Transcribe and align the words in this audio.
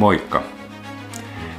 Moikka! 0.00 0.42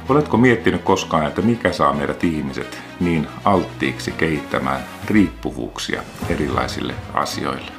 Oletko 0.08 0.36
miettinyt 0.36 0.82
koskaan, 0.82 1.26
että 1.26 1.42
mikä 1.42 1.72
saa 1.72 1.92
meidät 1.92 2.24
ihmiset 2.24 2.82
niin 3.00 3.26
alttiiksi 3.44 4.12
kehittämään 4.12 4.80
riippuvuuksia 5.08 6.02
erilaisille 6.28 6.94
asioille? 7.14 7.72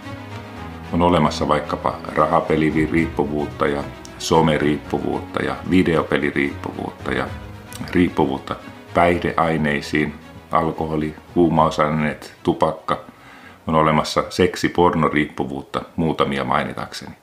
On 0.94 1.02
olemassa 1.02 1.48
vaikkapa 1.48 1.96
rahapeliriippuvuutta 2.16 3.68
ja 3.68 3.84
someriippuvuutta 4.18 5.44
ja 5.44 5.56
videopeliriippuvuutta 5.70 7.12
ja 7.12 7.28
riippuvuutta 7.92 8.56
päihdeaineisiin, 8.94 10.14
alkoholi, 10.52 11.16
huumausaineet, 11.36 12.36
tupakka. 12.44 13.00
On 13.68 13.76
olemassa 13.76 14.24
seksi-pornoriippuvuutta, 14.30 15.82
muutamia 15.96 16.44
mainitakseni. 16.44 17.23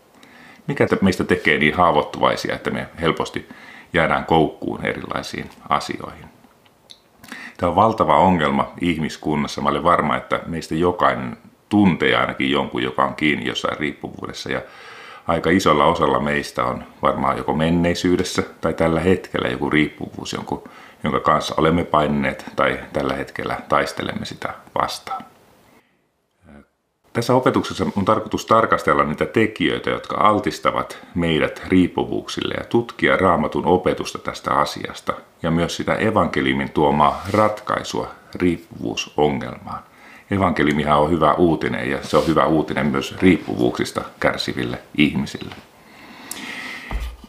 Mikä 0.71 0.87
meistä 1.01 1.25
tekee 1.25 1.59
niin 1.59 1.75
haavoittuvaisia, 1.75 2.55
että 2.55 2.71
me 2.71 2.89
helposti 3.01 3.49
jäädään 3.93 4.25
koukkuun 4.25 4.87
erilaisiin 4.87 5.51
asioihin? 5.69 6.25
Tämä 7.57 7.71
on 7.71 7.77
valtava 7.77 8.17
ongelma 8.17 8.73
ihmiskunnassa. 8.81 9.61
Mä 9.61 9.69
olen 9.69 9.85
varma, 9.85 10.17
että 10.17 10.41
meistä 10.47 10.75
jokainen 10.75 11.37
tuntee 11.69 12.17
ainakin 12.17 12.51
jonkun, 12.51 12.83
joka 12.83 13.05
on 13.05 13.15
kiinni 13.15 13.47
jossain 13.47 13.79
riippuvuudessa. 13.79 14.53
Ja 14.53 14.61
aika 15.27 15.51
isolla 15.51 15.85
osalla 15.85 16.21
meistä 16.21 16.65
on 16.65 16.85
varmaan 17.03 17.37
joko 17.37 17.55
menneisyydessä 17.55 18.43
tai 18.61 18.75
tällä 18.75 19.01
hetkellä 19.01 19.49
joku 19.49 19.71
riippuvuus, 19.71 20.37
jonka 21.03 21.21
kanssa 21.23 21.55
olemme 21.57 21.85
paineet 21.85 22.45
tai 22.57 22.81
tällä 22.93 23.15
hetkellä 23.15 23.57
taistelemme 23.69 24.25
sitä 24.25 24.55
vastaan. 24.81 25.25
Tässä 27.21 27.35
opetuksessa 27.35 27.87
on 27.97 28.05
tarkoitus 28.05 28.47
tarkastella 28.47 29.05
niitä 29.05 29.27
tekijöitä, 29.27 29.91
jotka 29.91 30.17
altistavat 30.17 30.99
meidät 31.15 31.63
riippuvuuksille 31.69 32.55
ja 32.59 32.65
tutkia 32.65 33.17
raamatun 33.17 33.67
opetusta 33.67 34.19
tästä 34.19 34.55
asiasta 34.55 35.13
ja 35.43 35.51
myös 35.51 35.77
sitä 35.77 35.95
evankeliumin 35.95 36.71
tuomaa 36.71 37.23
ratkaisua 37.31 38.11
riippuvuusongelmaan. 38.35 39.83
Evankeliumihan 40.31 40.99
on 40.99 41.11
hyvä 41.11 41.35
uutinen 41.35 41.91
ja 41.91 41.99
se 42.03 42.17
on 42.17 42.27
hyvä 42.27 42.47
uutinen 42.47 42.87
myös 42.87 43.17
riippuvuuksista 43.23 44.03
kärsiville 44.21 44.79
ihmisille. 44.99 45.55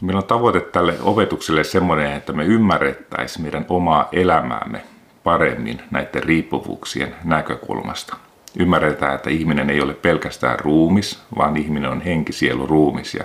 Meillä 0.00 0.18
on 0.18 0.26
tavoite 0.26 0.60
tälle 0.60 0.94
opetukselle 1.02 1.64
semmoinen, 1.64 2.12
että 2.12 2.32
me 2.32 2.44
ymmärrettäisiin 2.44 3.42
meidän 3.42 3.66
omaa 3.68 4.08
elämäämme 4.12 4.82
paremmin 5.24 5.82
näiden 5.90 6.22
riippuvuuksien 6.22 7.14
näkökulmasta. 7.24 8.16
Ymmärretään, 8.58 9.14
että 9.14 9.30
ihminen 9.30 9.70
ei 9.70 9.80
ole 9.80 9.94
pelkästään 9.94 10.60
ruumis, 10.60 11.22
vaan 11.36 11.56
ihminen 11.56 11.90
on 11.90 12.00
henki, 12.00 12.32
sielu, 12.32 12.66
ruumis. 12.66 13.14
Ja 13.14 13.24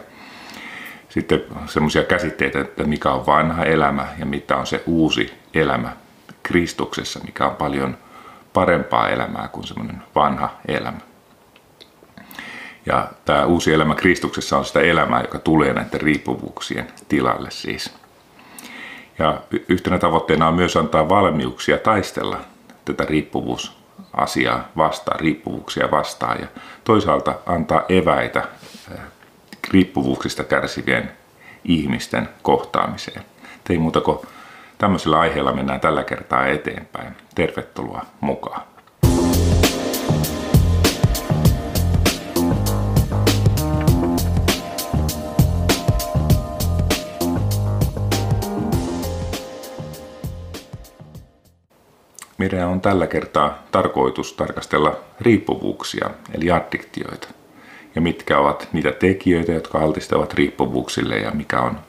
sitten 1.09 1.43
semmoisia 1.65 2.03
käsitteitä, 2.03 2.61
että 2.61 2.83
mikä 2.83 3.11
on 3.11 3.25
vanha 3.25 3.63
elämä 3.63 4.07
ja 4.19 4.25
mitä 4.25 4.57
on 4.57 4.67
se 4.67 4.83
uusi 4.85 5.33
elämä 5.53 5.91
Kristuksessa, 6.43 7.19
mikä 7.19 7.45
on 7.45 7.55
paljon 7.55 7.97
parempaa 8.53 9.09
elämää 9.09 9.47
kuin 9.47 9.67
semmoinen 9.67 10.03
vanha 10.15 10.49
elämä. 10.67 10.99
Ja 12.85 13.07
tämä 13.25 13.45
uusi 13.45 13.73
elämä 13.73 13.95
Kristuksessa 13.95 14.57
on 14.57 14.65
sitä 14.65 14.79
elämää, 14.81 15.21
joka 15.21 15.39
tulee 15.39 15.73
näiden 15.73 16.01
riippuvuuksien 16.01 16.87
tilalle 17.09 17.51
siis. 17.51 17.93
Ja 19.19 19.41
yhtenä 19.69 19.99
tavoitteena 19.99 20.47
on 20.47 20.53
myös 20.53 20.77
antaa 20.77 21.09
valmiuksia 21.09 21.77
taistella 21.77 22.39
tätä 22.85 23.05
riippuvuusasiaa 24.17 24.67
vastaan, 24.77 25.19
riippuvuuksia 25.19 25.91
vastaan 25.91 26.41
ja 26.41 26.47
toisaalta 26.83 27.35
antaa 27.45 27.85
eväitä 27.89 28.43
eh, 28.91 28.99
riippuvuuksista 29.71 30.43
kärsivien 30.43 31.11
ihmisten 31.63 32.29
kohtaamiseen. 32.41 33.23
Ei 33.69 33.77
muuta 33.77 34.01
kuin 34.01 34.19
tämmöisellä 34.77 35.19
aiheella 35.19 35.53
mennään 35.53 35.79
tällä 35.79 36.03
kertaa 36.03 36.47
eteenpäin. 36.47 37.13
Tervetuloa 37.35 38.05
mukaan. 38.19 38.61
Meidän 52.51 52.69
on 52.69 52.81
tällä 52.81 53.07
kertaa 53.07 53.63
tarkoitus 53.71 54.33
tarkastella 54.33 54.95
riippuvuuksia, 55.21 56.09
eli 56.33 56.51
addiktioita, 56.51 57.27
ja 57.95 58.01
mitkä 58.01 58.39
ovat 58.39 58.69
niitä 58.73 58.91
tekijöitä, 58.91 59.51
jotka 59.51 59.79
altistavat 59.79 60.33
riippuvuuksille 60.33 61.17
ja 61.17 61.31
mikä 61.31 61.61
on 61.61 61.79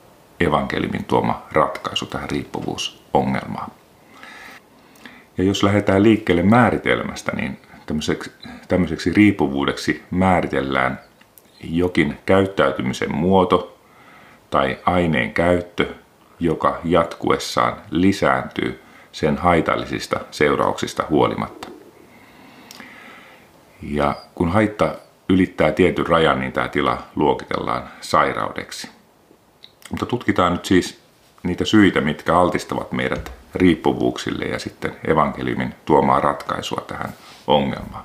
evankeliumin 0.41 1.05
tuoma 1.05 1.47
ratkaisu 1.53 2.07
tähän 2.07 2.31
riippuvuusongelmaan. 2.31 3.71
Ja 5.39 5.45
jos 5.45 5.63
lähdetään 5.63 6.03
liikkeelle 6.03 6.43
määritelmästä, 6.43 7.33
niin 7.37 7.59
tämmöiseksi, 7.87 8.33
tämmöiseksi 8.69 9.13
riippuvuudeksi 9.13 10.03
määritellään 10.11 11.01
jokin 11.65 12.19
käyttäytymisen 12.27 13.15
muoto 13.15 13.79
tai 14.51 14.79
aineen 14.87 15.35
käyttö, 15.35 15.87
joka 16.41 16.81
jatkuessaan 16.85 17.77
lisääntyy 17.91 18.81
sen 19.19 19.37
haitallisista 19.37 20.21
seurauksista 20.31 21.05
huolimatta. 21.11 21.69
Ja 23.83 24.17
kun 24.35 24.49
haitta 24.53 24.95
ylittää 25.29 25.73
tietyn 25.73 26.07
rajan, 26.07 26.41
niin 26.41 26.53
tämä 26.53 26.69
tila 26.69 26.99
luokitellaan 27.17 27.89
sairaudeksi. 28.01 28.89
Mutta 29.91 30.07
tutkitaan 30.07 30.53
nyt 30.53 30.65
siis 30.65 31.01
niitä 31.43 31.65
syitä, 31.65 32.01
mitkä 32.01 32.39
altistavat 32.39 32.93
meidät 32.93 33.33
riippuvuuksille 33.55 34.45
ja 34.45 34.59
sitten 34.59 34.97
evankeliumin 35.09 35.75
tuomaan 35.85 36.23
ratkaisua 36.23 36.85
tähän 36.87 37.13
ongelmaan. 37.47 38.05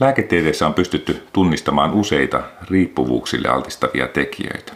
Lääketieteessä 0.00 0.66
on 0.66 0.74
pystytty 0.74 1.26
tunnistamaan 1.32 1.92
useita 1.92 2.42
riippuvuuksille 2.70 3.48
altistavia 3.48 4.08
tekijöitä. 4.08 4.72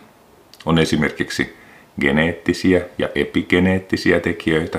On 0.67 0.79
esimerkiksi 0.79 1.64
geneettisiä 2.01 2.81
ja 2.99 3.09
epigeneettisiä 3.15 4.21
tekijöitä, 4.21 4.79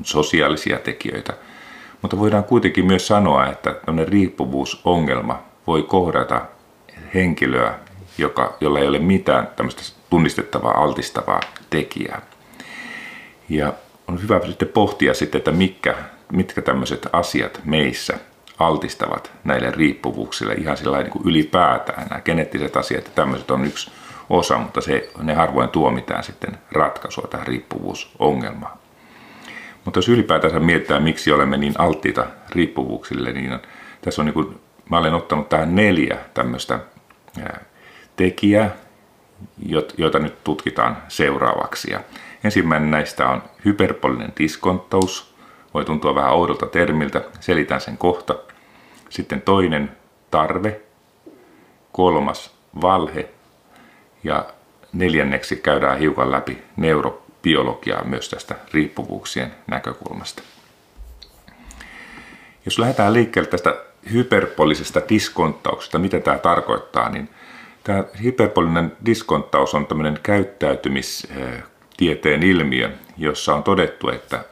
on 0.00 0.04
sosiaalisia 0.04 0.78
tekijöitä, 0.78 1.32
mutta 2.02 2.18
voidaan 2.18 2.44
kuitenkin 2.44 2.86
myös 2.86 3.06
sanoa, 3.06 3.46
että 3.46 3.74
tämmöinen 3.86 4.12
riippuvuusongelma 4.12 5.42
voi 5.66 5.82
kohdata 5.82 6.42
henkilöä 7.14 7.74
joka, 8.18 8.56
jolla 8.60 8.78
ei 8.78 8.88
ole 8.88 8.98
mitään 8.98 9.48
tämmöistä 9.56 9.82
tunnistettavaa, 10.10 10.82
altistavaa 10.82 11.40
tekijää. 11.70 12.22
Ja 13.48 13.72
on 14.08 14.22
hyvä 14.22 14.40
sitten 14.46 14.68
pohtia 14.68 15.14
sitten, 15.14 15.38
että 15.38 15.52
mitkä, 15.52 15.94
mitkä 16.32 16.62
tämmöiset 16.62 17.08
asiat 17.12 17.60
meissä 17.64 18.18
altistavat 18.58 19.30
näille 19.44 19.70
riippuvuuksille 19.70 20.54
ihan 20.54 20.76
sillä 20.76 20.98
niin 20.98 21.10
kuin 21.10 21.28
ylipäätään. 21.28 22.06
Nämä 22.08 22.20
geneettiset 22.20 22.76
asiat 22.76 23.04
ja 23.04 23.10
tämmöiset 23.14 23.50
on 23.50 23.64
yksi 23.64 23.90
osa, 24.30 24.58
mutta 24.58 24.80
se, 24.80 25.10
ne 25.22 25.34
harvoin 25.34 25.68
tuo 25.68 25.90
mitään 25.90 26.24
sitten 26.24 26.58
ratkaisua 26.72 27.26
tähän 27.30 27.46
riippuvuusongelmaan. 27.46 28.78
Mutta 29.84 29.98
jos 29.98 30.08
ylipäätään 30.08 30.64
mietitään, 30.64 31.02
miksi 31.02 31.32
olemme 31.32 31.56
niin 31.56 31.74
alttiita 31.78 32.26
riippuvuuksille, 32.50 33.32
niin 33.32 33.58
tässä 34.02 34.22
on 34.22 34.26
niin 34.26 34.34
kuin, 34.34 34.60
mä 34.90 34.98
olen 34.98 35.14
ottanut 35.14 35.48
tähän 35.48 35.74
neljä 35.74 36.18
tämmöistä 36.34 36.78
tekijää, 38.16 38.70
joita 39.98 40.18
nyt 40.18 40.44
tutkitaan 40.44 40.96
seuraavaksi. 41.08 41.90
Ja 41.90 42.00
ensimmäinen 42.44 42.90
näistä 42.90 43.28
on 43.28 43.42
hyperbolinen 43.64 44.32
diskonttaus. 44.38 45.34
Voi 45.74 45.84
tuntua 45.84 46.14
vähän 46.14 46.32
oudolta 46.32 46.66
termiltä, 46.66 47.24
selitän 47.40 47.80
sen 47.80 47.98
kohta. 47.98 48.34
Sitten 49.08 49.42
toinen 49.42 49.96
tarve, 50.30 50.80
kolmas 51.92 52.54
valhe 52.82 53.28
ja 54.24 54.46
neljänneksi 54.92 55.56
käydään 55.56 55.98
hiukan 55.98 56.30
läpi 56.30 56.62
neurobiologiaa 56.76 58.04
myös 58.04 58.28
tästä 58.28 58.54
riippuvuuksien 58.72 59.54
näkökulmasta. 59.66 60.42
Jos 62.64 62.78
lähdetään 62.78 63.12
liikkeelle 63.12 63.50
tästä 63.50 63.74
hyperbolisesta 64.12 65.00
diskonttauksesta, 65.08 65.98
mitä 65.98 66.20
tämä 66.20 66.38
tarkoittaa, 66.38 67.08
niin– 67.08 67.28
Tämä 67.84 68.04
hyperbolinen 68.22 68.96
diskonttaus 69.06 69.74
on 69.74 69.86
tämmöinen 69.86 70.18
käyttäytymistieteen 70.22 72.42
ilmiö, 72.42 72.90
jossa 73.16 73.54
on 73.54 73.62
todettu, 73.62 74.08
että 74.08 74.44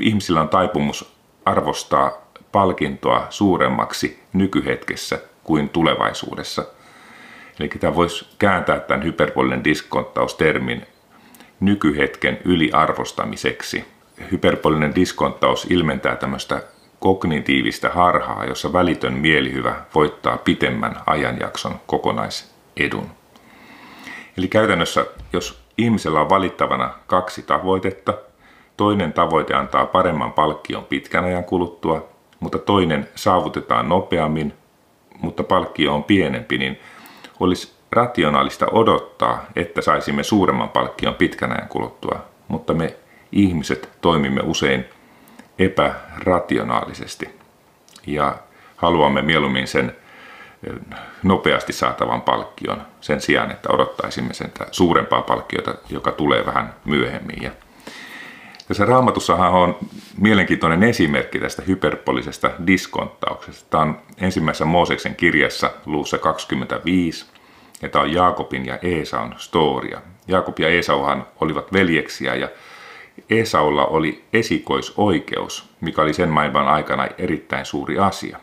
ihmisillä 0.00 0.40
on 0.40 0.48
taipumus 0.48 1.14
arvostaa 1.44 2.12
palkintoa 2.52 3.26
suuremmaksi 3.30 4.22
nykyhetkessä 4.32 5.18
kuin 5.44 5.68
tulevaisuudessa. 5.68 6.64
Eli 7.60 7.68
tämä 7.68 7.94
voisi 7.94 8.26
kääntää 8.38 8.80
tämän 8.80 9.04
hyperbolinen 9.04 9.64
diskonttaustermin 9.64 10.86
nykyhetken 11.60 12.38
yliarvostamiseksi. 12.44 13.84
Hyperbolinen 14.30 14.94
diskonttaus 14.94 15.66
ilmentää 15.70 16.16
tämmöistä 16.16 16.62
kognitiivista 17.00 17.88
harhaa, 17.88 18.44
jossa 18.44 18.72
välitön 18.72 19.12
mielihyvä 19.12 19.74
voittaa 19.94 20.36
pitemmän 20.36 20.96
ajanjakson 21.06 21.74
kokonais 21.86 22.54
edun. 22.76 23.06
Eli 24.38 24.48
käytännössä, 24.48 25.06
jos 25.32 25.62
ihmisellä 25.78 26.20
on 26.20 26.30
valittavana 26.30 26.90
kaksi 27.06 27.42
tavoitetta, 27.42 28.14
toinen 28.76 29.12
tavoite 29.12 29.54
antaa 29.54 29.86
paremman 29.86 30.32
palkkion 30.32 30.84
pitkän 30.84 31.24
ajan 31.24 31.44
kuluttua, 31.44 32.08
mutta 32.40 32.58
toinen 32.58 33.08
saavutetaan 33.14 33.88
nopeammin, 33.88 34.52
mutta 35.20 35.42
palkkio 35.42 35.94
on 35.94 36.04
pienempi, 36.04 36.58
niin 36.58 36.80
olisi 37.40 37.72
rationaalista 37.92 38.66
odottaa, 38.72 39.46
että 39.56 39.82
saisimme 39.82 40.22
suuremman 40.22 40.68
palkkion 40.68 41.14
pitkän 41.14 41.52
ajan 41.52 41.68
kuluttua, 41.68 42.24
mutta 42.48 42.74
me 42.74 42.96
ihmiset 43.32 43.88
toimimme 44.00 44.40
usein 44.44 44.84
epärationaalisesti 45.58 47.40
ja 48.06 48.34
haluamme 48.76 49.22
mieluummin 49.22 49.68
sen 49.68 49.96
nopeasti 51.22 51.72
saatavan 51.72 52.22
palkkion 52.22 52.82
sen 53.00 53.20
sijaan, 53.20 53.50
että 53.50 53.68
odottaisimme 53.72 54.34
sen 54.34 54.52
suurempaa 54.70 55.22
palkkiota, 55.22 55.74
joka 55.88 56.12
tulee 56.12 56.46
vähän 56.46 56.74
myöhemmin. 56.84 57.42
Ja 57.42 57.50
tässä 58.70 58.84
raamatussahan 58.84 59.52
on 59.52 59.76
mielenkiintoinen 60.18 60.82
esimerkki 60.82 61.38
tästä 61.38 61.62
hyperpolisesta 61.62 62.50
diskonttauksesta. 62.66 63.66
Tämä 63.70 63.82
on 63.82 63.98
ensimmäisessä 64.20 64.64
Mooseksen 64.64 65.14
kirjassa 65.14 65.70
luussa 65.86 66.18
25, 66.18 67.26
ja 67.82 67.88
tämä 67.88 68.02
on 68.02 68.12
Jaakobin 68.12 68.66
ja 68.66 68.78
Eesaun 68.82 69.34
storia. 69.36 70.00
Jaakob 70.28 70.58
ja 70.58 70.68
Eesauhan 70.68 71.26
olivat 71.40 71.72
veljeksiä 71.72 72.34
ja 72.34 72.48
Esaulla 73.30 73.86
oli 73.86 74.24
esikoisoikeus, 74.32 75.70
mikä 75.80 76.02
oli 76.02 76.14
sen 76.14 76.28
maailman 76.28 76.68
aikana 76.68 77.08
erittäin 77.18 77.66
suuri 77.66 77.98
asia. 77.98 78.38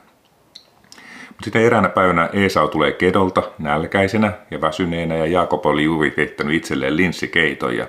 Mutta 1.27 1.43
sitten 1.43 1.61
eräänä 1.61 1.89
päivänä 1.89 2.29
Esau 2.33 2.67
tulee 2.67 2.91
kedolta 2.91 3.43
nälkäisenä 3.59 4.33
ja 4.51 4.61
väsyneenä 4.61 5.15
ja 5.15 5.25
Jaakob 5.25 5.65
oli 5.65 5.83
juuri 5.83 6.11
keittänyt 6.11 6.55
itselleen 6.55 6.97
linssikeiton 6.97 7.77
ja 7.77 7.87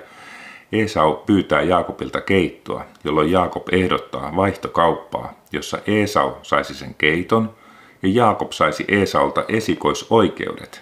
Esau 0.71 1.15
pyytää 1.15 1.61
Jaakobilta 1.61 2.21
keittoa, 2.21 2.85
jolloin 3.03 3.31
Jaakob 3.31 3.67
ehdottaa 3.71 4.35
vaihtokauppaa, 4.35 5.33
jossa 5.51 5.79
Esau 5.87 6.31
saisi 6.41 6.73
sen 6.73 6.95
keiton 6.97 7.55
ja 8.01 8.09
Jaakob 8.09 8.51
saisi 8.51 8.85
Esaulta 8.87 9.45
esikoisoikeudet. 9.47 10.81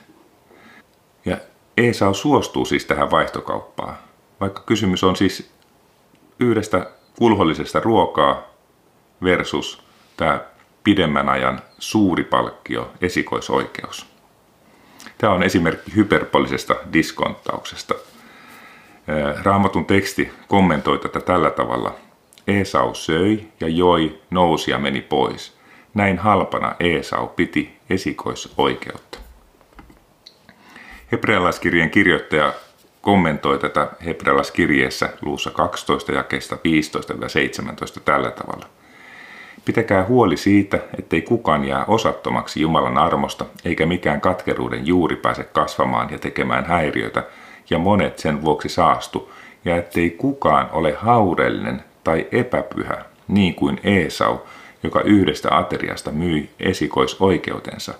Ja 1.25 1.37
Esau 1.77 2.13
suostuu 2.13 2.65
siis 2.65 2.85
tähän 2.85 3.11
vaihtokauppaan, 3.11 3.97
vaikka 4.39 4.61
kysymys 4.65 5.03
on 5.03 5.15
siis 5.15 5.51
yhdestä 6.39 6.89
kulhollisesta 7.19 7.79
ruokaa 7.79 8.43
versus 9.23 9.83
tämä 10.17 10.41
pidemmän 10.83 11.29
ajan 11.29 11.61
suuri 11.79 12.23
palkkio, 12.23 12.91
esikoisoikeus. 13.01 14.05
Tämä 15.17 15.33
on 15.33 15.43
esimerkki 15.43 15.95
hyperpolisesta 15.95 16.75
diskonttauksesta. 16.93 17.95
Raamatun 19.43 19.85
teksti 19.85 20.31
kommentoi 20.47 20.99
tätä 20.99 21.19
tällä 21.19 21.49
tavalla. 21.51 21.95
Esau 22.47 22.93
söi 22.93 23.47
ja 23.59 23.67
joi, 23.67 24.21
nousi 24.29 24.71
ja 24.71 24.79
meni 24.79 25.01
pois. 25.01 25.57
Näin 25.93 26.17
halpana 26.17 26.75
Esau 26.79 27.27
piti 27.27 27.77
esikoisoikeutta. 27.89 29.17
Hebrealaiskirjeen 31.11 31.89
kirjoittaja 31.89 32.53
kommentoi 33.01 33.59
tätä 33.59 33.87
hebrealaiskirjeessä 34.05 35.09
luussa 35.21 35.51
12 35.51 36.11
jakeesta 36.11 36.55
15-17 36.55 36.59
tällä 38.05 38.31
tavalla. 38.31 38.65
Pitäkää 39.65 40.05
huoli 40.05 40.37
siitä, 40.37 40.79
ettei 40.99 41.21
kukaan 41.21 41.65
jää 41.65 41.85
osattomaksi 41.85 42.61
Jumalan 42.61 42.97
armosta, 42.97 43.45
eikä 43.65 43.85
mikään 43.85 44.21
katkeruuden 44.21 44.87
juuri 44.87 45.15
pääse 45.15 45.43
kasvamaan 45.43 46.09
ja 46.11 46.19
tekemään 46.19 46.65
häiriötä, 46.65 47.23
ja 47.69 47.77
monet 47.77 48.19
sen 48.19 48.41
vuoksi 48.41 48.69
saastu, 48.69 49.31
ja 49.65 49.75
ettei 49.75 50.09
kukaan 50.09 50.69
ole 50.71 50.93
haurellinen 50.93 51.83
tai 52.03 52.27
epäpyhä, 52.31 53.05
niin 53.27 53.55
kuin 53.55 53.79
Esau, 53.83 54.37
joka 54.83 55.01
yhdestä 55.01 55.57
ateriasta 55.57 56.11
myi 56.11 56.49
esikoisoikeutensa. 56.59 57.93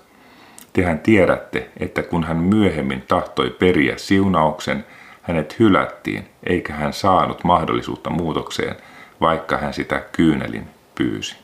Tehän 0.74 1.00
tiedätte, 1.00 1.70
että 1.80 2.04
kun 2.04 2.24
hän 2.24 2.38
myöhemmin 2.38 3.04
tahtoi 3.08 3.50
periä 3.50 3.98
siunauksen, 3.98 4.86
hänet 5.22 5.60
hylättiin, 5.60 6.30
eikä 6.44 6.74
hän 6.74 6.94
saanut 6.94 7.44
mahdollisuutta 7.44 8.10
muutokseen, 8.10 8.76
vaikka 9.22 9.58
hän 9.58 9.74
sitä 9.74 10.04
kyynelin 10.12 10.68
pyysi. 10.96 11.36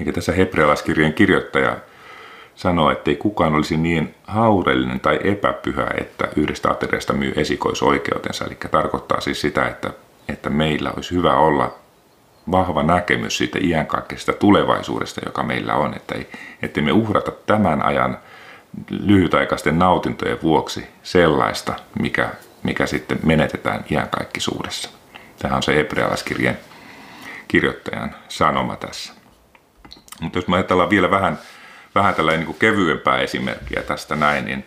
Eikä 0.00 0.12
tässä 0.12 0.32
hebrealaiskirjeen 0.32 1.14
kirjoittaja 1.14 1.76
sanoo, 2.56 2.90
ettei 2.90 3.16
kukaan 3.16 3.54
olisi 3.54 3.76
niin 3.76 4.14
haurellinen 4.24 5.00
tai 5.00 5.18
epäpyhä, 5.24 5.86
että 6.00 6.28
yhdestä 6.36 6.70
ateriasta 6.70 7.12
myy 7.12 7.32
esikoisoikeutensa. 7.36 8.44
Eli 8.44 8.56
tarkoittaa 8.70 9.20
siis 9.20 9.40
sitä, 9.40 9.68
että, 9.68 9.90
että 10.28 10.50
meillä 10.50 10.92
olisi 10.96 11.14
hyvä 11.14 11.36
olla 11.36 11.74
vahva 12.50 12.82
näkemys 12.82 13.38
siitä 13.38 13.58
iänkaikkeisesta 13.62 14.32
tulevaisuudesta, 14.32 15.20
joka 15.26 15.42
meillä 15.42 15.74
on, 15.74 15.94
että 15.96 16.14
ei, 16.14 16.26
ettei 16.62 16.82
me 16.82 16.92
uhrata 16.92 17.32
tämän 17.46 17.82
ajan 17.82 18.18
lyhytaikaisten 18.90 19.78
nautintojen 19.78 20.42
vuoksi 20.42 20.86
sellaista, 21.02 21.74
mikä, 21.98 22.30
mikä 22.62 22.86
sitten 22.86 23.18
menetetään 23.22 23.84
iänkaikkisuudessa. 23.90 24.90
Tähän 25.38 25.56
on 25.56 25.62
se 25.62 25.76
hebrealaiskirjeen 25.76 26.58
kirjoittajan 27.48 28.14
sanoma 28.28 28.76
tässä. 28.76 29.12
Mutta 30.20 30.38
jos 30.38 30.48
me 30.48 30.56
ajatellaan 30.56 30.90
vielä 30.90 31.10
vähän, 31.10 31.38
vähän 31.96 32.14
tällainen 32.14 32.46
niin 32.46 32.56
kevyempää 32.58 33.18
esimerkkiä 33.18 33.82
tästä 33.82 34.16
näin, 34.16 34.44
niin, 34.44 34.64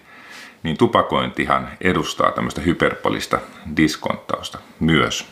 niin 0.63 0.77
tupakointihan 0.77 1.69
edustaa 1.81 2.31
tämmöistä 2.31 2.61
hyperpolista 2.61 3.39
diskonttausta 3.77 4.57
myös. 4.79 5.25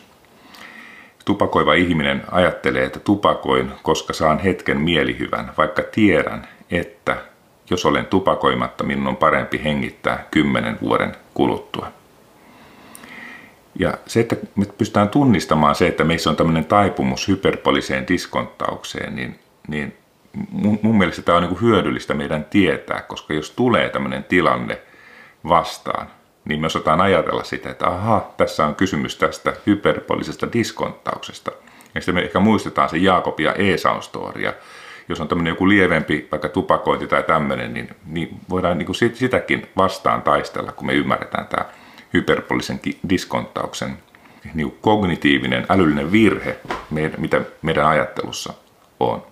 Tupakoiva 1.24 1.74
ihminen 1.74 2.22
ajattelee, 2.30 2.84
että 2.84 2.98
tupakoin, 2.98 3.72
koska 3.82 4.12
saan 4.12 4.38
hetken 4.38 4.80
mielihyvän, 4.80 5.52
vaikka 5.58 5.82
tiedän, 5.82 6.48
että 6.70 7.16
jos 7.70 7.86
olen 7.86 8.06
tupakoimatta, 8.06 8.84
minun 8.84 9.06
on 9.06 9.16
parempi 9.16 9.60
hengittää 9.64 10.26
kymmenen 10.30 10.78
vuoden 10.82 11.16
kuluttua. 11.34 11.92
Ja 13.78 13.94
se, 14.06 14.20
että 14.20 14.36
me 14.56 14.64
pystytään 14.78 15.08
tunnistamaan 15.08 15.74
se, 15.74 15.86
että 15.86 16.04
meissä 16.04 16.30
on 16.30 16.36
tämmöinen 16.36 16.64
taipumus 16.64 17.28
hyperpoliseen 17.28 18.08
diskonttaukseen, 18.08 19.16
niin, 19.16 19.38
niin 19.68 19.97
mun, 20.50 20.78
mun 20.82 20.98
mielestä 20.98 21.22
tämä 21.22 21.36
on 21.36 21.42
niin 21.42 21.56
kuin 21.56 21.60
hyödyllistä 21.60 22.14
meidän 22.14 22.44
tietää, 22.44 23.02
koska 23.02 23.34
jos 23.34 23.50
tulee 23.50 23.88
tämmöinen 23.88 24.24
tilanne 24.24 24.78
vastaan, 25.48 26.06
niin 26.44 26.60
me 26.60 26.66
osataan 26.66 27.00
ajatella 27.00 27.44
sitä, 27.44 27.70
että 27.70 27.86
aha, 27.86 28.34
tässä 28.36 28.66
on 28.66 28.74
kysymys 28.74 29.16
tästä 29.16 29.52
hyperpolisesta 29.66 30.52
diskonttauksesta. 30.52 31.50
Ja 31.94 32.00
sitten 32.00 32.14
me 32.14 32.20
ehkä 32.20 32.40
muistetaan 32.40 32.88
se 32.88 32.96
Jaakob 32.96 33.40
ja 33.40 33.54
Esaun 33.54 34.02
storia. 34.02 34.52
Jos 35.08 35.20
on 35.20 35.28
tämmöinen 35.28 35.50
joku 35.50 35.68
lievempi, 35.68 36.28
vaikka 36.30 36.48
tupakointi 36.48 37.06
tai 37.06 37.22
tämmöinen, 37.22 37.74
niin, 37.74 37.90
niin 38.06 38.40
voidaan 38.50 38.78
niin 38.78 38.86
kuin 38.86 38.96
sitäkin 39.14 39.68
vastaan 39.76 40.22
taistella, 40.22 40.72
kun 40.72 40.86
me 40.86 40.92
ymmärretään 40.92 41.46
tämä 41.46 41.64
hyperpolisen 42.12 42.80
diskonttauksen 43.08 43.98
niin 44.54 44.78
kognitiivinen, 44.80 45.66
älyllinen 45.68 46.12
virhe, 46.12 46.56
mitä 47.18 47.40
meidän 47.62 47.86
ajattelussa 47.86 48.54
on. 49.00 49.22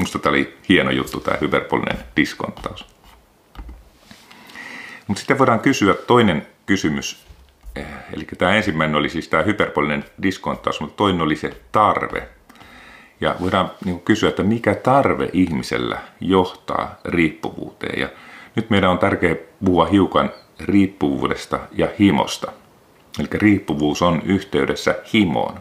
Musta 0.00 0.18
tämä 0.18 0.30
oli 0.30 0.56
hieno 0.68 0.90
juttu, 0.90 1.20
tämä 1.20 1.36
hyperpolinen 1.40 1.98
diskonttaus. 2.16 2.86
Mutta 5.06 5.18
sitten 5.20 5.38
voidaan 5.38 5.60
kysyä 5.60 5.94
toinen 5.94 6.46
kysymys. 6.66 7.26
Eh, 7.76 7.86
eli 8.12 8.24
tämä 8.38 8.54
ensimmäinen 8.54 8.96
oli 8.96 9.08
siis 9.08 9.28
tämä 9.28 9.42
hyperpolinen 9.42 10.04
diskonttaus, 10.22 10.80
mutta 10.80 10.96
toinen 10.96 11.20
oli 11.20 11.36
se 11.36 11.60
tarve. 11.72 12.28
Ja 13.20 13.36
voidaan 13.40 13.70
niin 13.84 14.00
kysyä, 14.00 14.28
että 14.28 14.42
mikä 14.42 14.74
tarve 14.74 15.30
ihmisellä 15.32 15.98
johtaa 16.20 16.94
riippuvuuteen. 17.04 18.00
Ja 18.00 18.08
nyt 18.56 18.70
meidän 18.70 18.90
on 18.90 18.98
tärkeää 18.98 19.36
puhua 19.64 19.86
hiukan 19.86 20.30
riippuvuudesta 20.60 21.60
ja 21.72 21.88
himosta. 21.98 22.52
Eli 23.18 23.28
riippuvuus 23.32 24.02
on 24.02 24.22
yhteydessä 24.24 24.94
himoon. 25.12 25.60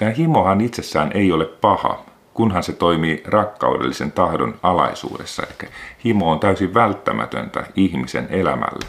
Tämä 0.00 0.12
himohan 0.12 0.60
itsessään 0.60 1.10
ei 1.14 1.32
ole 1.32 1.44
paha, 1.44 2.04
kunhan 2.34 2.62
se 2.62 2.72
toimii 2.72 3.22
rakkaudellisen 3.26 4.12
tahdon 4.12 4.58
alaisuudessa. 4.62 5.42
Eli 5.42 5.70
himo 6.04 6.30
on 6.30 6.40
täysin 6.40 6.74
välttämätöntä 6.74 7.66
ihmisen 7.76 8.26
elämälle. 8.30 8.86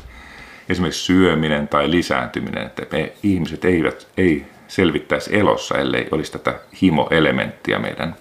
Esimerkiksi 0.69 1.05
syöminen 1.05 1.67
tai 1.67 1.91
lisääntyminen, 1.91 2.65
että 2.65 2.85
me 2.91 3.13
ihmiset 3.23 3.65
eivät 3.65 4.07
ei 4.17 4.45
selvittäisi 4.67 5.37
elossa, 5.37 5.77
ellei 5.77 6.07
olisi 6.11 6.31
tätä 6.31 6.59
himo-elementtiä 6.81 7.79
meidän, 7.79 8.15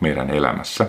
meidän 0.00 0.30
elämässä. 0.30 0.86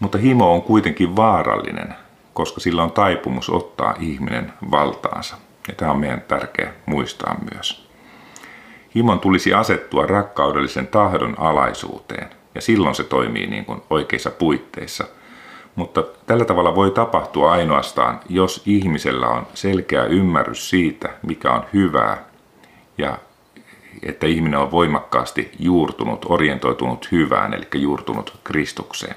Mutta 0.00 0.18
himo 0.18 0.54
on 0.54 0.62
kuitenkin 0.62 1.16
vaarallinen, 1.16 1.94
koska 2.34 2.60
sillä 2.60 2.82
on 2.82 2.92
taipumus 2.92 3.50
ottaa 3.50 3.94
ihminen 4.00 4.52
valtaansa. 4.70 5.36
Ja 5.68 5.74
tämä 5.74 5.90
on 5.90 6.00
meidän 6.00 6.20
tärkeä 6.28 6.72
muistaa 6.86 7.36
myös. 7.54 7.79
Himon 8.94 9.20
tulisi 9.20 9.54
asettua 9.54 10.06
rakkaudellisen 10.06 10.86
tahdon 10.86 11.34
alaisuuteen, 11.38 12.30
ja 12.54 12.60
silloin 12.60 12.94
se 12.94 13.04
toimii 13.04 13.46
niin 13.46 13.64
kuin 13.64 13.82
oikeissa 13.90 14.30
puitteissa. 14.30 15.04
Mutta 15.74 16.04
tällä 16.26 16.44
tavalla 16.44 16.74
voi 16.74 16.90
tapahtua 16.90 17.52
ainoastaan, 17.52 18.20
jos 18.28 18.62
ihmisellä 18.66 19.28
on 19.28 19.46
selkeä 19.54 20.04
ymmärrys 20.04 20.70
siitä, 20.70 21.08
mikä 21.22 21.52
on 21.52 21.64
hyvää 21.72 22.24
ja 22.98 23.18
että 24.02 24.26
ihminen 24.26 24.60
on 24.60 24.70
voimakkaasti 24.70 25.50
juurtunut, 25.58 26.26
orientoitunut 26.28 27.12
hyvään, 27.12 27.54
eli 27.54 27.68
juurtunut 27.74 28.40
Kristukseen. 28.44 29.14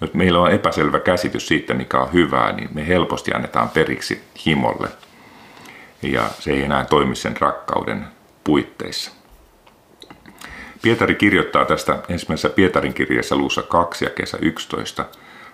Jos 0.00 0.14
meillä 0.14 0.40
on 0.40 0.50
epäselvä 0.50 1.00
käsitys 1.00 1.48
siitä, 1.48 1.74
mikä 1.74 1.98
on 1.98 2.12
hyvää, 2.12 2.52
niin 2.52 2.68
me 2.74 2.88
helposti 2.88 3.32
annetaan 3.34 3.68
periksi 3.68 4.22
himolle. 4.46 4.88
Ja 6.02 6.22
se 6.38 6.50
ei 6.50 6.62
enää 6.62 6.84
toimi 6.84 7.16
sen 7.16 7.36
rakkauden 7.40 8.06
puitteissa. 8.46 9.10
Pietari 10.82 11.14
kirjoittaa 11.14 11.64
tästä 11.64 11.98
ensimmäisessä 12.08 12.50
Pietarin 12.50 12.94
kirjassa 12.94 13.36
luussa 13.36 13.62
2 13.62 14.04
ja 14.04 14.10
kesä 14.10 14.38
11. 14.40 15.04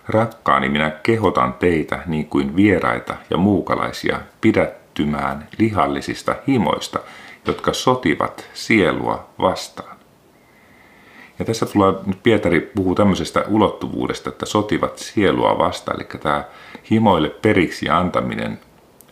Rakkaani, 0.07 0.69
minä 0.69 0.91
kehotan 1.03 1.53
teitä 1.53 1.99
niin 2.05 2.25
kuin 2.25 2.55
vieraita 2.55 3.15
ja 3.29 3.37
muukalaisia 3.37 4.19
pidättymään 4.41 5.47
lihallisista 5.57 6.35
himoista, 6.47 6.99
jotka 7.47 7.73
sotivat 7.73 8.49
sielua 8.53 9.29
vastaan. 9.39 9.97
Ja 11.39 11.45
tässä 11.45 11.65
tulee, 11.65 11.93
nyt 12.05 12.23
Pietari 12.23 12.71
puhuu 12.75 12.95
tämmöisestä 12.95 13.45
ulottuvuudesta, 13.47 14.29
että 14.29 14.45
sotivat 14.45 14.97
sielua 14.97 15.57
vastaan, 15.57 15.97
eli 15.97 16.09
tämä 16.19 16.43
himoille 16.91 17.29
periksi 17.29 17.89
antaminen 17.89 18.59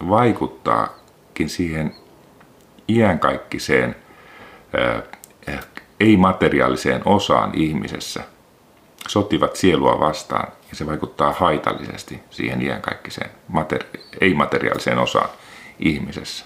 vaikuttaakin 0.10 1.50
siihen 1.50 1.96
iänkaikkiseen 2.96 3.96
ei-materiaaliseen 6.00 7.02
osaan 7.06 7.52
ihmisessä, 7.54 8.24
sotivat 9.08 9.56
sielua 9.56 10.00
vastaan 10.00 10.48
ja 10.70 10.76
se 10.76 10.86
vaikuttaa 10.86 11.32
haitallisesti 11.32 12.20
siihen 12.30 12.62
iänkaikkiseen 12.62 13.30
materi- 13.48 14.00
ei-materiaaliseen 14.22 15.00
osaan 15.00 15.30
ihmisessä. 15.80 16.46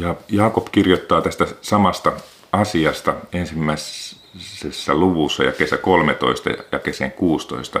Ja 0.00 0.14
Jaakob 0.28 0.66
kirjoittaa 0.72 1.22
tästä 1.22 1.46
samasta 1.62 2.12
asiasta 2.52 3.14
ensimmäisessä 3.32 4.94
luvussa 4.94 5.44
ja 5.44 5.52
kesä 5.52 5.76
13 5.76 6.50
ja 6.72 6.78
kesän 6.78 7.12
16. 7.12 7.80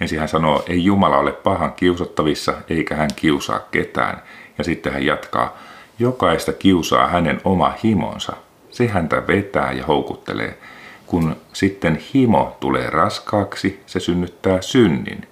Ensin 0.00 0.18
hän 0.18 0.28
sanoo, 0.28 0.64
ei 0.68 0.84
Jumala 0.84 1.18
ole 1.18 1.32
pahan 1.32 1.72
kiusattavissa 1.72 2.54
eikä 2.68 2.96
hän 2.96 3.10
kiusaa 3.16 3.58
ketään. 3.58 4.22
Ja 4.58 4.64
sitten 4.64 4.92
hän 4.92 5.06
jatkaa, 5.06 5.58
jokaista 5.98 6.52
kiusaa 6.52 7.08
hänen 7.08 7.40
oma 7.44 7.72
himonsa. 7.84 8.32
Se 8.70 8.86
häntä 8.86 9.26
vetää 9.26 9.72
ja 9.72 9.86
houkuttelee. 9.86 10.58
Kun 11.06 11.36
sitten 11.52 12.02
himo 12.14 12.56
tulee 12.60 12.90
raskaaksi, 12.90 13.80
se 13.86 14.00
synnyttää 14.00 14.60
synnin. 14.62 15.28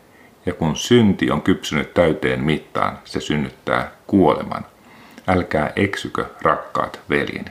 Ja 0.47 0.55
kun 0.55 0.77
synti 0.77 1.31
on 1.31 1.43
kypsynyt 1.43 1.95
täyteen 1.95 2.45
mittaan, 2.45 2.99
se 3.05 3.21
synnyttää 3.21 3.91
kuoleman. 4.07 4.67
Älkää 5.29 5.73
eksykö, 5.77 6.27
rakkaat 6.43 7.01
veljeni. 7.11 7.51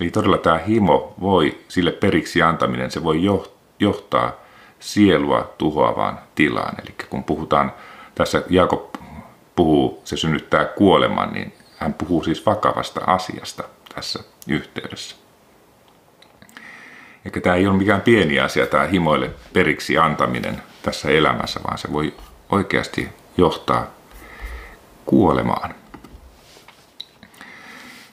Eli 0.00 0.10
todella 0.10 0.38
tämä 0.38 0.58
himo 0.58 1.14
voi, 1.20 1.58
sille 1.68 1.92
periksi 1.92 2.42
antaminen, 2.42 2.90
se 2.90 3.04
voi 3.04 3.20
johtaa 3.80 4.32
sielua 4.80 5.54
tuhoavaan 5.58 6.18
tilaan. 6.34 6.74
Eli 6.82 6.94
kun 7.10 7.24
puhutaan, 7.24 7.72
tässä 8.14 8.42
Jaakob 8.50 8.94
puhuu, 9.56 10.00
se 10.04 10.16
synnyttää 10.16 10.64
kuoleman, 10.64 11.32
niin 11.32 11.52
hän 11.76 11.94
puhuu 11.94 12.24
siis 12.24 12.46
vakavasta 12.46 13.00
asiasta 13.06 13.64
tässä 13.94 14.24
yhteydessä. 14.48 15.16
Eikä 17.24 17.40
tämä 17.40 17.56
ei 17.56 17.66
ole 17.66 17.76
mikään 17.76 18.00
pieni 18.00 18.40
asia, 18.40 18.66
tämä 18.66 18.84
himoille 18.84 19.30
periksi 19.52 19.98
antaminen 19.98 20.62
tässä 20.82 21.10
elämässä, 21.10 21.60
vaan 21.64 21.78
se 21.78 21.92
voi 21.92 22.14
oikeasti 22.50 23.08
johtaa 23.36 23.86
kuolemaan. 25.06 25.74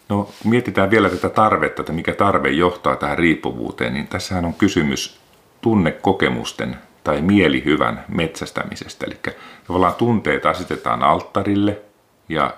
No, 0.10 0.24
kun 0.24 0.52
mietitään 0.52 0.92
vielä 0.92 1.10
tätä 1.10 1.30
tarvetta, 1.30 1.82
että 1.82 1.94
mikä 1.94 2.14
tarve 2.14 2.50
johtaa 2.50 2.96
tähän 2.96 3.18
riippuvuuteen, 3.18 3.94
niin 3.94 4.08
tässähän 4.08 4.46
on 4.46 4.54
kysymys 4.54 5.20
tunnekokemusten 5.62 6.78
tai 7.04 7.22
mielihyvän 7.22 8.06
metsästämisestä. 8.08 9.06
Eli 9.06 9.20
tavallaan 9.68 9.96
tunteet 9.96 10.46
asetetaan 10.46 11.04
alttarille 11.04 11.82
ja 12.30 12.54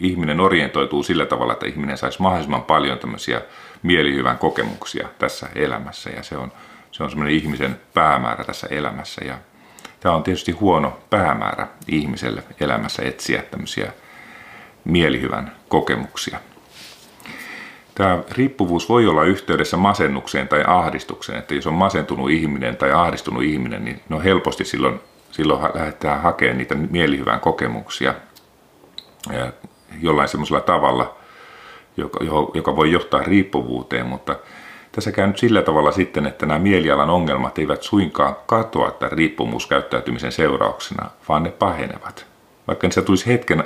ihminen 0.00 0.40
orientoituu 0.40 1.02
sillä 1.02 1.26
tavalla, 1.26 1.52
että 1.52 1.66
ihminen 1.66 1.98
saisi 1.98 2.22
mahdollisimman 2.22 2.62
paljon 2.62 2.98
tämmöisiä 2.98 3.40
mielihyvän 3.82 4.38
kokemuksia 4.38 5.08
tässä 5.18 5.48
elämässä. 5.54 6.10
Ja 6.10 6.22
se 6.22 6.36
on, 6.36 6.52
se 6.90 7.02
on 7.02 7.10
semmoinen 7.10 7.34
ihmisen 7.34 7.80
päämäärä 7.94 8.44
tässä 8.44 8.66
elämässä. 8.70 9.24
Ja 9.24 9.38
tämä 10.00 10.14
on 10.14 10.22
tietysti 10.22 10.52
huono 10.52 10.98
päämäärä 11.10 11.66
ihmiselle 11.88 12.42
elämässä 12.60 13.02
etsiä 13.02 13.42
tämmöisiä 13.42 13.92
mielihyvän 14.84 15.52
kokemuksia. 15.68 16.38
Tämä 17.94 18.18
riippuvuus 18.30 18.88
voi 18.88 19.06
olla 19.06 19.24
yhteydessä 19.24 19.76
masennukseen 19.76 20.48
tai 20.48 20.64
ahdistukseen, 20.66 21.38
että 21.38 21.54
jos 21.54 21.66
on 21.66 21.74
masentunut 21.74 22.30
ihminen 22.30 22.76
tai 22.76 22.92
ahdistunut 22.92 23.42
ihminen, 23.42 23.84
niin 23.84 24.00
no 24.08 24.20
helposti 24.20 24.64
silloin, 24.64 25.00
silloin 25.30 25.62
lähdetään 25.74 26.22
hakemaan 26.22 26.58
niitä 26.58 26.74
mielihyvän 26.74 27.40
kokemuksia 27.40 28.14
jollain 30.02 30.28
semmoisella 30.28 30.60
tavalla, 30.60 31.16
joka, 31.96 32.18
joka 32.54 32.76
voi 32.76 32.92
johtaa 32.92 33.22
riippuvuuteen, 33.22 34.06
mutta 34.06 34.36
tässä 34.92 35.12
käy 35.12 35.26
nyt 35.26 35.38
sillä 35.38 35.62
tavalla 35.62 35.92
sitten, 35.92 36.26
että 36.26 36.46
nämä 36.46 36.58
mielialan 36.58 37.10
ongelmat 37.10 37.58
eivät 37.58 37.82
suinkaan 37.82 38.36
katoa 38.46 38.90
tämän 38.90 39.12
riippumuskäyttäytymisen 39.12 40.32
seurauksena, 40.32 41.10
vaan 41.28 41.42
ne 41.42 41.50
pahenevat. 41.50 42.26
Vaikka 42.68 42.90
se 42.90 43.02
tulisi 43.02 43.26
hetken 43.26 43.64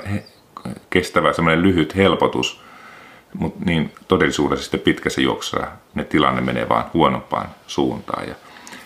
kestävä 0.89 1.33
semmoinen 1.33 1.63
lyhyt 1.63 1.95
helpotus, 1.95 2.61
mutta 3.33 3.65
niin 3.65 3.91
todellisuudessa 4.07 4.63
sitten 4.63 4.79
pitkässä 4.79 5.21
juoksussa 5.21 5.67
ne 5.95 6.03
tilanne 6.03 6.41
menee 6.41 6.69
vaan 6.69 6.85
huonompaan 6.93 7.49
suuntaan. 7.67 8.27
Ja 8.27 8.35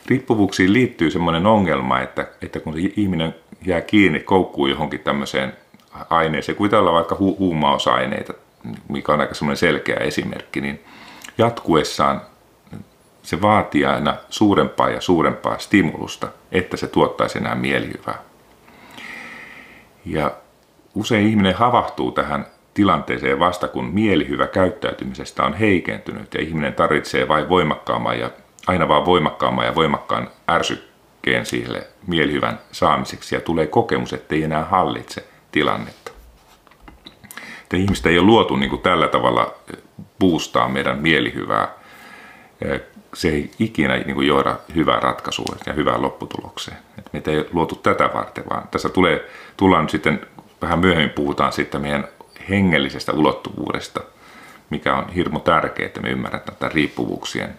riippuvuuksiin 0.06 0.74
liittyy 0.74 1.12
semmoinen 1.12 1.46
ongelma, 1.46 2.00
että, 2.00 2.28
että 2.42 2.60
kun 2.60 2.74
se 2.74 2.80
ihminen 2.98 3.36
jää 3.66 3.82
kiinni, 3.82 4.20
koukkuu 4.20 4.68
johonkin 4.68 5.00
tämmöiseen 5.00 5.54
aineeseen, 6.10 6.58
olla 6.80 6.94
vaikka 6.94 7.16
hu- 7.16 7.40
huumausaineita, 7.40 8.34
mikä 8.90 9.14
on 9.14 9.22
aika 9.22 9.34
semmoinen 9.34 9.58
selkeä 9.58 9.96
esimerkki, 9.96 10.62
niin 10.62 10.84
jatkuessaan 11.38 12.22
se 13.24 13.42
vaatii 13.42 13.86
aina 13.86 14.16
suurempaa 14.30 14.90
ja 14.90 15.02
suurempaa 15.02 15.58
stimulusta, 15.58 16.28
että 16.52 16.78
se 16.78 16.88
tuottaisi 16.88 17.38
enää 17.38 17.56
mielihyvää. 17.56 18.20
Ja 20.06 20.32
usein 20.96 21.28
ihminen 21.28 21.56
havahtuu 21.56 22.12
tähän 22.12 22.46
tilanteeseen 22.74 23.40
vasta, 23.40 23.68
kun 23.68 23.86
mielihyvä 23.86 24.48
käyttäytymisestä 24.48 25.44
on 25.44 25.54
heikentynyt 25.54 26.34
ja 26.34 26.42
ihminen 26.42 26.74
tarvitsee 26.74 27.28
vain 27.28 27.50
voimakkaamman 27.50 28.20
ja 28.20 28.30
aina 28.68 28.88
vaan 28.88 29.06
voimakkaamman 29.06 29.66
ja 29.66 29.76
voimakkaan 29.76 30.30
ärsykkeen 30.50 31.46
sille 31.46 31.88
mielihyvän 32.08 32.60
saamiseksi. 32.72 33.36
Ja 33.36 33.42
tulee 33.42 33.68
kokemus, 33.68 34.14
ettei 34.14 34.44
enää 34.44 34.64
hallitse 34.64 35.28
tilannetta. 35.56 36.12
Että 37.64 37.78
ihmistä 37.78 38.10
ei 38.10 38.20
ole 38.20 38.26
luotu 38.26 38.56
niin 38.56 38.70
kuin 38.70 38.82
tällä 38.82 39.08
tavalla 39.08 39.54
boostaa 40.20 40.70
meidän 40.70 40.98
mielihyvää. 40.98 41.68
Se 43.14 43.30
ei 43.30 43.52
ikinä 43.60 43.98
niin 43.98 44.16
kuin 44.16 44.28
johda 44.28 44.56
hyvää 44.76 45.00
ratkaisua 45.00 45.56
ja 45.66 45.74
hyvään 45.74 46.02
lopputulokseen. 46.02 46.78
Että 46.98 47.10
meitä 47.14 47.32
ei 47.32 47.46
luotu 47.54 47.76
tätä 47.76 48.10
varten, 48.14 48.44
vaan 48.50 48.68
tässä 48.72 48.90
tulee, 48.90 49.30
tullaan 49.58 49.90
sitten 49.90 50.28
vähän 50.62 50.80
myöhemmin 50.80 51.10
puhutaan 51.10 51.54
sitten 51.54 51.82
meidän 51.82 52.08
hengellisestä 52.50 53.14
ulottuvuudesta, 53.14 54.02
mikä 54.70 54.96
on 54.96 55.10
hirmu 55.10 55.40
tärkeää, 55.40 55.88
että 55.88 56.02
me 56.02 56.10
ymmärrämme 56.10 56.46
tätä 56.46 56.70
riippuvuuksien, 56.70 57.56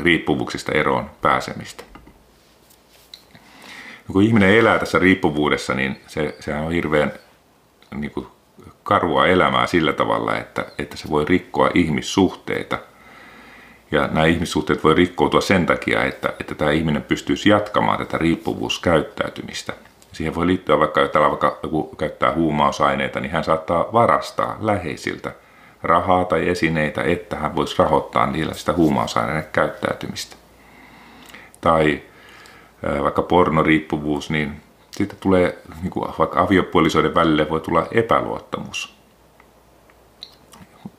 riippuvuuksista 0.00 0.72
eroon 0.72 1.10
pääsemistä. 1.22 1.84
Kun 4.12 4.22
ihminen 4.22 4.58
elää 4.58 4.78
tässä 4.78 4.98
riippuvuudessa, 4.98 5.74
niin 5.74 6.00
se, 6.06 6.36
sehän 6.40 6.64
on 6.64 6.72
hirveän 6.72 7.12
niin 7.94 8.10
kuin, 8.10 8.26
karua 8.82 9.26
elämää 9.26 9.66
sillä 9.66 9.92
tavalla, 9.92 10.36
että, 10.36 10.66
että 10.78 10.96
se 10.96 11.10
voi 11.10 11.24
rikkoa 11.24 11.70
ihmissuhteita. 11.74 12.78
Ja 13.90 14.06
nämä 14.06 14.26
ihmissuhteet 14.26 14.84
voi 14.84 14.94
rikkoutua 14.94 15.40
sen 15.40 15.66
takia, 15.66 16.04
että, 16.04 16.34
että 16.40 16.54
tämä 16.54 16.70
ihminen 16.70 17.02
pystyisi 17.02 17.48
jatkamaan 17.48 17.98
tätä 17.98 18.18
riippuvuuskäyttäytymistä– 18.18 19.72
Siihen 20.12 20.34
voi 20.34 20.46
liittyä 20.46 20.78
vaikka, 20.78 21.04
että 21.04 21.20
vaikka 21.20 21.58
joku 21.62 21.82
käyttää 21.98 22.34
huumausaineita, 22.34 23.20
niin 23.20 23.32
hän 23.32 23.44
saattaa 23.44 23.92
varastaa 23.92 24.56
läheisiltä 24.60 25.32
rahaa 25.82 26.24
tai 26.24 26.48
esineitä, 26.48 27.02
että 27.02 27.36
hän 27.36 27.56
voisi 27.56 27.74
rahoittaa 27.78 28.26
niillä 28.26 28.54
sitä 28.54 28.72
huumausaineiden 28.72 29.46
käyttäytymistä. 29.52 30.36
Tai 31.60 32.02
vaikka 33.02 33.22
pornoriippuvuus, 33.22 34.30
niin 34.30 34.60
siitä 34.90 35.16
tulee, 35.20 35.58
niin 35.82 35.90
kuin 35.90 36.10
vaikka 36.18 36.40
aviopuolisoiden 36.40 37.14
välille 37.14 37.50
voi 37.50 37.60
tulla 37.60 37.86
epäluottamus. 37.92 38.98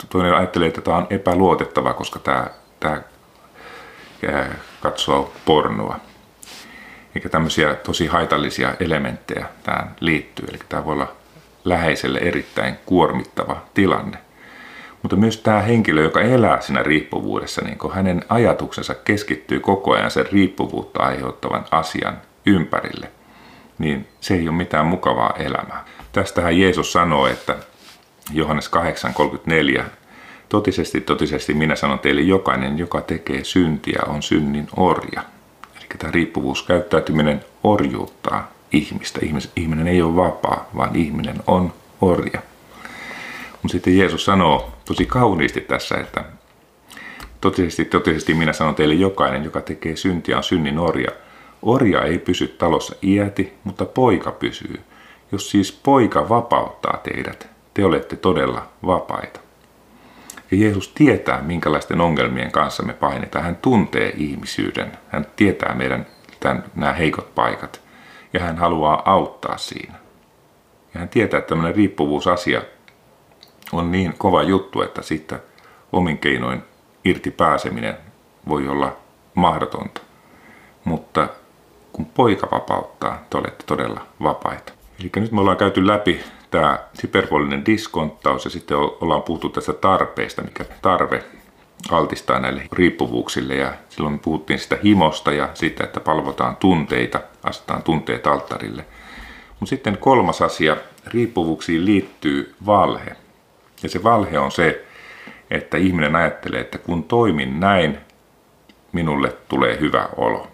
Toinen 0.10 0.34
ajattelee, 0.34 0.68
että 0.68 0.82
tämä 0.82 0.98
on 0.98 1.08
epäluotettava, 1.10 1.94
koska 1.94 2.20
tämä, 2.20 2.48
tämä 2.80 3.02
katsoo 4.82 5.34
pornoa. 5.46 6.00
eikä 7.16 7.30
tämmöisiä 7.30 7.76
tosi 7.76 8.08
haitallisia 8.08 8.76
elementtejä 8.80 9.46
tähän 9.64 9.96
liittyy. 10.00 10.46
Eli 10.50 10.60
tämä 10.70 10.86
voi 10.86 10.94
olla 10.94 11.12
läheiselle 11.66 12.20
erittäin 12.20 12.76
kuormittava 12.86 13.62
tilanne. 13.74 14.18
Mutta 15.02 15.16
myös 15.16 15.38
tämä 15.38 15.62
henkilö, 15.62 16.04
joka 16.04 16.22
elää 16.22 16.62
siinä 16.62 16.84
riippuvuudessa, 16.84 17.62
niin 17.62 17.78
kun 17.78 17.94
hänen 17.94 18.26
ajatuksensa 18.30 18.96
keskittyy 18.96 19.60
koko 19.60 19.92
ajan 19.94 20.12
sen 20.12 20.26
riippuvuutta 20.32 21.04
aiheuttavan 21.04 21.66
asian 21.72 22.18
ympärille, 22.46 23.12
niin 23.80 24.08
se 24.22 24.34
ei 24.36 24.50
ole 24.50 24.58
mitään 24.58 24.86
mukavaa 24.86 25.34
elämää. 25.38 25.86
Tästähän 26.12 26.60
Jeesus 26.60 26.92
sanoo, 26.92 27.28
että 27.28 27.56
Johannes 28.34 28.72
8.34, 29.78 29.84
totisesti, 30.50 31.02
totisesti 31.02 31.54
minä 31.54 31.76
sanon 31.76 32.00
teille, 32.00 32.22
jokainen, 32.22 32.78
joka 32.78 33.02
tekee 33.02 33.44
syntiä, 33.44 34.00
on 34.08 34.24
synnin 34.24 34.68
orja. 34.78 35.22
Eli 35.78 35.86
tämä 35.98 36.12
riippuvuuskäyttäytyminen 36.12 37.46
orjuuttaa 37.64 38.52
ihmistä. 38.72 39.20
Ihminen 39.56 39.88
ei 39.88 40.02
ole 40.02 40.16
vapaa, 40.16 40.70
vaan 40.76 40.96
ihminen 40.96 41.36
on 41.48 41.74
orja. 42.02 42.42
Mutta 43.62 43.72
sitten 43.72 43.98
Jeesus 43.98 44.26
sanoo 44.26 44.72
tosi 44.90 45.06
kauniisti 45.06 45.62
tässä, 45.62 45.96
että 45.96 46.24
totisesti, 47.42 47.86
totisesti 47.86 48.34
minä 48.34 48.54
sanon 48.54 48.76
teille 48.76 48.94
jokainen, 48.94 49.44
joka 49.44 49.62
tekee 49.62 49.96
syntiä, 49.96 50.38
on 50.38 50.44
synnin 50.44 50.80
orja. 50.80 51.12
Orja 51.62 52.04
ei 52.04 52.20
pysy 52.20 52.48
talossa 52.48 52.96
iäti, 53.04 53.54
mutta 53.64 53.86
poika 53.86 54.32
pysyy. 54.32 54.82
Jos 55.32 55.52
siis 55.52 55.72
poika 55.72 56.30
vapauttaa 56.30 56.98
teidät, 56.98 57.50
te 57.74 57.86
olette 57.86 58.16
todella 58.16 58.70
vapaita. 58.86 59.40
Ja 60.52 60.58
Jeesus 60.58 60.88
tietää, 60.88 61.42
minkälaisten 61.42 62.02
ongelmien 62.02 62.52
kanssa 62.52 62.84
me 62.84 62.94
painetaan. 62.94 63.46
Hän 63.46 63.56
tuntee 63.56 64.14
ihmisyyden. 64.18 64.92
Hän 65.10 65.28
tietää 65.36 65.76
meidän 65.76 66.08
tämän, 66.40 66.64
nämä 66.76 66.94
heikot 66.94 67.36
paikat. 67.36 67.82
Ja 68.34 68.40
hän 68.40 68.58
haluaa 68.58 69.02
auttaa 69.06 69.58
siinä. 69.58 69.96
Ja 70.94 71.00
hän 71.00 71.10
tietää, 71.10 71.38
että 71.38 71.50
tämmöinen 71.50 71.76
riippuvuusasia 71.76 72.62
on 73.72 73.92
niin 73.92 74.14
kova 74.18 74.44
juttu, 74.44 74.82
että 74.82 75.02
siitä 75.02 75.40
omin 75.92 76.18
keinoin 76.18 76.64
irti 77.06 77.32
pääseminen 77.32 77.98
voi 78.48 78.68
olla 78.68 78.98
mahdotonta. 79.34 80.02
Mutta 80.84 81.28
kun 81.94 82.06
poika 82.06 82.48
vapauttaa, 82.52 83.24
te 83.30 83.38
olette 83.38 83.64
todella 83.66 84.02
vapaita. 84.24 84.74
Eli 85.00 85.12
nyt 85.16 85.32
me 85.32 85.42
ollaan 85.42 85.58
käyty 85.58 85.88
läpi 85.88 86.20
tämä 86.52 86.80
hyperbolinen 87.04 87.66
diskonttaus 87.66 88.46
ja 88.46 88.52
sitten 88.52 88.78
ollaan 88.78 89.24
puhuttu 89.24 89.50
tästä 89.50 89.74
tarpeesta, 89.74 90.42
mikä 90.42 90.66
tarve 90.82 91.24
altistaa 91.92 92.40
näille 92.40 92.68
riippuvuuksille 92.72 93.56
ja 93.56 93.74
silloin 93.90 94.14
me 94.14 94.20
puhuttiin 94.20 94.60
sitä 94.60 94.78
himosta 94.84 95.32
ja 95.32 95.50
siitä, 95.54 95.84
että 95.84 96.00
palvotaan 96.00 96.56
tunteita, 96.56 97.22
asetetaan 97.44 97.84
tunteet 97.84 98.28
alttarille. 98.28 98.86
Mutta 99.60 99.70
sitten 99.70 99.98
kolmas 99.98 100.42
asia, 100.42 100.78
riippuvuuksiin 101.08 101.86
liittyy 101.86 102.56
valhe. 102.66 103.16
Ja 103.84 103.90
se 103.90 104.04
valhe 104.04 104.40
on 104.40 104.52
se, 104.52 104.86
että 105.52 105.78
ihminen 105.78 106.16
ajattelee, 106.16 106.62
että 106.62 106.78
kun 106.78 107.04
toimin 107.04 107.60
näin, 107.60 107.98
minulle 108.92 109.36
tulee 109.48 109.80
hyvä 109.80 110.10
olo. 110.18 110.48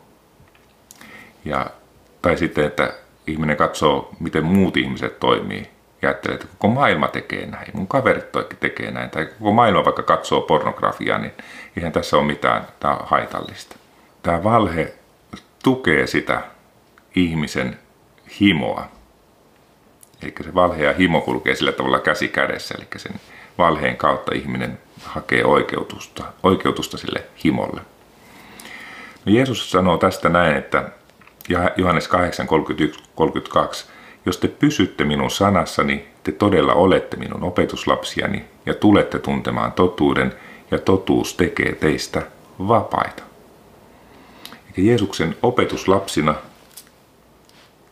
Ja, 1.46 1.65
tai 2.22 2.38
sitten, 2.38 2.65
että 2.65 2.94
ihminen 3.27 3.58
katsoo, 3.58 4.10
miten 4.20 4.46
muut 4.46 4.77
ihmiset 4.77 5.20
toimii 5.20 5.70
ja 6.01 6.10
ajattelee, 6.10 6.36
että 6.36 6.48
koko 6.58 6.74
maailma 6.74 7.08
tekee 7.08 7.46
näin, 7.46 7.67
mun 7.74 7.88
kaverit 7.88 8.25
tekee 8.60 8.91
näin, 8.91 9.10
tai 9.10 9.25
koko 9.25 9.51
maailma 9.51 9.86
vaikka 9.86 10.03
katsoo 10.03 10.41
pornografiaa, 10.41 11.17
niin 11.17 11.34
eihän 11.77 11.91
tässä 11.91 12.17
ole 12.17 12.25
mitään 12.25 12.67
tämä 12.79 12.98
haitallista. 13.03 13.75
Tämä 14.24 14.44
valhe 14.44 14.94
tukee 15.64 16.07
sitä 16.07 16.42
ihmisen 17.16 17.79
himoa. 18.40 18.95
Eli 20.22 20.34
se 20.44 20.54
valhe 20.54 20.84
ja 20.84 20.94
himo 20.94 21.22
kulkee 21.22 21.56
sillä 21.56 21.72
tavalla 21.72 22.00
käsi 22.00 22.28
kädessä, 22.28 22.75
eli 22.78 22.88
sen 22.98 23.20
valheen 23.58 23.98
kautta 23.98 24.36
ihminen 24.36 24.80
hakee 25.04 25.46
oikeutusta, 25.46 26.24
oikeutusta 26.44 26.98
sille 26.98 27.24
himolle. 27.44 27.82
No 29.25 29.34
Jeesus 29.34 29.72
sanoo 29.72 29.98
tästä 29.98 30.30
näin, 30.30 30.56
että 30.56 30.90
Johannes 31.78 32.08
8, 32.08 32.48
31, 32.48 33.04
32, 33.16 33.86
jos 34.25 34.38
te 34.38 34.48
pysytte 34.48 35.04
minun 35.04 35.32
sanassani, 35.32 36.08
te 36.24 36.32
todella 36.32 36.74
olette 36.74 37.18
minun 37.18 37.44
opetuslapsiani 37.44 38.46
ja 38.66 38.74
tulette 38.74 39.20
tuntemaan 39.20 39.72
totuuden, 39.72 40.34
ja 40.72 40.80
totuus 40.80 41.34
tekee 41.34 41.75
teistä 41.75 42.22
vapaita. 42.60 43.24
Eli 44.78 44.88
Jeesuksen 44.88 45.36
opetuslapsina 45.44 46.36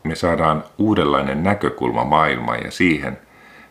me 0.04 0.16
saadaan 0.16 0.64
uudenlainen 0.78 1.44
näkökulma 1.44 2.04
maailmaan 2.04 2.64
ja 2.64 2.72
siihen, 2.72 3.18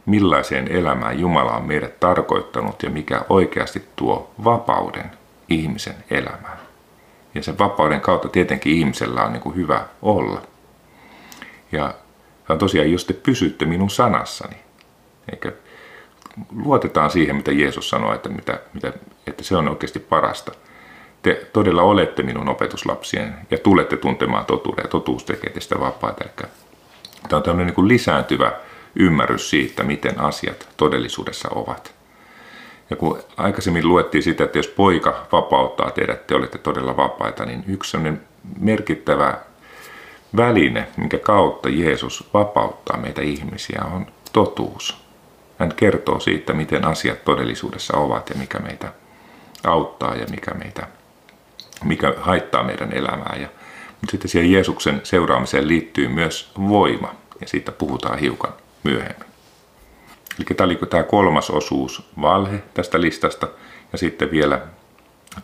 millaiseen 0.06 0.72
elämään 0.72 1.20
Jumala 1.20 1.56
on 1.56 1.64
meidät 1.64 2.00
tarkoittanut 2.00 2.82
ja 2.82 2.90
mikä 2.90 3.24
oikeasti 3.28 3.88
tuo 3.96 4.30
vapauden 4.44 5.10
ihmisen 5.48 5.94
elämään. 6.10 6.58
Ja 7.34 7.42
sen 7.42 7.58
vapauden 7.58 8.00
kautta 8.00 8.28
tietenkin 8.28 8.72
ihmisellä 8.72 9.24
on 9.24 9.32
niin 9.32 9.42
kuin 9.42 9.56
hyvä 9.56 9.86
olla. 10.02 10.42
Ja 11.72 11.94
on 12.48 12.58
tosiaan, 12.58 12.92
jos 12.92 13.04
te 13.04 13.12
pysytte 13.12 13.64
minun 13.64 13.90
sanassani, 13.90 14.56
eikä 15.32 15.52
luotetaan 16.64 17.10
siihen, 17.10 17.36
mitä 17.36 17.52
Jeesus 17.52 17.90
sanoi, 17.90 18.14
että, 18.14 18.28
mitä, 18.28 18.60
mitä, 18.74 18.92
että 19.26 19.44
se 19.44 19.56
on 19.56 19.68
oikeasti 19.68 19.98
parasta. 19.98 20.52
Te 21.22 21.46
todella 21.52 21.82
olette 21.82 22.22
minun 22.22 22.48
opetuslapsien 22.48 23.34
ja 23.50 23.58
tulette 23.58 23.96
tuntemaan 23.96 24.46
totuuden 24.46 24.82
ja 24.82 24.88
totuus 24.88 25.24
tekee 25.24 25.52
teistä 25.52 25.80
vapaita. 25.80 26.24
Eli 26.24 26.32
tämä 27.28 27.36
on 27.36 27.42
tämmöinen 27.42 27.74
niin 27.76 27.88
lisääntyvä 27.88 28.52
ymmärrys 28.96 29.50
siitä, 29.50 29.82
miten 29.82 30.20
asiat 30.20 30.68
todellisuudessa 30.76 31.48
ovat. 31.54 31.94
Ja 32.90 32.96
kun 32.96 33.18
aikaisemmin 33.36 33.88
luettiin 33.88 34.22
sitä, 34.22 34.44
että 34.44 34.58
jos 34.58 34.68
poika 34.68 35.26
vapauttaa 35.32 35.90
teidät, 35.90 36.26
te 36.26 36.34
olette 36.34 36.58
todella 36.58 36.96
vapaita, 36.96 37.44
niin 37.44 37.64
yksi 37.66 37.98
merkittävä 38.58 39.38
väline, 40.36 40.88
minkä 40.96 41.18
kautta 41.18 41.68
Jeesus 41.68 42.30
vapauttaa 42.34 42.96
meitä 42.96 43.22
ihmisiä, 43.22 43.82
on 43.94 44.06
totuus. 44.32 45.02
Hän 45.58 45.72
kertoo 45.76 46.20
siitä, 46.20 46.52
miten 46.52 46.84
asiat 46.84 47.24
todellisuudessa 47.24 47.96
ovat 47.96 48.30
ja 48.30 48.36
mikä 48.36 48.58
meitä 48.58 48.92
auttaa 49.64 50.14
ja 50.14 50.26
mikä, 50.30 50.54
meitä, 50.54 50.86
mikä 51.84 52.14
haittaa 52.20 52.64
meidän 52.64 52.92
elämää. 52.92 53.36
Ja, 53.40 53.48
mutta 54.00 54.10
sitten 54.10 54.30
siihen 54.30 54.52
Jeesuksen 54.52 55.00
seuraamiseen 55.04 55.68
liittyy 55.68 56.08
myös 56.08 56.52
voima, 56.68 57.14
ja 57.40 57.48
siitä 57.48 57.72
puhutaan 57.72 58.18
hiukan 58.18 58.52
myöhemmin. 58.82 59.32
Eli 60.38 60.56
tämä 60.56 60.66
oli 60.66 60.76
tämä 60.76 61.02
kolmas 61.02 61.50
osuus, 61.50 62.10
valhe 62.20 62.62
tästä 62.74 63.00
listasta, 63.00 63.48
ja 63.92 63.98
sitten 63.98 64.30
vielä 64.30 64.60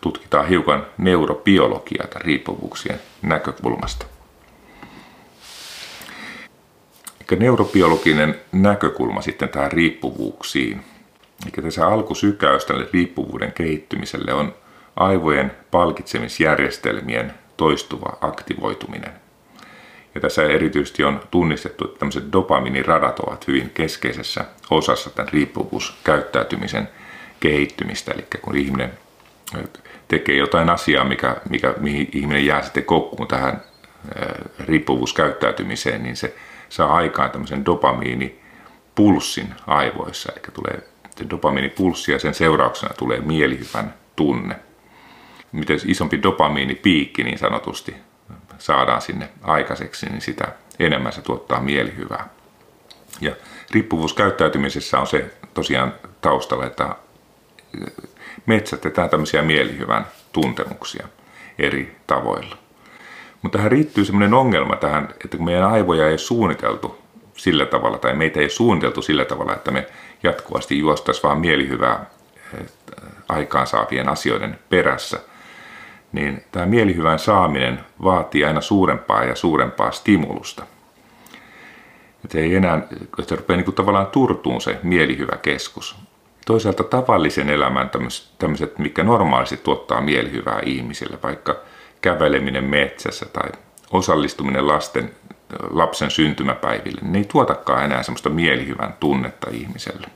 tutkitaan 0.01 0.47
hiukan 0.47 0.85
neurobiologiaa 0.97 2.07
riippuvuuksien 2.15 2.99
näkökulmasta. 3.21 4.05
Eli 7.29 7.39
neurobiologinen 7.39 8.39
näkökulma 8.51 9.21
sitten 9.21 9.49
tähän 9.49 9.71
riippuvuuksiin. 9.71 10.81
Eli 11.45 11.63
tässä 11.63 11.87
alkusykäys 11.87 12.65
tälle 12.65 12.87
riippuvuuden 12.93 13.53
kehittymiselle 13.53 14.33
on 14.33 14.53
aivojen 14.99 15.51
palkitsemisjärjestelmien 15.71 17.33
toistuva 17.57 18.17
aktivoituminen. 18.21 19.11
Ja 20.15 20.21
tässä 20.21 20.43
erityisesti 20.43 21.03
on 21.03 21.21
tunnistettu, 21.31 21.85
että 21.85 21.99
tämmöiset 21.99 22.31
dopamiiniradat 22.31 23.19
ovat 23.19 23.47
hyvin 23.47 23.69
keskeisessä 23.69 24.45
osassa 24.69 25.09
tämän 25.09 25.33
riippuvuuskäyttäytymisen 25.33 26.89
kehittymistä. 27.39 28.11
Eli 28.11 28.25
kun 28.41 28.57
ihminen 28.57 28.93
tekee 30.07 30.35
jotain 30.35 30.69
asiaa, 30.69 31.03
mikä, 31.03 31.35
mikä, 31.49 31.73
mihin 31.79 32.09
ihminen 32.13 32.45
jää 32.45 32.61
sitten 32.61 32.85
kokkuun 32.85 33.27
tähän 33.27 33.63
riippuvuuskäyttäytymiseen, 34.59 36.03
niin 36.03 36.15
se 36.15 36.35
saa 36.69 36.95
aikaan 36.95 37.31
tämmöisen 37.31 37.65
dopamiinipulssin 37.65 39.53
aivoissa, 39.67 40.31
eli 40.31 40.41
tulee 40.53 40.83
dopamiinipulssi 41.29 42.11
ja 42.11 42.19
sen 42.19 42.33
seurauksena 42.33 42.93
tulee 42.93 43.19
mielihyvän 43.19 43.93
tunne. 44.15 44.55
Miten 45.51 45.79
isompi 45.85 46.23
dopamiinipiikki 46.23 47.23
niin 47.23 47.37
sanotusti 47.37 47.95
saadaan 48.57 49.01
sinne 49.01 49.29
aikaiseksi, 49.41 50.05
niin 50.05 50.21
sitä 50.21 50.47
enemmän 50.79 51.13
se 51.13 51.21
tuottaa 51.21 51.61
mielihyvää. 51.61 52.29
Ja 53.21 53.35
riippuvuuskäyttäytymisessä 53.71 54.99
on 54.99 55.07
se 55.07 55.33
tosiaan 55.53 55.93
taustalla, 56.21 56.65
että 56.65 56.95
metsätetään 58.45 59.09
tämmöisiä 59.09 59.41
mielihyvän 59.41 60.07
tuntemuksia 60.31 61.07
eri 61.59 61.95
tavoilla. 62.07 62.57
Mutta 63.41 63.57
tähän 63.57 63.71
riittyy 63.71 64.05
sellainen 64.05 64.33
ongelma 64.33 64.75
tähän, 64.75 65.09
että 65.23 65.37
kun 65.37 65.45
meidän 65.45 65.71
aivoja 65.71 66.09
ei 66.09 66.17
suunniteltu 66.17 67.01
sillä 67.37 67.65
tavalla, 67.65 67.97
tai 67.97 68.13
meitä 68.13 68.39
ei 68.39 68.49
suunniteltu 68.49 69.01
sillä 69.01 69.25
tavalla, 69.25 69.53
että 69.53 69.71
me 69.71 69.87
jatkuvasti 70.23 70.79
juostaisiin 70.79 71.23
vaan 71.23 71.39
mielihyvää 71.39 72.05
aikaansaavien 73.29 74.09
asioiden 74.09 74.59
perässä, 74.69 75.19
niin 76.11 76.43
tämä 76.51 76.65
mielihyvän 76.65 77.19
saaminen 77.19 77.79
vaatii 78.03 78.45
aina 78.45 78.61
suurempaa 78.61 79.23
ja 79.23 79.35
suurempaa 79.35 79.91
stimulusta. 79.91 80.63
Että 82.25 82.37
ei 82.37 82.55
enää, 82.55 82.81
että 83.19 83.35
rupeaa 83.35 83.57
niin 83.57 83.65
kuin 83.65 83.75
tavallaan 83.75 84.07
turtuun 84.07 84.61
se 84.61 84.79
mielihyvä 84.83 85.37
keskus. 85.37 85.95
Toisaalta 86.45 86.83
tavallisen 86.83 87.49
elämän 87.49 87.91
tämmöiset, 88.39 88.79
mikä 88.79 89.03
normaalisti 89.03 89.57
tuottaa 89.57 90.01
mielihyvää 90.01 90.59
ihmisille, 90.65 91.17
vaikka 91.23 91.55
käveleminen 92.01 92.63
metsässä 92.63 93.25
tai 93.25 93.51
osallistuminen 93.91 94.67
lasten, 94.67 95.11
lapsen 95.69 96.11
syntymäpäiville, 96.11 97.01
niin 97.01 97.15
ei 97.15 97.25
tuotakaan 97.25 97.85
enää 97.85 98.03
semmoista 98.03 98.29
mielihyvän 98.29 98.93
tunnetta 98.99 99.47
ihmiselle. 99.51 100.07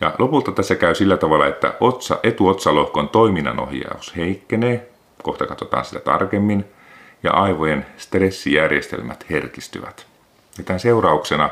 Ja 0.00 0.14
lopulta 0.18 0.52
tässä 0.52 0.74
käy 0.74 0.94
sillä 0.94 1.16
tavalla, 1.16 1.46
että 1.46 1.74
otsa, 1.80 2.18
etuotsalohkon 2.22 3.08
toiminnanohjaus 3.08 4.16
heikkenee, 4.16 4.88
kohta 5.22 5.46
katsotaan 5.46 5.84
sitä 5.84 6.00
tarkemmin, 6.00 6.64
ja 7.22 7.32
aivojen 7.32 7.86
stressijärjestelmät 7.96 9.24
herkistyvät. 9.30 10.06
Ja 10.58 10.64
tämän 10.64 10.80
seurauksena 10.80 11.50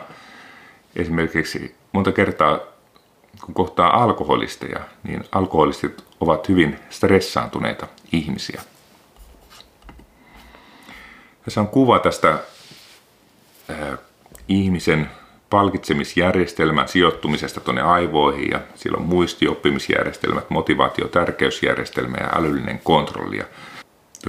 esimerkiksi 0.97 1.75
monta 1.93 2.13
kertaa, 2.13 2.59
kun 3.45 3.55
kohtaa 3.55 4.03
alkoholisteja, 4.03 4.81
niin 5.03 5.25
alkoholistit 5.33 6.05
ovat 6.21 6.49
hyvin 6.49 6.79
stressaantuneita 6.91 7.87
ihmisiä. 8.13 8.63
Tässä 11.45 11.61
on 11.61 11.69
kuva 11.69 11.99
tästä 11.99 12.31
äh, 13.71 13.99
ihmisen 14.49 15.11
palkitsemisjärjestelmän 15.55 16.89
sijoittumisesta 16.89 17.61
tuonne 17.61 17.83
aivoihin 17.83 18.51
ja 18.51 18.61
siellä 18.75 18.97
on 18.97 19.07
muistioppimisjärjestelmät, 19.07 20.51
motivaatio, 20.51 21.09
tärkeysjärjestelmä 21.09 22.17
ja 22.21 22.39
älyllinen 22.39 22.81
kontrolli. 22.85 23.37
Ja 23.37 23.45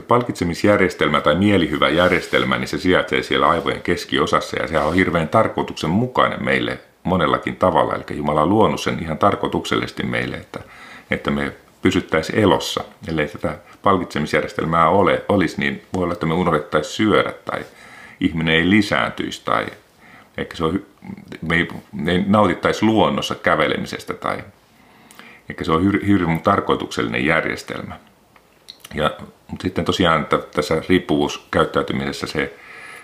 palkitsemisjärjestelmä 0.07 1.21
tai 1.21 1.35
mielihyvä 1.35 1.89
järjestelmä, 1.89 2.57
niin 2.57 2.67
se 2.67 2.77
sijaitsee 2.77 3.23
siellä 3.23 3.49
aivojen 3.49 3.81
keskiosassa 3.81 4.61
ja 4.61 4.67
se 4.67 4.79
on 4.79 4.93
hirveän 4.93 5.27
tarkoituksenmukainen 5.27 6.43
meille 6.43 6.79
monellakin 7.03 7.55
tavalla. 7.55 7.95
Eli 7.95 8.17
Jumala 8.17 8.41
on 8.41 8.49
luonut 8.49 8.81
sen 8.81 8.99
ihan 9.01 9.17
tarkoituksellisesti 9.17 10.03
meille, 10.03 10.37
että, 10.37 10.59
että 11.11 11.31
me 11.31 11.51
pysyttäisiin 11.81 12.39
elossa. 12.39 12.83
Ellei 13.07 13.27
tätä 13.27 13.57
palkitsemisjärjestelmää 13.83 14.89
ole, 14.89 15.25
olisi, 15.29 15.59
niin 15.59 15.81
voi 15.93 16.03
olla, 16.03 16.13
että 16.13 16.25
me 16.25 16.33
unohdettaisiin 16.33 16.95
syödä 16.95 17.33
tai 17.45 17.65
ihminen 18.19 18.55
ei 18.55 18.69
lisääntyisi 18.69 19.41
tai 19.45 19.65
Ehkä 20.37 20.57
se 20.57 20.63
on, 20.63 20.85
me 21.41 21.55
ei, 21.55 21.67
me 21.91 22.11
ei 22.11 22.23
nautittaisi 22.27 22.85
luonnossa 22.85 23.35
kävelemisestä 23.35 24.13
tai 24.13 24.43
ehkä 25.49 25.63
se 25.63 25.71
on 25.71 26.01
hirveän 26.07 26.41
tarkoituksellinen 26.41 27.25
järjestelmä. 27.25 27.99
Ja, 28.93 29.11
mutta 29.47 29.63
sitten 29.63 29.85
tosiaan 29.85 30.21
että 30.21 30.37
tässä 30.37 30.81
riippuvuuskäyttäytymisessä 30.89 32.27
se, 32.27 32.53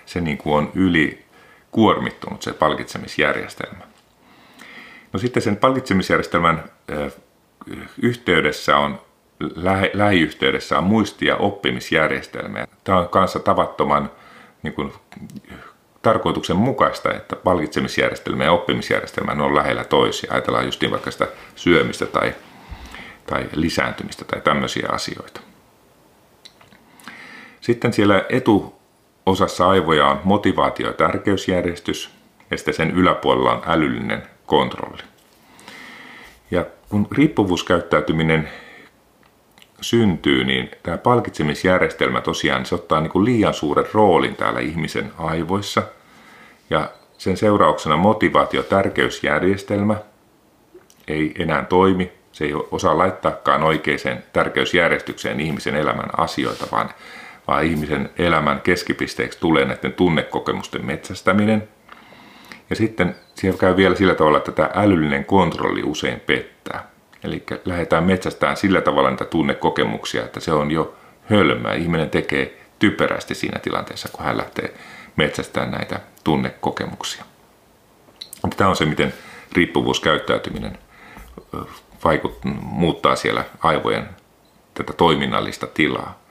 se 0.05 0.21
niin 0.21 0.37
kuin 0.37 0.55
on 0.55 0.71
yli 0.75 1.25
kuormittunut 1.71 2.41
se 2.41 2.53
palkitsemisjärjestelmä. 2.53 3.83
No 5.13 5.19
sitten 5.19 5.43
sen 5.43 5.57
palkitsemisjärjestelmän 5.57 6.63
yhteydessä 8.01 8.77
on, 8.77 9.01
lähiyhteydessä 9.93 10.77
on 10.77 10.83
muisti- 10.83 11.25
ja 11.25 11.35
oppimisjärjestelmä. 11.35 12.67
Tämä 12.83 12.99
on 12.99 13.09
kanssa 13.09 13.39
tavattoman 13.39 14.11
niin 14.63 14.73
kuin, 14.73 14.93
tarkoituksenmukaista, 16.01 17.13
että 17.13 17.35
palkitsemisjärjestelmä 17.35 18.43
ja 18.43 18.51
oppimisjärjestelmä 18.51 19.43
on 19.43 19.55
lähellä 19.55 19.83
toisia. 19.83 20.33
Ajatellaan 20.33 20.65
just 20.65 20.81
niin 20.81 20.91
vaikka 20.91 21.11
sitä 21.11 21.27
syömistä 21.55 22.05
tai, 22.05 22.35
tai 23.25 23.49
lisääntymistä 23.55 24.25
tai 24.25 24.41
tämmöisiä 24.41 24.87
asioita. 24.91 25.41
Sitten 27.61 27.93
siellä 27.93 28.25
etuosassa 28.29 29.69
aivoja 29.69 30.07
on 30.07 30.21
motivaatio- 30.23 30.87
ja 30.87 30.93
tärkeysjärjestys 30.93 32.09
ja 32.51 32.57
sitten 32.57 32.73
sen 32.73 32.91
yläpuolella 32.91 33.51
on 33.51 33.61
älyllinen 33.65 34.23
kontrolli. 34.45 35.03
Ja 36.51 36.65
kun 36.89 37.07
riippuvuuskäyttäytyminen 37.11 38.49
syntyy, 39.81 40.43
niin 40.43 40.71
tämä 40.83 40.97
palkitsemisjärjestelmä 40.97 42.21
tosiaan 42.21 42.65
se 42.65 42.75
ottaa 42.75 43.01
niin 43.01 43.11
kuin 43.11 43.25
liian 43.25 43.53
suuren 43.53 43.85
roolin 43.93 44.35
täällä 44.35 44.59
ihmisen 44.59 45.11
aivoissa. 45.17 45.83
Ja 46.69 46.89
sen 47.17 47.37
seurauksena 47.37 47.97
motivaatio-tärkeysjärjestelmä 47.97 49.95
ei 51.07 51.33
enää 51.39 51.65
toimi. 51.65 52.11
Se 52.31 52.45
ei 52.45 52.53
osaa 52.71 52.97
laittaakaan 52.97 53.63
oikeaan 53.63 54.23
tärkeysjärjestykseen 54.33 55.39
ihmisen 55.39 55.75
elämän 55.75 56.09
asioita, 56.17 56.67
vaan, 56.71 56.89
vaan 57.47 57.65
ihmisen 57.65 58.09
elämän 58.17 58.61
keskipisteeksi 58.61 59.39
tulee 59.39 59.65
näiden 59.65 59.93
tunnekokemusten 59.93 60.85
metsästäminen. 60.85 61.67
Ja 62.69 62.75
sitten 62.75 63.15
siellä 63.35 63.57
käy 63.57 63.77
vielä 63.77 63.95
sillä 63.95 64.15
tavalla, 64.15 64.37
että 64.37 64.51
tämä 64.51 64.69
älyllinen 64.75 65.25
kontrolli 65.25 65.83
usein 65.83 66.19
pettää. 66.19 66.50
Eli 67.23 67.43
lähdetään 67.65 68.03
metsästään 68.03 68.57
sillä 68.57 68.81
tavalla 68.81 69.09
niitä 69.09 69.25
tunnekokemuksia, 69.25 70.23
että 70.25 70.39
se 70.39 70.51
on 70.51 70.71
jo 70.71 70.95
hölmää. 71.29 71.73
Ihminen 71.73 72.09
tekee 72.09 72.61
typerästi 72.79 73.35
siinä 73.35 73.59
tilanteessa, 73.59 74.09
kun 74.11 74.25
hän 74.25 74.37
lähtee 74.37 74.73
metsästään 75.15 75.71
näitä 75.71 75.99
tunnekokemuksia. 76.23 77.25
Tämä 78.57 78.69
on 78.69 78.75
se, 78.75 78.85
miten 78.85 79.13
riippuvuuskäyttäytyminen 79.53 80.77
vaikut, 82.03 82.39
muuttaa 82.61 83.15
siellä 83.15 83.43
aivojen 83.59 84.09
tätä 84.73 84.93
toiminnallista 84.93 85.67
tilaa. 85.67 86.21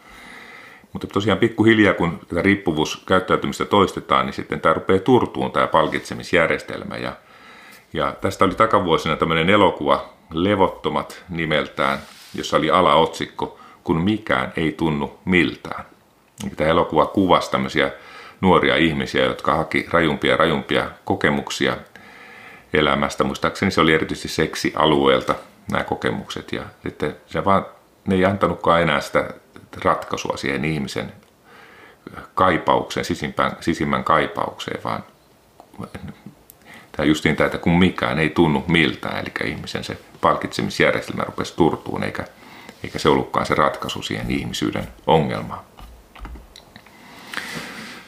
Mutta 0.93 1.07
tosiaan 1.07 1.39
pikkuhiljaa, 1.39 1.95
kun 1.95 2.21
tätä 2.29 2.43
riippuvuuskäyttäytymistä 2.43 3.65
toistetaan, 3.65 4.27
niin 4.27 4.35
sitten 4.35 4.61
tämä 4.61 4.73
rupeaa 4.73 4.99
turtuun 4.99 5.53
tämä 5.53 5.67
palkitsemisjärjestelmä. 5.67 6.97
Ja, 6.97 7.13
ja 7.93 8.17
tästä 8.21 8.45
oli 8.45 8.55
takavuosina 8.55 9.17
tämmöinen 9.17 9.51
elokuva 9.51 10.20
Levottomat 10.33 11.25
nimeltään, 11.29 11.99
jossa 12.35 12.57
oli 12.57 12.71
alaotsikko 12.71 13.59
Kun 13.85 14.01
mikään 14.01 14.53
ei 14.57 14.73
tunnu 14.73 15.19
miltään. 15.25 15.85
Tämä 16.57 16.71
elokuva 16.71 17.07
kuvasi 17.07 17.51
tämmöisiä 17.51 17.93
nuoria 18.41 18.77
ihmisiä, 18.77 19.25
jotka 19.25 19.55
haki 19.55 19.87
rajumpia 19.91 20.37
rajumpia 20.37 20.91
kokemuksia 21.05 21.77
elämästä. 22.73 23.25
Muistaakseni 23.25 23.71
se 23.71 23.81
oli 23.81 23.95
erityisesti 23.95 24.29
seksialueelta 24.29 25.35
nämä 25.73 25.85
kokemukset. 25.85 26.53
Ja 26.53 26.63
sitten 26.83 27.17
se 27.27 27.45
vaan, 27.45 27.67
ne 28.07 28.15
ei 28.15 28.25
antanutkaan 28.25 28.83
enää 28.83 29.01
sitä 29.01 29.35
ratkaisua 29.85 30.37
siihen 30.37 30.65
ihmisen 30.65 31.13
kaipaukseen, 32.35 33.05
sisimpään, 33.05 33.57
sisimmän 33.61 34.05
kaipaukseen, 34.05 34.85
vaan 34.85 35.05
tämä 37.01 37.09
justiin 37.09 37.37
tämä, 37.37 37.47
että 37.47 37.59
kun 37.59 37.79
mikään 37.79 38.19
ei 38.19 38.31
tunnu 38.31 38.65
miltään, 38.69 39.19
eli 39.19 39.51
ihmisen 39.51 39.85
se 39.85 39.99
palkitsemisjärjestelmä 40.21 41.23
rupesi 41.23 41.57
turtuun, 41.57 42.05
eikä, 42.05 42.25
eikä 42.85 42.99
se 42.99 43.09
ollutkaan 43.09 43.47
se 43.47 43.55
ratkaisu 43.55 44.03
siihen 44.03 44.31
ihmisyyden 44.31 44.89
ongelmaan. 45.07 45.61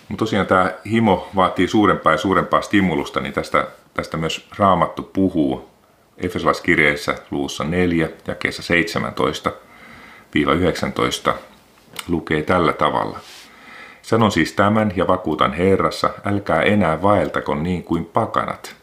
Mutta 0.09 0.23
tosiaan 0.23 0.47
tämä 0.47 0.71
himo 0.91 1.29
vaatii 1.37 1.69
suurempaa 1.69 2.13
ja 2.13 2.19
suurempaa 2.19 2.63
stimulusta, 2.63 3.21
niin 3.21 3.33
tästä, 3.33 3.67
tästä 3.95 4.17
myös 4.17 4.49
Raamattu 4.59 5.03
puhuu 5.03 5.71
Efesolaiskirjeessä 6.19 7.15
luussa 7.31 7.65
4 7.65 8.09
ja 8.27 8.35
kesä 8.35 8.63
17-19 11.31 11.33
lukee 12.09 12.43
tällä 12.43 12.73
tavalla. 12.73 13.19
Sanon 14.03 14.33
siis 14.33 14.53
tämän 14.53 14.93
ja 14.97 15.07
vakuutan 15.07 15.53
Herrassa, 15.53 16.11
älkää 16.25 16.63
enää 16.63 17.03
vaeltako 17.03 17.55
niin 17.55 17.85
kuin 17.85 18.05
pakanat, 18.05 18.82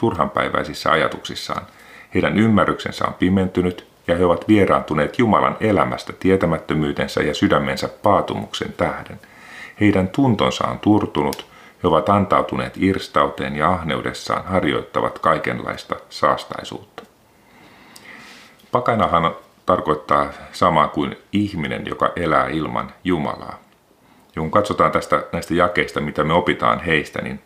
turhanpäiväisissä 0.00 0.92
ajatuksissaan. 0.92 1.66
Heidän 2.14 2.38
ymmärryksensä 2.38 3.04
on 3.06 3.14
pimentynyt 3.14 3.86
ja 4.06 4.16
he 4.16 4.24
ovat 4.24 4.48
vieraantuneet 4.48 5.18
Jumalan 5.18 5.56
elämästä 5.60 6.12
tietämättömyytensä 6.12 7.22
ja 7.22 7.34
sydämensä 7.34 7.88
paatumuksen 7.88 8.72
tähden. 8.72 9.20
Heidän 9.80 10.08
tuntonsa 10.08 10.68
on 10.68 10.78
turtunut, 10.78 11.46
he 11.82 11.88
ovat 11.88 12.08
antautuneet 12.08 12.74
irstauteen 12.76 13.56
ja 13.56 13.68
ahneudessaan 13.68 14.44
harjoittavat 14.44 15.18
kaikenlaista 15.18 15.96
saastaisuutta. 16.10 17.02
Pakanahan 18.72 19.34
tarkoittaa 19.66 20.28
samaa 20.52 20.88
kuin 20.88 21.16
ihminen, 21.32 21.86
joka 21.86 22.12
elää 22.16 22.48
ilman 22.48 22.92
Jumalaa. 23.04 23.58
Ja 24.36 24.42
kun 24.42 24.50
katsotaan 24.50 24.92
tästä, 24.92 25.24
näistä 25.32 25.54
jakeista, 25.54 26.00
mitä 26.00 26.24
me 26.24 26.32
opitaan 26.32 26.80
heistä, 26.80 27.22
niin 27.22 27.40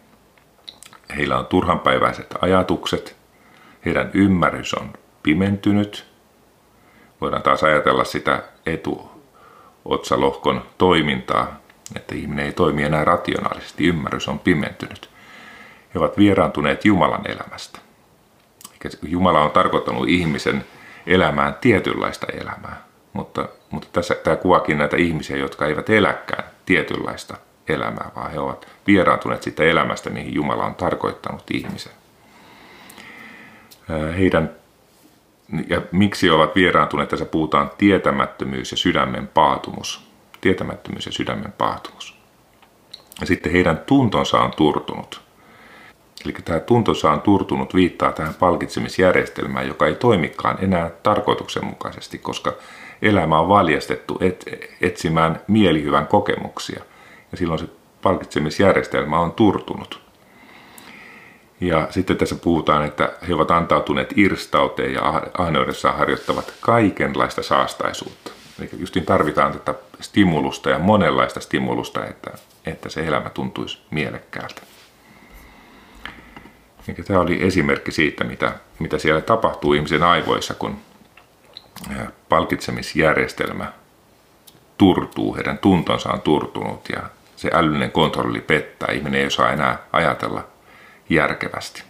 heillä 1.17 1.39
on 1.39 1.47
turhanpäiväiset 1.47 2.35
ajatukset, 2.41 3.17
heidän 3.85 4.11
ymmärrys 4.15 4.75
on 4.75 4.93
pimentynyt. 5.23 6.07
Voidaan 7.21 7.43
taas 7.43 7.63
ajatella 7.63 8.05
sitä 8.05 8.43
etuotsalohkon 8.67 10.63
toimintaa, 10.79 11.61
että 11.97 12.15
ihminen 12.15 12.47
ei 12.47 12.53
toimi 12.53 12.83
enää 12.83 13.05
rationaalisesti, 13.05 13.87
ymmärrys 13.87 14.29
on 14.29 14.39
pimentynyt. 14.39 15.11
He 15.95 15.99
ovat 15.99 16.19
vieraantuneet 16.19 16.85
Jumalan 16.85 17.31
elämästä. 17.31 17.79
Jumala 19.03 19.41
on 19.41 19.51
tarkoittanut 19.51 20.09
ihmisen 20.09 20.65
elämään 21.07 21.55
tietynlaista 21.61 22.27
elämää, 22.33 22.85
mutta, 23.13 23.49
Mutta 23.71 23.89
tässä 23.93 24.15
tämä 24.15 24.37
kuvakin 24.37 24.79
näitä 24.79 24.97
ihmisiä, 24.97 25.37
jotka 25.37 25.67
eivät 25.67 25.91
eläkään 25.91 26.45
tietynlaista 26.67 27.37
elämää, 27.69 28.11
vaan 28.17 28.31
he 28.31 28.41
ovat 28.41 28.67
vieraantuneet 28.87 29.43
siitä 29.43 29.63
elämästä, 29.65 30.11
mihin 30.11 30.35
Jumala 30.35 30.65
on 30.65 30.75
tarkoittanut 30.75 31.43
ihmisen. 31.51 31.93
Heidän, 34.17 34.51
ja 35.69 35.83
miksi 35.93 36.31
ovat 36.31 36.55
vieraantuneet, 36.55 37.09
tässä 37.09 37.25
puhutaan 37.25 37.71
tietämättömyys 37.79 38.71
ja 38.71 38.77
sydämen 38.77 39.29
paatumus. 39.29 40.11
Tietämättömyys 40.41 41.07
ja 41.07 41.13
sydämen 41.13 41.53
paatumus. 41.59 42.19
Ja 43.21 43.27
sitten 43.27 43.53
heidän 43.53 43.79
tuntonsa 43.79 44.41
on 44.41 44.51
turtunut. 44.57 45.21
Eli 46.25 46.33
tämä 46.45 46.61
tuntonsa 46.61 47.13
on 47.13 47.21
turtunut 47.21 47.75
viittaa 47.75 48.13
tähän 48.13 48.35
palkitsemisjärjestelmään, 48.35 49.69
joka 49.69 49.87
ei 49.87 49.95
toimikaan 49.95 50.59
enää 50.61 50.91
tarkoituksenmukaisesti, 51.03 52.19
koska 52.19 52.53
elämä 53.03 53.39
on 53.39 53.49
valjastettu 53.49 54.19
et, 54.21 54.45
etsimään 54.81 55.41
mielihyvän 55.49 56.07
kokemuksia. 56.07 56.85
Ja 57.35 57.39
silloin 57.39 57.61
se 57.61 57.67
palkitsemisjärjestelmä 58.03 59.19
on 59.19 59.33
turtunut. 59.33 60.01
Ja 61.61 61.87
sitten 61.91 62.17
tässä 62.17 62.35
puhutaan, 62.35 62.85
että 62.85 63.13
he 63.29 63.35
ovat 63.35 63.51
antautuneet 63.51 64.13
irstauteen 64.17 64.93
ja 64.93 65.23
ahneudessaan 65.39 65.99
harjoittavat 65.99 66.55
kaikenlaista 66.61 67.43
saastaisuutta. 67.43 68.31
Eli 68.59 68.71
justiin 68.79 69.07
tarvitaan 69.07 69.53
tätä 69.53 69.75
stimulusta 70.01 70.71
ja 70.71 70.79
monenlaista 70.79 71.41
stimulusta, 71.41 72.07
että, 72.07 72.31
että 72.67 72.89
se 72.89 73.07
elämä 73.07 73.31
tuntuisi 73.31 73.79
mielekkäältä. 73.91 74.63
Eli 76.89 76.97
tämä 77.05 77.21
oli 77.21 77.43
esimerkki 77.43 77.93
siitä, 77.93 78.25
mitä, 78.25 78.53
mitä 78.79 78.99
siellä 78.99 79.21
tapahtuu 79.21 79.73
ihmisen 79.73 80.03
aivoissa, 80.03 80.55
kun 80.55 80.77
palkitsemisjärjestelmä 82.29 83.73
turtuu, 84.79 85.35
heidän 85.35 85.59
tuntonsa 85.59 86.13
on 86.13 86.21
turtunut 86.21 86.89
ja 86.89 87.03
se 87.37 87.51
älyllinen 87.53 87.93
kontrolli 87.93 88.41
pettää. 88.41 88.93
Ihminen 88.93 89.21
ei 89.21 89.27
osaa 89.27 89.53
enää 89.53 89.79
ajatella 89.93 90.45
järkevästi. 91.11 91.83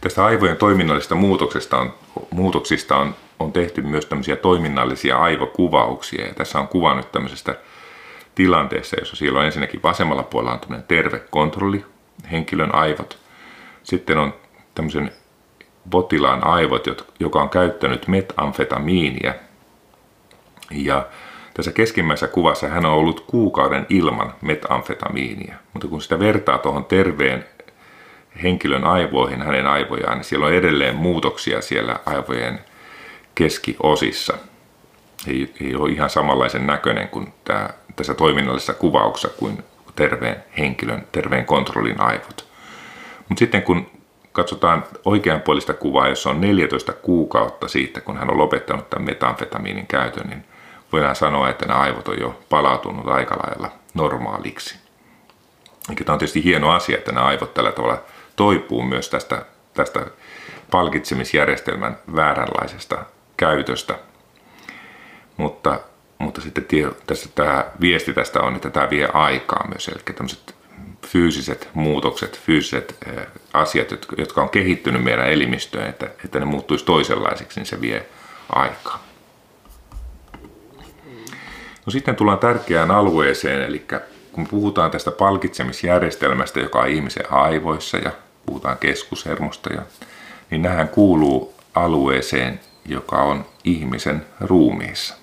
Tästä 0.00 0.24
aivojen 0.24 0.56
toiminnallisesta 0.56 1.14
muutoksesta 1.14 1.78
on, 1.78 1.94
muutoksista 2.30 2.96
on, 2.96 3.14
on 3.38 3.52
tehty 3.52 3.82
myös 3.82 4.06
tämmöisiä 4.06 4.36
toiminnallisia 4.36 5.18
aivokuvauksia. 5.18 6.26
Ja 6.26 6.34
tässä 6.34 6.58
on 6.58 6.68
kuva 6.68 6.94
nyt 6.94 7.12
tämmöisestä 7.12 7.54
tilanteessa, 8.34 8.96
jossa 9.00 9.16
siellä 9.16 9.38
on 9.38 9.46
ensinnäkin 9.46 9.82
vasemmalla 9.82 10.22
puolella 10.22 10.52
on 10.52 10.60
tämmöinen 10.60 10.86
terve 10.88 11.22
kontrolli, 11.30 11.84
henkilön 12.30 12.74
aivot. 12.74 13.18
Sitten 13.82 14.18
on 14.18 14.34
tämmöisen 14.74 15.12
potilaan 15.90 16.44
aivot, 16.44 17.14
joka 17.20 17.42
on 17.42 17.50
käyttänyt 17.50 18.08
metamfetamiinia. 18.08 19.34
Ja 20.70 21.06
tässä 21.60 21.72
keskimmäisessä 21.72 22.28
kuvassa 22.28 22.68
hän 22.68 22.86
on 22.86 22.92
ollut 22.92 23.20
kuukauden 23.20 23.86
ilman 23.88 24.34
metamfetamiinia. 24.40 25.54
Mutta 25.72 25.88
kun 25.88 26.02
sitä 26.02 26.18
vertaa 26.18 26.58
tuohon 26.58 26.84
terveen 26.84 27.44
henkilön 28.42 28.84
aivoihin, 28.84 29.42
hänen 29.42 29.66
aivojaan, 29.66 30.18
niin 30.18 30.24
siellä 30.24 30.46
on 30.46 30.52
edelleen 30.52 30.96
muutoksia 30.96 31.60
siellä 31.60 31.96
aivojen 32.06 32.60
keskiosissa. 33.34 34.34
Ei, 35.26 35.54
ei 35.60 35.74
ole 35.74 35.90
ihan 35.90 36.10
samanlaisen 36.10 36.66
näköinen 36.66 37.08
kuin 37.08 37.32
tämä, 37.44 37.68
tässä 37.96 38.14
toiminnallisessa 38.14 38.74
kuvauksessa 38.74 39.36
kuin 39.38 39.64
terveen 39.96 40.44
henkilön, 40.58 41.06
terveen 41.12 41.46
kontrollin 41.46 42.00
aivot. 42.00 42.46
Mutta 43.28 43.38
sitten 43.38 43.62
kun 43.62 43.90
katsotaan 44.32 44.84
oikeanpuolista 45.04 45.74
kuvaa, 45.74 46.08
jossa 46.08 46.30
on 46.30 46.40
14 46.40 46.92
kuukautta 46.92 47.68
siitä, 47.68 48.00
kun 48.00 48.16
hän 48.16 48.30
on 48.30 48.38
lopettanut 48.38 48.90
tämän 48.90 49.06
metamfetamiinin 49.06 49.86
käytön, 49.86 50.28
niin 50.28 50.44
voidaan 50.92 51.16
sanoa, 51.16 51.48
että 51.48 51.66
nämä 51.66 51.80
aivot 51.80 52.08
on 52.08 52.20
jo 52.20 52.40
palautunut 52.48 53.08
aika 53.08 53.36
lailla 53.46 53.70
normaaliksi. 53.94 54.76
Eikä 55.90 56.04
tämä 56.04 56.14
on 56.14 56.18
tietysti 56.18 56.44
hieno 56.44 56.70
asia, 56.70 56.98
että 56.98 57.12
nämä 57.12 57.26
aivot 57.26 57.54
tällä 57.54 57.72
tavalla 57.72 58.02
toipuu 58.36 58.82
myös 58.82 59.08
tästä, 59.08 59.44
tästä 59.74 60.06
palkitsemisjärjestelmän 60.70 61.98
vääränlaisesta 62.16 63.04
käytöstä. 63.36 63.98
Mutta, 65.36 65.80
mutta 66.18 66.40
sitten 66.40 66.66
tässä 67.06 67.28
tämä 67.34 67.64
viesti 67.80 68.14
tästä 68.14 68.40
on, 68.40 68.56
että 68.56 68.70
tämä 68.70 68.90
vie 68.90 69.08
aikaa 69.12 69.68
myös. 69.68 69.88
Eli 69.88 69.98
tämmöiset 70.14 70.54
fyysiset 71.06 71.68
muutokset, 71.74 72.40
fyysiset 72.40 72.96
eh, 73.06 73.26
asiat, 73.52 73.90
jotka 74.18 74.42
on 74.42 74.48
kehittynyt 74.48 75.04
meidän 75.04 75.28
elimistöön, 75.28 75.88
että, 75.88 76.10
että 76.24 76.38
ne 76.38 76.44
muuttuisi 76.44 76.84
toisenlaisiksi, 76.84 77.60
niin 77.60 77.66
se 77.66 77.80
vie 77.80 78.06
aikaa. 78.52 79.09
No 81.86 81.90
sitten 81.90 82.16
tullaan 82.16 82.38
tärkeään 82.38 82.90
alueeseen, 82.90 83.62
eli 83.62 83.86
kun 84.32 84.46
puhutaan 84.46 84.90
tästä 84.90 85.10
palkitsemisjärjestelmästä, 85.10 86.60
joka 86.60 86.80
on 86.80 86.88
ihmisen 86.88 87.32
aivoissa 87.32 87.96
ja 87.96 88.10
puhutaan 88.46 88.78
keskushermosta, 88.78 89.72
ja, 89.72 89.82
niin 90.50 90.62
nähän 90.62 90.88
kuuluu 90.88 91.54
alueeseen, 91.74 92.60
joka 92.86 93.16
on 93.22 93.44
ihmisen 93.64 94.26
ruumiissa. 94.40 95.14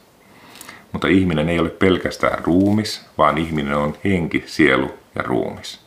Mutta 0.91 1.07
ihminen 1.07 1.49
ei 1.49 1.59
ole 1.59 1.69
pelkästään 1.69 2.45
ruumis, 2.45 3.05
vaan 3.17 3.37
ihminen 3.37 3.77
on 3.77 3.97
henki, 4.03 4.43
sielu 4.45 4.91
ja 5.15 5.23
ruumis. 5.23 5.79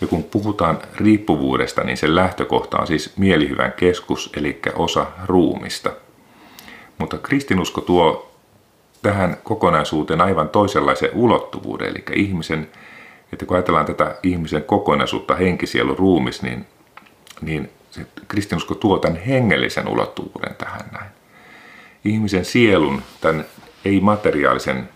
Ja 0.00 0.06
kun 0.06 0.24
puhutaan 0.24 0.78
riippuvuudesta, 0.96 1.84
niin 1.84 1.96
sen 1.96 2.14
lähtökohta 2.14 2.78
on 2.78 2.86
siis 2.86 3.16
mielihyvän 3.16 3.72
keskus, 3.72 4.30
eli 4.36 4.60
osa 4.74 5.06
ruumista. 5.26 5.90
Mutta 6.98 7.18
kristinusko 7.18 7.80
tuo 7.80 8.33
tähän 9.04 9.36
kokonaisuuteen 9.44 10.20
aivan 10.20 10.48
toisenlaisen 10.48 11.10
ulottuvuuden, 11.12 11.88
eli 11.88 12.04
ihmisen, 12.14 12.68
että 13.32 13.46
kun 13.46 13.56
ajatellaan 13.56 13.86
tätä 13.86 14.16
ihmisen 14.22 14.62
kokonaisuutta, 14.62 15.34
henkisielu, 15.34 15.94
ruumis, 15.94 16.42
niin, 16.42 16.66
niin 17.40 17.70
se 17.90 18.06
kristinusko 18.28 18.74
tuo 18.74 18.98
tämän 18.98 19.16
hengellisen 19.16 19.88
ulottuvuuden 19.88 20.54
tähän 20.54 20.80
näin. 20.92 21.10
Ihmisen 22.04 22.44
sielun, 22.44 23.02
tämän 23.20 23.44
ei-materiaalisen 23.84 24.88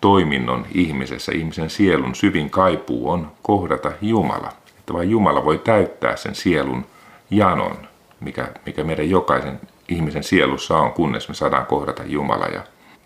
toiminnon 0.00 0.66
ihmisessä, 0.74 1.32
ihmisen 1.32 1.70
sielun 1.70 2.14
syvin 2.14 2.50
kaipuu 2.50 3.10
on 3.10 3.32
kohdata 3.42 3.92
Jumala. 4.02 4.52
Että 4.78 4.92
vain 4.92 5.10
Jumala 5.10 5.44
voi 5.44 5.58
täyttää 5.58 6.16
sen 6.16 6.34
sielun 6.34 6.86
janon, 7.30 7.76
mikä, 8.20 8.48
mikä 8.66 8.84
meidän 8.84 9.10
jokaisen 9.10 9.60
ihmisen 9.88 10.24
sielussa 10.24 10.78
on, 10.78 10.92
kunnes 10.92 11.28
me 11.28 11.34
saadaan 11.34 11.66
kohdata 11.66 12.02
Jumala. 12.06 12.46
Ja, 12.46 12.62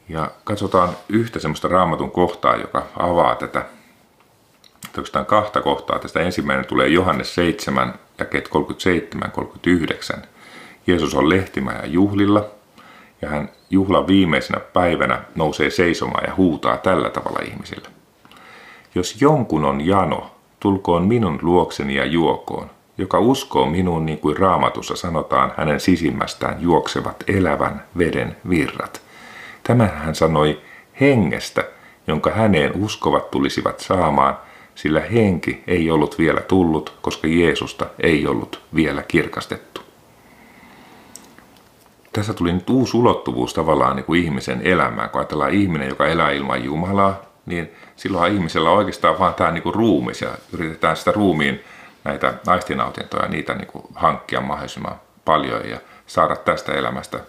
ja 0.09 0.31
katsotaan 0.45 0.97
yhtä 1.09 1.39
semmoista 1.39 1.69
raamatun 1.69 2.11
kohtaa, 2.11 2.57
joka 2.57 2.87
avaa 2.99 3.35
tätä, 3.35 3.65
oikeastaan 4.89 5.27
kahta 5.27 5.61
kohtaa. 5.61 5.99
Tästä 5.99 6.21
ensimmäinen 6.21 6.67
tulee 6.67 6.89
Johannes 6.89 7.35
7, 7.35 7.95
jakeet 8.19 8.49
37-39. 10.19 10.19
Jeesus 10.87 11.15
on 11.15 11.29
lehtimä 11.29 11.73
ja 11.73 11.87
juhlilla, 11.87 12.45
ja 13.23 13.29
hän 13.29 13.49
juhlan 13.71 14.07
viimeisenä 14.07 14.61
päivänä 14.61 15.23
nousee 15.35 15.71
seisomaan 15.71 16.25
ja 16.27 16.35
huutaa 16.37 16.77
tällä 16.77 17.11
tavalla 17.11 17.39
ihmisille. 17.45 17.89
Jos 18.95 19.23
jonkun 19.23 19.65
on 19.65 19.87
jano, 19.87 20.31
tulkoon 20.61 21.07
minun 21.07 21.39
luokseni 21.43 21.95
ja 21.95 22.05
juokoon. 22.05 22.71
Joka 22.99 23.19
uskoo 23.19 23.67
minuun 23.67 24.07
niin 24.07 24.19
kuin 24.19 24.37
raamatussa 24.37 24.97
sanotaan, 24.97 25.53
hänen 25.57 25.81
sisimmästään 25.81 26.63
juoksevat 26.63 27.25
elävän 27.27 27.85
veden 27.99 28.37
virrat. 28.49 29.08
Tämän 29.69 29.93
hän 29.95 30.15
sanoi 30.15 30.61
hengestä, 31.01 31.65
jonka 32.07 32.31
häneen 32.31 32.73
uskovat 32.77 33.31
tulisivat 33.31 33.81
saamaan, 33.81 34.39
sillä 34.75 35.01
henki 35.01 35.63
ei 35.67 35.91
ollut 35.91 36.19
vielä 36.19 36.41
tullut, 36.41 36.99
koska 37.03 37.29
Jeesusta 37.29 37.87
ei 38.01 38.27
ollut 38.27 38.63
vielä 38.75 39.03
kirkastettu 39.03 39.81
tässä 42.13 42.35
tuli 42.35 42.53
nyt 42.53 42.71
uusi 42.71 42.97
ulottuvuus 42.97 43.55
tavallaan 43.55 43.97
niin 43.97 44.05
kuin 44.05 44.25
ihmisen 44.25 44.61
elämään. 44.63 45.11
Kun 45.11 45.21
ajatellaan 45.21 45.53
ihminen, 45.53 45.89
joka 45.89 46.07
elää 46.07 46.31
ilman 46.31 46.65
Jumalaa, 46.65 47.21
niin 47.47 47.73
silloin 47.97 48.33
ihmisellä 48.33 48.71
on 48.71 48.79
oikeastaan 48.79 49.19
vaan 49.19 49.35
tämä 49.35 49.51
niin 49.51 49.63
kuin 49.63 49.75
ruumis 49.75 50.23
ja 50.23 50.29
yritetään 50.53 50.97
sitä 50.97 51.13
ruumiin 51.13 51.61
näitä 52.05 52.35
aistinautintoja, 52.47 53.29
niitä 53.29 53.55
niin 53.55 53.67
kuin 53.67 53.85
hankkia 53.95 54.41
mahdollisimman 54.41 55.01
paljon 55.25 55.69
ja 55.69 55.79
saada 56.07 56.37
tästä 56.37 56.73
elämästä 56.73 57.21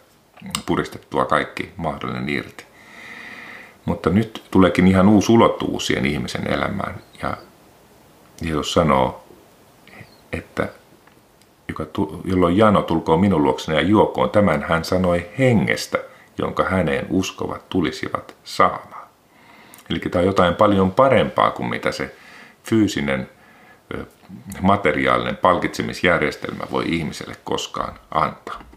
puristettua 0.66 1.26
kaikki 1.26 1.72
mahdollinen 1.78 2.30
irti. 2.30 2.66
Mutta 3.86 4.10
nyt 4.10 4.44
tuleekin 4.52 4.88
ihan 4.88 5.10
uusi 5.10 5.32
ulottuvuus 5.32 5.88
siihen 5.88 6.06
ihmisen 6.06 6.54
elämään. 6.54 6.96
Ja 7.22 7.38
Jeesus 8.42 8.74
sanoo, 8.74 9.24
että 10.34 10.70
joka 11.68 11.86
jolloin 12.26 12.58
Jano 12.58 12.82
tulkoon 12.82 13.20
minun 13.20 13.44
luokseni 13.44 13.78
ja 13.78 13.84
juokoon, 13.84 14.30
tämän 14.30 14.64
hän 14.64 14.86
sanoi 14.86 15.30
hengestä, 15.40 15.98
jonka 16.38 16.64
häneen 16.64 17.08
uskovat 17.10 17.70
tulisivat 17.70 18.36
saamaan. 18.44 19.08
Eli 19.90 20.00
tämä 20.00 20.22
on 20.22 20.26
jotain 20.26 20.56
paljon 20.56 20.92
parempaa 20.92 21.52
kuin 21.52 21.70
mitä 21.70 21.92
se 21.92 22.16
fyysinen 22.64 23.30
materiaalinen 24.62 25.38
palkitsemisjärjestelmä 25.38 26.64
voi 26.72 26.84
ihmiselle 26.88 27.36
koskaan 27.44 28.00
antaa. 28.12 28.69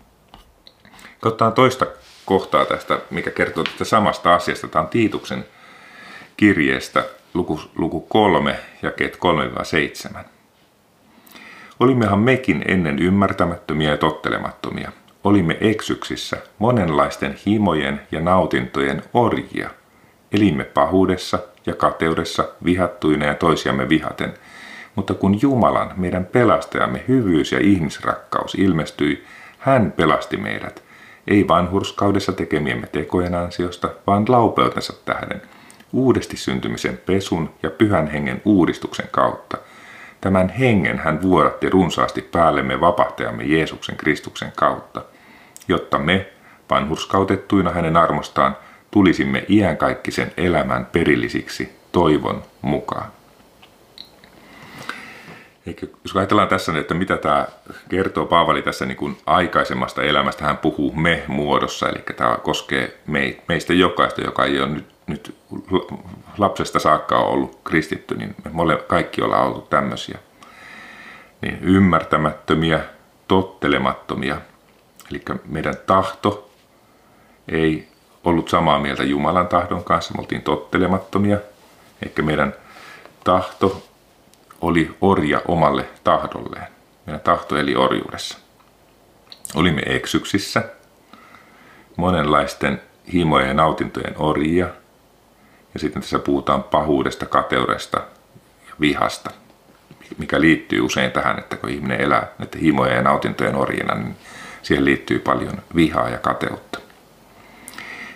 Katsotaan 1.23 1.53
toista 1.53 1.87
kohtaa 2.25 2.65
tästä, 2.65 2.99
mikä 3.11 3.31
kertoo 3.31 3.65
tästä 3.65 3.85
samasta 3.85 4.35
asiasta. 4.35 4.69
Tämä 4.69 4.83
on 4.83 4.89
Tiituksen 4.89 5.45
kirjeestä 6.37 7.05
luku, 7.35 7.61
luku 7.77 8.01
3, 8.01 8.59
jakeet 8.83 9.19
3-7. 10.15 10.19
Olimmehan 11.81 12.19
mekin 12.19 12.65
ennen 12.69 12.99
ymmärtämättömiä 12.99 13.91
ja 13.91 13.97
tottelemattomia. 13.97 14.93
Olimme 15.25 15.59
eksyksissä, 15.61 16.37
monenlaisten 16.59 17.39
himojen 17.47 18.01
ja 18.13 18.21
nautintojen 18.21 19.03
orjia. 19.15 19.71
Elimme 20.33 20.65
pahuudessa 20.65 21.39
ja 21.67 21.75
kateudessa, 21.75 22.49
vihattuina 22.65 23.27
ja 23.27 23.35
toisiamme 23.35 23.89
vihaten. 23.89 24.35
Mutta 24.95 25.15
kun 25.15 25.39
Jumalan, 25.43 25.93
meidän 25.97 26.25
pelastajamme, 26.25 27.05
hyvyys 27.09 27.53
ja 27.53 27.59
ihmisrakkaus 27.61 28.55
ilmestyi, 28.55 29.25
hän 29.59 29.93
pelasti 29.93 30.37
meidät, 30.37 30.83
ei 31.27 31.49
vanhurskaudessa 31.49 32.33
tekemiemme 32.33 32.87
tekojen 32.87 33.35
ansiosta, 33.35 33.91
vaan 34.07 34.25
laupeutensa 34.29 34.93
tähden, 35.05 35.43
uudesti 35.93 36.37
syntymisen 36.37 37.01
pesun 37.07 37.51
ja 37.63 37.71
pyhän 37.71 38.07
hengen 38.07 38.43
uudistuksen 38.45 39.09
kautta– 39.11 39.57
Tämän 40.23 40.49
hengen 40.49 40.99
hän 40.99 41.23
vuoratti 41.23 41.71
runsaasti 41.71 42.23
päällemme 42.23 42.81
vapahtajamme 42.81 43.45
Jeesuksen 43.45 43.97
Kristuksen 43.97 44.53
kautta, 44.57 45.03
jotta 45.69 45.99
me, 45.99 46.27
vanhurskautettuina 46.71 47.71
hänen 47.71 47.97
armostaan, 47.97 48.57
tulisimme 48.91 49.45
iänkaikkisen 49.49 50.33
elämän 50.37 50.87
perillisiksi 50.87 51.73
toivon 51.93 52.43
mukaan. 52.63 53.07
Eikö, 55.67 55.87
jos 56.05 56.17
ajatellaan 56.17 56.49
tässä, 56.49 56.79
että 56.79 56.95
mitä 56.95 57.17
tämä 57.17 57.47
kertoo 57.89 58.27
Paavali 58.27 58.63
tässä 58.63 58.87
niin 58.87 58.97
kuin 58.97 59.19
aikaisemmasta 59.27 60.03
elämästä, 60.03 60.45
hän 60.45 60.59
puhuu 60.59 60.93
me-muodossa, 60.93 61.89
eli 61.89 62.03
tämä 62.17 62.37
koskee 62.43 63.01
meistä 63.49 63.73
jokaista, 63.73 64.21
joka 64.21 64.45
ei 64.45 64.61
ole 64.61 64.69
nyt, 64.69 64.87
nyt 65.07 65.35
lapsesta 66.39 66.79
saakka 66.79 67.19
ollut 67.19 67.59
kristitty, 67.65 68.15
niin 68.15 68.35
me 68.53 68.77
kaikki 68.87 69.23
ollaan 69.23 69.47
oltu 69.47 69.61
tämmöisiä. 69.61 70.19
Niin 71.41 71.59
ymmärtämättömiä, 71.63 72.81
tottelemattomia. 73.29 74.37
Eli 75.11 75.23
meidän 75.45 75.75
tahto 75.87 76.51
ei 77.49 77.89
ollut 78.25 78.49
samaa 78.49 78.79
mieltä 78.79 79.03
Jumalan 79.03 79.49
tahdon 79.49 79.85
kanssa, 79.85 80.15
me 80.15 80.21
oltiin 80.21 80.43
tottelemattomia. 80.43 81.39
Ehkä 82.07 82.23
meidän 82.23 82.55
tahto 83.25 83.83
oli 84.63 84.97
orja 85.01 85.43
omalle 85.49 85.89
tahdolleen. 86.05 86.67
Meidän 87.07 87.21
tahto 87.21 87.57
eli 87.57 87.75
orjuudessa. 87.75 88.39
Olimme 89.55 89.83
eksyksissä, 89.87 90.65
monenlaisten 91.97 92.83
himojen 93.13 93.49
ja 93.49 93.55
nautintojen 93.55 94.15
orjia– 94.19 94.69
ja 95.75 95.81
sitten 95.81 96.03
tässä 96.03 96.19
puhutaan 96.19 96.63
pahuudesta, 96.63 97.27
kateudesta 97.27 97.99
ja 98.69 98.75
vihasta, 98.81 99.31
mikä 100.19 100.41
liittyy 100.41 100.81
usein 100.81 101.13
tähän, 101.13 101.39
että 101.39 101.57
kun 101.57 101.71
ihminen 101.71 102.01
elää 102.01 102.27
näiden 102.39 102.61
himojen 102.61 102.97
ja 102.97 103.03
nautintojen 103.03 103.57
orjina, 103.57 103.95
niin 103.95 104.17
siihen 104.63 104.85
liittyy 104.85 105.19
paljon 105.19 105.63
vihaa 105.75 106.09
ja 106.09 106.19
kateutta. 106.19 106.79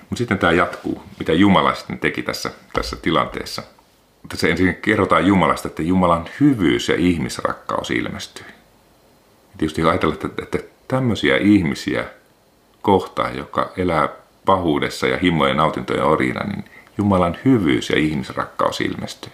Mutta 0.01 0.17
sitten 0.19 0.39
tämä 0.39 0.53
jatkuu, 0.53 1.03
mitä 1.19 1.33
Jumala 1.33 1.75
sitten 1.75 1.99
teki 1.99 2.23
tässä, 2.23 2.51
tässä 2.73 2.97
tilanteessa. 2.97 3.63
Tässä 4.29 4.49
ensin 4.49 4.77
kerrotaan 4.83 5.27
Jumalasta, 5.27 5.69
että 5.69 5.83
Jumalan 5.83 6.29
hyvyys 6.41 6.89
ja 6.89 6.95
ihmisrakkaus 6.95 7.91
ilmestyy. 7.91 8.47
Ja 8.47 9.59
tietysti 9.59 9.83
ajatellaan, 9.83 10.19
että, 10.27 10.43
että 10.43 10.59
tämmöisiä 10.89 11.37
ihmisiä 11.37 12.05
kohtaan, 12.83 13.37
joka 13.37 13.73
elää 13.77 14.09
pahuudessa 14.45 15.07
ja 15.07 15.19
himojen 15.19 15.57
nautintojen 15.57 16.05
orjina, 16.05 16.45
niin 16.45 16.65
Jumalan 16.99 17.37
hyvyys 17.45 17.91
ja 17.91 17.99
ihmisrakkaus 17.99 18.81
ilmestyi. 18.81 19.33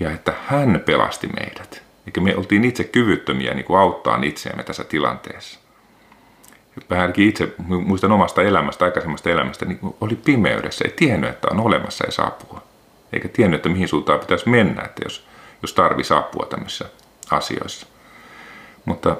Ja 0.00 0.10
että 0.10 0.32
hän 0.46 0.82
pelasti 0.86 1.26
meidät. 1.26 1.82
Eikä 2.06 2.20
me 2.20 2.36
oltiin 2.36 2.64
itse 2.64 2.84
kyvyttömiä 2.84 3.54
niin 3.54 3.64
kuin 3.64 3.78
auttaa 3.78 4.20
itseämme 4.22 4.62
tässä 4.62 4.84
tilanteessa. 4.84 5.60
Vähänkin 6.90 7.28
itse 7.28 7.54
muistan 7.68 8.12
omasta 8.12 8.42
elämästä, 8.42 8.84
aikaisemmasta 8.84 9.30
elämästä, 9.30 9.64
niin 9.64 9.78
oli 10.00 10.14
pimeydessä, 10.16 10.84
ei 10.84 10.92
tiennyt, 10.96 11.30
että 11.30 11.48
on 11.50 11.60
olemassa 11.60 12.04
ei 12.04 12.26
apua. 12.26 12.62
Eikä 13.12 13.28
tiennyt, 13.28 13.58
että 13.58 13.68
mihin 13.68 13.88
suuntaan 13.88 14.20
pitäisi 14.20 14.48
mennä, 14.48 14.82
että 14.82 15.02
jos, 15.04 15.26
jos 15.62 15.72
tarvisi 15.72 16.14
apua 16.14 16.46
tämmöisissä 16.46 16.84
asioissa. 17.30 17.86
Mutta 18.84 19.16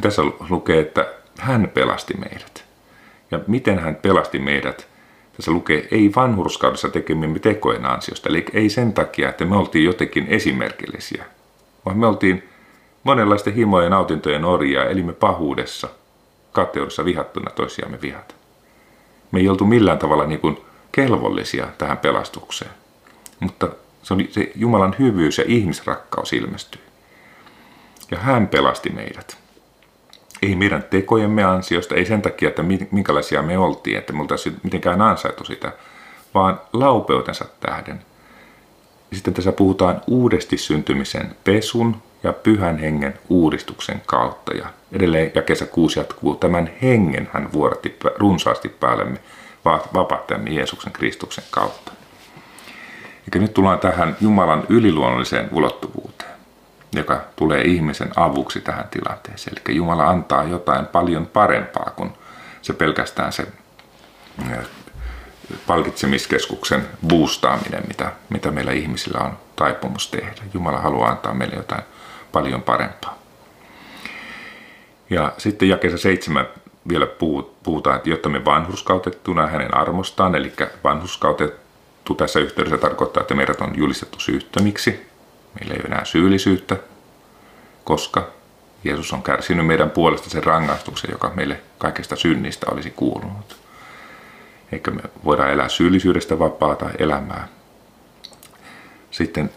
tässä 0.00 0.22
lukee, 0.48 0.80
että 0.80 1.06
hän 1.38 1.70
pelasti 1.74 2.14
meidät. 2.14 2.64
Ja 3.30 3.40
miten 3.46 3.78
hän 3.78 3.94
pelasti 3.96 4.38
meidät? 4.38 4.88
Tässä 5.36 5.50
lukee, 5.50 5.88
ei 5.90 6.12
vanhurskaudessa 6.16 6.88
tekemimme 6.88 7.38
tekojen 7.38 7.86
ansiosta, 7.86 8.28
eli 8.28 8.44
ei 8.52 8.68
sen 8.68 8.92
takia, 8.92 9.28
että 9.28 9.44
me 9.44 9.56
oltiin 9.56 9.84
jotenkin 9.84 10.26
esimerkillisiä, 10.26 11.24
vaan 11.84 11.98
me 11.98 12.06
oltiin 12.06 12.48
monenlaisten 13.04 13.54
himojen 13.54 13.90
nautintojen 13.90 14.44
orjia, 14.44 14.84
elimme 14.84 15.12
pahuudessa, 15.12 15.88
kateudessa 16.52 17.04
vihattuna 17.04 17.50
toisiamme 17.50 17.98
vihata. 18.02 18.34
Me 19.32 19.40
ei 19.40 19.48
oltu 19.48 19.64
millään 19.64 19.98
tavalla 19.98 20.26
niin 20.26 20.40
kuin 20.40 20.58
kelvollisia 20.92 21.66
tähän 21.78 21.98
pelastukseen, 21.98 22.70
mutta 23.40 23.68
se, 24.02 24.14
oli, 24.14 24.28
se 24.30 24.52
Jumalan 24.54 24.96
hyvyys 24.98 25.38
ja 25.38 25.44
ihmisrakkaus 25.46 26.32
ilmestyi. 26.32 26.80
Ja 28.10 28.18
hän 28.18 28.48
pelasti 28.48 28.90
meidät 28.90 29.38
ei 30.42 30.56
meidän 30.56 30.84
tekojemme 30.90 31.44
ansiosta, 31.44 31.94
ei 31.94 32.04
sen 32.04 32.22
takia, 32.22 32.48
että 32.48 32.62
minkälaisia 32.90 33.42
me 33.42 33.58
oltiin, 33.58 33.98
että 33.98 34.12
me 34.12 34.20
oltaisiin 34.20 34.56
mitenkään 34.62 35.02
ansaittu 35.02 35.44
sitä, 35.44 35.72
vaan 36.34 36.60
laupeutensa 36.72 37.44
tähden. 37.60 38.00
Sitten 39.12 39.34
tässä 39.34 39.52
puhutaan 39.52 40.02
uudesti 40.06 40.56
syntymisen 40.56 41.36
pesun 41.44 41.96
ja 42.22 42.32
pyhän 42.32 42.78
hengen 42.78 43.18
uudistuksen 43.28 44.02
kautta. 44.06 44.56
Ja 44.56 44.66
edelleen 44.92 45.30
ja 45.34 45.42
kesä 45.42 45.66
kuusi 45.66 46.00
jatkuu, 46.00 46.34
tämän 46.34 46.70
hengen 46.82 47.28
hän 47.32 47.52
vuoratti 47.52 47.96
runsaasti 48.16 48.68
päällemme 48.68 49.18
vapahtajamme 49.94 50.50
Jeesuksen 50.50 50.92
Kristuksen 50.92 51.44
kautta. 51.50 51.92
Eikä 53.24 53.38
nyt 53.38 53.54
tullaan 53.54 53.78
tähän 53.78 54.16
Jumalan 54.20 54.64
yliluonnolliseen 54.68 55.48
ulottuvuuteen 55.52 56.38
joka 56.92 57.20
tulee 57.36 57.62
ihmisen 57.62 58.10
avuksi 58.16 58.60
tähän 58.60 58.88
tilanteeseen. 58.90 59.56
Eli 59.66 59.76
Jumala 59.76 60.08
antaa 60.08 60.44
jotain 60.44 60.86
paljon 60.86 61.26
parempaa 61.26 61.92
kuin 61.96 62.12
se 62.62 62.72
pelkästään 62.72 63.32
se 63.32 63.46
palkitsemiskeskuksen 65.66 66.88
boostaaminen, 67.06 67.82
mitä, 67.88 68.12
mitä 68.28 68.50
meillä 68.50 68.72
ihmisillä 68.72 69.20
on 69.20 69.38
taipumus 69.56 70.10
tehdä. 70.10 70.42
Jumala 70.54 70.78
haluaa 70.78 71.10
antaa 71.10 71.34
meille 71.34 71.56
jotain 71.56 71.82
paljon 72.32 72.62
parempaa. 72.62 73.18
Ja 75.10 75.32
sitten 75.38 75.68
jakeessa 75.68 75.98
seitsemän 75.98 76.46
vielä 76.88 77.06
puhutaan, 77.62 77.96
että 77.96 78.10
jotta 78.10 78.28
me 78.28 78.44
vanhurskautettuna 78.44 79.46
hänen 79.46 79.74
armostaan, 79.74 80.34
eli 80.34 80.52
vanhurskautettu 80.84 82.14
tässä 82.14 82.40
yhteydessä 82.40 82.78
tarkoittaa, 82.78 83.20
että 83.20 83.34
meidät 83.34 83.60
on 83.60 83.72
julistettu 83.76 84.20
syyttömiksi, 84.20 85.08
Meillä 85.60 85.74
ei 85.74 85.80
ole 85.80 85.86
enää 85.86 86.04
syyllisyyttä, 86.04 86.76
koska 87.84 88.28
Jeesus 88.84 89.12
on 89.12 89.22
kärsinyt 89.22 89.66
meidän 89.66 89.90
puolesta 89.90 90.30
sen 90.30 90.44
rangaistuksen, 90.44 91.10
joka 91.12 91.32
meille 91.34 91.60
kaikesta 91.78 92.16
synnistä 92.16 92.66
olisi 92.70 92.90
kuulunut. 92.90 93.56
Eikä 94.72 94.90
me 94.90 95.02
voida 95.24 95.50
elää 95.50 95.68
syyllisyydestä 95.68 96.38
vapaata 96.38 96.90
elämää. 96.98 97.48
Sitten 99.10 99.50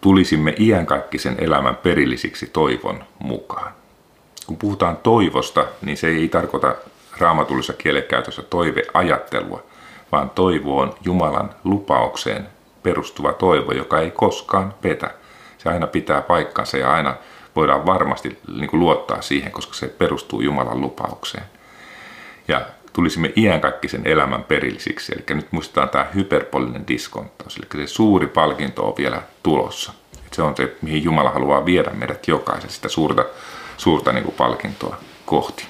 tulisimme 0.00 0.54
iankaikkisen 0.58 1.34
elämän 1.38 1.76
perillisiksi 1.76 2.46
toivon 2.46 3.04
mukaan. 3.18 3.72
Kun 4.50 4.56
puhutaan 4.56 4.96
toivosta, 4.96 5.66
niin 5.82 5.96
se 5.96 6.06
ei 6.06 6.28
tarkoita 6.28 6.74
raamatullisessa 7.18 7.72
kielenkäytössä 7.72 8.42
toiveajattelua, 8.42 9.62
vaan 10.12 10.30
toivo 10.30 10.80
on 10.80 10.94
Jumalan 11.04 11.50
lupaukseen 11.64 12.48
perustuva 12.82 13.32
toivo, 13.32 13.72
joka 13.72 14.00
ei 14.00 14.10
koskaan 14.10 14.74
petä 14.82 15.10
se 15.58 15.68
aina 15.68 15.86
pitää 15.86 16.22
paikkansa 16.22 16.78
ja 16.78 16.92
aina 16.92 17.14
voidaan 17.56 17.86
varmasti 17.86 18.38
niin 18.58 18.70
kuin 18.70 18.80
luottaa 18.80 19.22
siihen, 19.22 19.52
koska 19.52 19.74
se 19.74 19.88
perustuu 19.88 20.40
Jumalan 20.40 20.80
lupaukseen. 20.80 21.44
Ja 22.48 22.60
tulisimme 22.92 23.32
iänkaikkisen 23.36 24.02
elämän 24.04 24.44
perillisiksi. 24.44 25.12
Eli 25.12 25.36
nyt 25.36 25.52
muistetaan 25.52 25.88
tämä 25.88 26.06
hyperbolinen 26.14 26.88
diskonttaus, 26.88 27.56
eli 27.56 27.86
se 27.86 27.92
suuri 27.92 28.26
palkinto 28.26 28.88
on 28.88 28.94
vielä 28.98 29.22
tulossa. 29.42 29.92
Se 30.32 30.42
on 30.42 30.56
se, 30.56 30.76
mihin 30.82 31.04
Jumala 31.04 31.30
haluaa 31.30 31.64
viedä 31.66 31.90
meidät 31.90 32.28
jokaisen 32.28 32.70
sitä 32.70 32.88
suurta, 32.88 33.24
suurta 33.80 34.12
niin 34.12 34.24
kuin 34.24 34.34
palkintoa 34.34 34.96
kohti. 35.26 35.66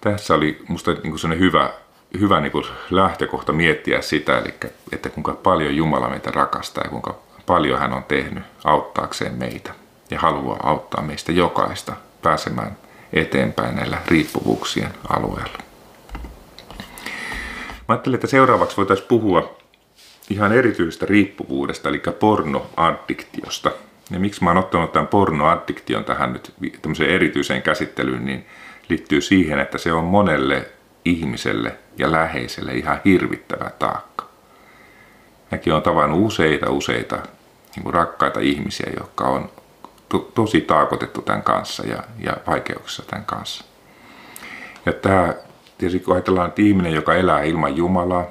Tässä 0.00 0.34
oli 0.34 0.62
minusta 0.68 0.92
niin 0.92 1.38
hyvä 1.38 1.70
hyvä 2.20 2.40
niin 2.40 2.52
kuin 2.52 2.64
lähtökohta 2.90 3.52
miettiä 3.52 4.02
sitä, 4.02 4.38
eli 4.38 4.54
että 4.92 5.08
kuinka 5.08 5.32
paljon 5.32 5.76
Jumala 5.76 6.08
meitä 6.08 6.30
rakastaa 6.30 6.84
ja 6.84 6.90
kuinka 6.90 7.14
paljon 7.46 7.78
hän 7.78 7.92
on 7.92 8.04
tehnyt 8.04 8.44
auttaakseen 8.64 9.34
meitä 9.34 9.74
ja 10.10 10.20
haluaa 10.20 10.60
auttaa 10.62 11.02
meistä 11.02 11.32
jokaista 11.32 11.96
pääsemään 12.22 12.76
eteenpäin 13.12 13.76
näillä 13.76 13.98
riippuvuuksien 14.06 14.94
alueilla. 15.08 15.58
Mä 17.88 17.92
ajattelin, 17.94 18.14
että 18.14 18.26
seuraavaksi 18.26 18.76
voitaisiin 18.76 19.08
puhua 19.08 19.56
ihan 20.30 20.52
erityisestä 20.52 21.06
riippuvuudesta, 21.06 21.88
eli 21.88 22.02
pornoaddiktiosta. 22.20 23.70
Ja 24.10 24.20
miksi 24.20 24.44
mä 24.44 24.50
oon 24.50 24.58
ottanut 24.58 24.92
tämän 24.92 25.06
pornoaddiktion 25.06 26.04
tähän 26.04 26.32
nyt 26.32 26.54
tämmöiseen 26.82 27.10
erityiseen 27.10 27.62
käsittelyyn, 27.62 28.26
niin 28.26 28.46
liittyy 28.88 29.20
siihen, 29.20 29.58
että 29.58 29.78
se 29.78 29.92
on 29.92 30.04
monelle 30.04 30.68
ihmiselle 31.04 31.78
ja 31.98 32.12
läheiselle 32.12 32.72
ihan 32.72 33.00
hirvittävä 33.04 33.70
taakka. 33.78 34.28
Mäkin 35.50 35.72
on 35.72 35.82
tavannut 35.82 36.26
useita, 36.26 36.70
useita 36.70 37.18
niin 37.76 37.94
rakkaita 37.94 38.40
ihmisiä, 38.40 38.92
jotka 38.98 39.24
on 39.24 39.50
to, 40.08 40.18
tosi 40.18 40.60
taakotettu 40.60 41.22
tämän 41.22 41.42
kanssa 41.42 41.86
ja, 41.86 42.02
ja 42.18 42.36
vaikeuksissa 42.46 43.02
tämän 43.06 43.24
kanssa. 43.24 43.64
Ja 44.86 44.92
tämä, 44.92 45.34
tietysti 45.78 46.04
kun 46.04 46.14
ajatellaan, 46.14 46.48
että 46.48 46.62
ihminen, 46.62 46.92
joka 46.92 47.14
elää 47.14 47.42
ilman 47.42 47.76
Jumalaa, 47.76 48.24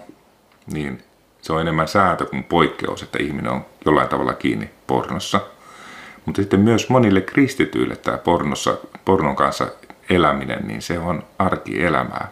niin 0.73 1.03
se 1.41 1.53
on 1.53 1.61
enemmän 1.61 1.88
sääntö 1.88 2.26
kuin 2.26 2.43
poikkeus, 2.43 3.03
että 3.03 3.17
ihminen 3.21 3.51
on 3.51 3.65
jollain 3.86 4.09
tavalla 4.09 4.34
kiinni 4.34 4.69
pornossa. 4.88 5.41
Mutta 6.26 6.41
sitten 6.41 6.59
myös 6.59 6.89
monille 6.89 7.21
kristityille 7.21 7.95
tämä 7.95 8.17
pornossa, 8.17 8.78
pornon 9.05 9.36
kanssa 9.36 9.67
eläminen, 10.09 10.67
niin 10.67 10.82
se 10.82 10.99
on 10.99 11.23
arkielämää. 11.39 12.32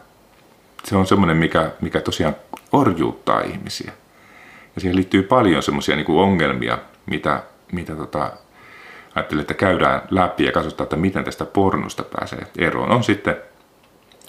Se 0.83 0.95
on 0.95 1.07
semmoinen, 1.07 1.37
mikä, 1.37 1.71
mikä 1.81 2.01
tosiaan 2.01 2.35
orjuuttaa 2.71 3.41
ihmisiä. 3.41 3.91
Ja 4.75 4.81
siihen 4.81 4.95
liittyy 4.95 5.23
paljon 5.23 5.63
semmoisia 5.63 5.95
niin 5.95 6.05
ongelmia, 6.09 6.77
mitä, 7.05 7.43
mitä 7.71 7.95
tota, 7.95 8.31
ajattelin, 9.15 9.41
että 9.41 9.53
käydään 9.53 10.01
läpi 10.11 10.45
ja 10.45 10.51
katsotaan, 10.51 10.85
että 10.85 10.95
miten 10.95 11.23
tästä 11.23 11.45
pornosta 11.45 12.03
pääsee 12.03 12.47
eroon. 12.57 12.91
On 12.91 13.03
sitten, 13.03 13.37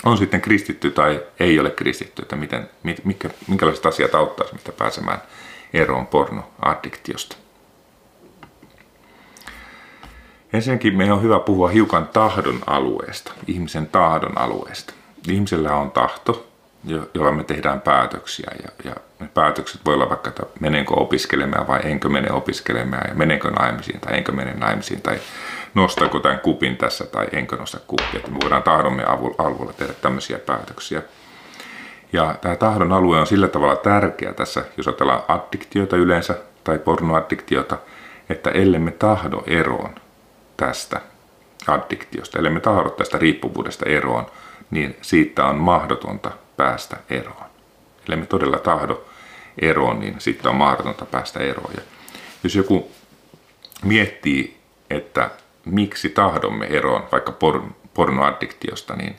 on 0.05 0.19
sitten 0.19 0.41
kristitty 0.41 0.91
tai 0.91 1.23
ei 1.41 1.61
ole 1.61 1.71
kristitty, 1.71 2.23
että 2.23 2.37
miten, 2.37 2.71
mitkä, 3.05 3.31
minkälaiset 3.49 3.87
asiat 3.87 4.15
auttaisi 4.15 4.53
mistä 4.53 4.73
pääsemään 4.73 5.23
eroon 5.73 6.07
pornoaddiktiosta. 6.07 7.37
Ensinnäkin 10.55 10.97
meidän 10.97 11.17
on 11.17 11.23
hyvä 11.23 11.41
puhua 11.41 11.69
hiukan 11.69 12.09
tahdon 12.09 12.61
alueesta, 12.67 13.33
ihmisen 13.47 13.87
tahdon 13.87 14.39
alueesta. 14.39 14.95
Ihmisellä 15.29 15.77
on 15.77 15.91
tahto, 15.91 16.47
jolla 17.15 17.33
me 17.33 17.45
tehdään 17.45 17.81
päätöksiä. 17.81 18.51
Ja, 18.63 18.91
ja 18.91 18.95
ne 19.21 19.29
päätökset 19.35 19.81
voi 19.87 19.95
olla 19.95 20.09
vaikka, 20.09 20.29
että 20.29 20.43
menenkö 20.61 20.95
opiskelemaan 20.95 21.67
vai 21.67 21.81
enkö 21.85 22.09
mene 22.09 22.33
opiskelemaan 22.33 23.09
ja 23.09 23.15
menenkö 23.15 23.51
naimisiin 23.51 24.01
tai 24.01 24.17
enkö 24.17 24.33
mene 24.33 24.55
naimisiin 24.55 25.03
tai 25.03 25.19
nostako 25.75 26.19
tämän 26.21 26.41
kupin 26.41 26.77
tässä 26.77 27.05
tai 27.05 27.27
enkö 27.33 27.57
nosta 27.57 27.79
kuppia. 27.87 28.21
Me 28.29 28.39
voidaan 28.43 28.63
tahdomme 28.63 29.05
avulla 29.39 29.73
tehdä 29.73 29.93
tämmöisiä 29.93 30.39
päätöksiä. 30.39 31.03
Ja 32.13 32.35
tämä 32.41 32.57
tahdon 32.57 32.93
alue 32.93 33.21
on 33.21 33.27
sillä 33.27 33.49
tavalla 33.49 33.77
tärkeä 33.77 34.33
tässä, 34.33 34.65
jos 34.77 34.89
ajatellaan 34.89 35.23
addiktioita 35.29 35.97
yleensä 35.97 36.35
tai 36.65 36.79
pornoaddiktiota, 36.79 37.79
että 38.29 38.51
ellemme 38.51 38.91
tahdo 38.91 39.43
eroon 39.47 40.04
tästä 40.57 41.01
addiktiosta, 41.67 42.39
ellemme 42.39 42.61
tahdo 42.61 42.91
tästä 42.91 43.19
riippuvuudesta 43.19 43.87
eroon, 43.89 44.27
niin 44.71 44.97
siitä 45.03 45.45
on 45.47 45.57
mahdotonta 45.57 46.31
päästä 46.57 46.97
eroon. 47.11 47.47
Ellei 48.05 48.19
me 48.19 48.27
todella 48.27 48.59
tahdo 48.59 49.05
eroon, 49.59 50.01
niin 50.01 50.15
sitten 50.19 50.51
on 50.51 50.57
mahdotonta 50.57 51.07
päästä 51.07 51.41
eroon. 51.41 51.73
Ja 51.77 51.83
jos 52.45 52.55
joku 52.55 52.91
miettii, 53.85 54.57
että 54.91 55.31
miksi 55.65 56.09
tahdomme 56.09 56.67
eroon 56.67 57.09
vaikka 57.13 57.33
por- 57.33 57.73
pornoaddiktiosta, 57.95 58.97
niin 58.97 59.17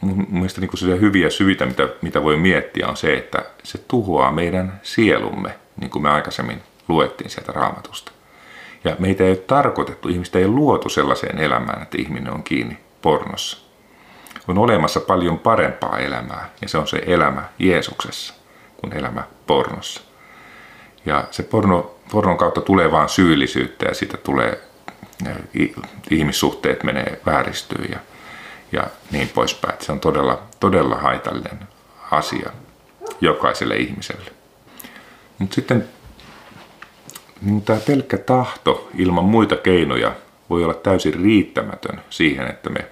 mun 0.00 0.26
mielestä 0.30 0.60
niin 0.60 0.78
se 0.78 1.00
hyviä 1.00 1.30
syitä, 1.30 1.66
mitä, 1.66 1.88
mitä 2.02 2.22
voi 2.22 2.36
miettiä, 2.36 2.88
on 2.88 2.96
se, 2.96 3.14
että 3.14 3.44
se 3.62 3.78
tuhoaa 3.78 4.32
meidän 4.32 4.80
sielumme, 4.82 5.58
niin 5.80 5.90
kuin 5.90 6.02
me 6.02 6.10
aikaisemmin 6.10 6.62
luettiin 6.88 7.30
sieltä 7.30 7.52
raamatusta. 7.52 8.12
Ja 8.84 8.96
meitä 8.98 9.24
ei 9.24 9.30
ole 9.30 9.36
tarkoitettu, 9.36 10.08
ihmistä 10.08 10.38
ei 10.38 10.48
luotu 10.48 10.88
sellaiseen 10.88 11.38
elämään, 11.38 11.82
että 11.82 11.98
ihminen 12.00 12.32
on 12.32 12.42
kiinni 12.42 12.78
pornossa 13.02 13.64
on 14.48 14.58
olemassa 14.58 15.00
paljon 15.00 15.38
parempaa 15.38 15.98
elämää, 15.98 16.50
ja 16.62 16.68
se 16.68 16.78
on 16.78 16.88
se 16.88 17.02
elämä 17.06 17.44
Jeesuksessa 17.58 18.34
kuin 18.76 18.92
elämä 18.92 19.24
pornossa. 19.46 20.00
Ja 21.06 21.24
se 21.30 21.42
porno, 21.42 21.94
pornon 22.10 22.38
kautta 22.38 22.60
tulee 22.60 22.90
vaan 22.90 23.08
syyllisyyttä 23.08 23.86
ja 23.86 23.94
siitä 23.94 24.16
tulee, 24.16 24.60
ihmissuhteet 26.10 26.82
menee 26.82 27.20
vääristyy 27.26 27.84
ja, 27.84 27.98
ja 28.72 28.86
niin 29.10 29.28
poispäin. 29.28 29.74
Se 29.80 29.92
on 29.92 30.00
todella, 30.00 30.42
todella 30.60 30.96
haitallinen 30.96 31.58
asia 32.10 32.50
jokaiselle 33.20 33.76
ihmiselle. 33.76 34.30
Mutta 35.38 35.54
sitten 35.54 35.88
niin 37.42 37.62
tämä 37.62 37.78
pelkkä 37.86 38.18
tahto 38.18 38.90
ilman 38.98 39.24
muita 39.24 39.56
keinoja 39.56 40.12
voi 40.50 40.64
olla 40.64 40.74
täysin 40.74 41.14
riittämätön 41.14 42.00
siihen, 42.10 42.46
että 42.46 42.70
me 42.70 42.86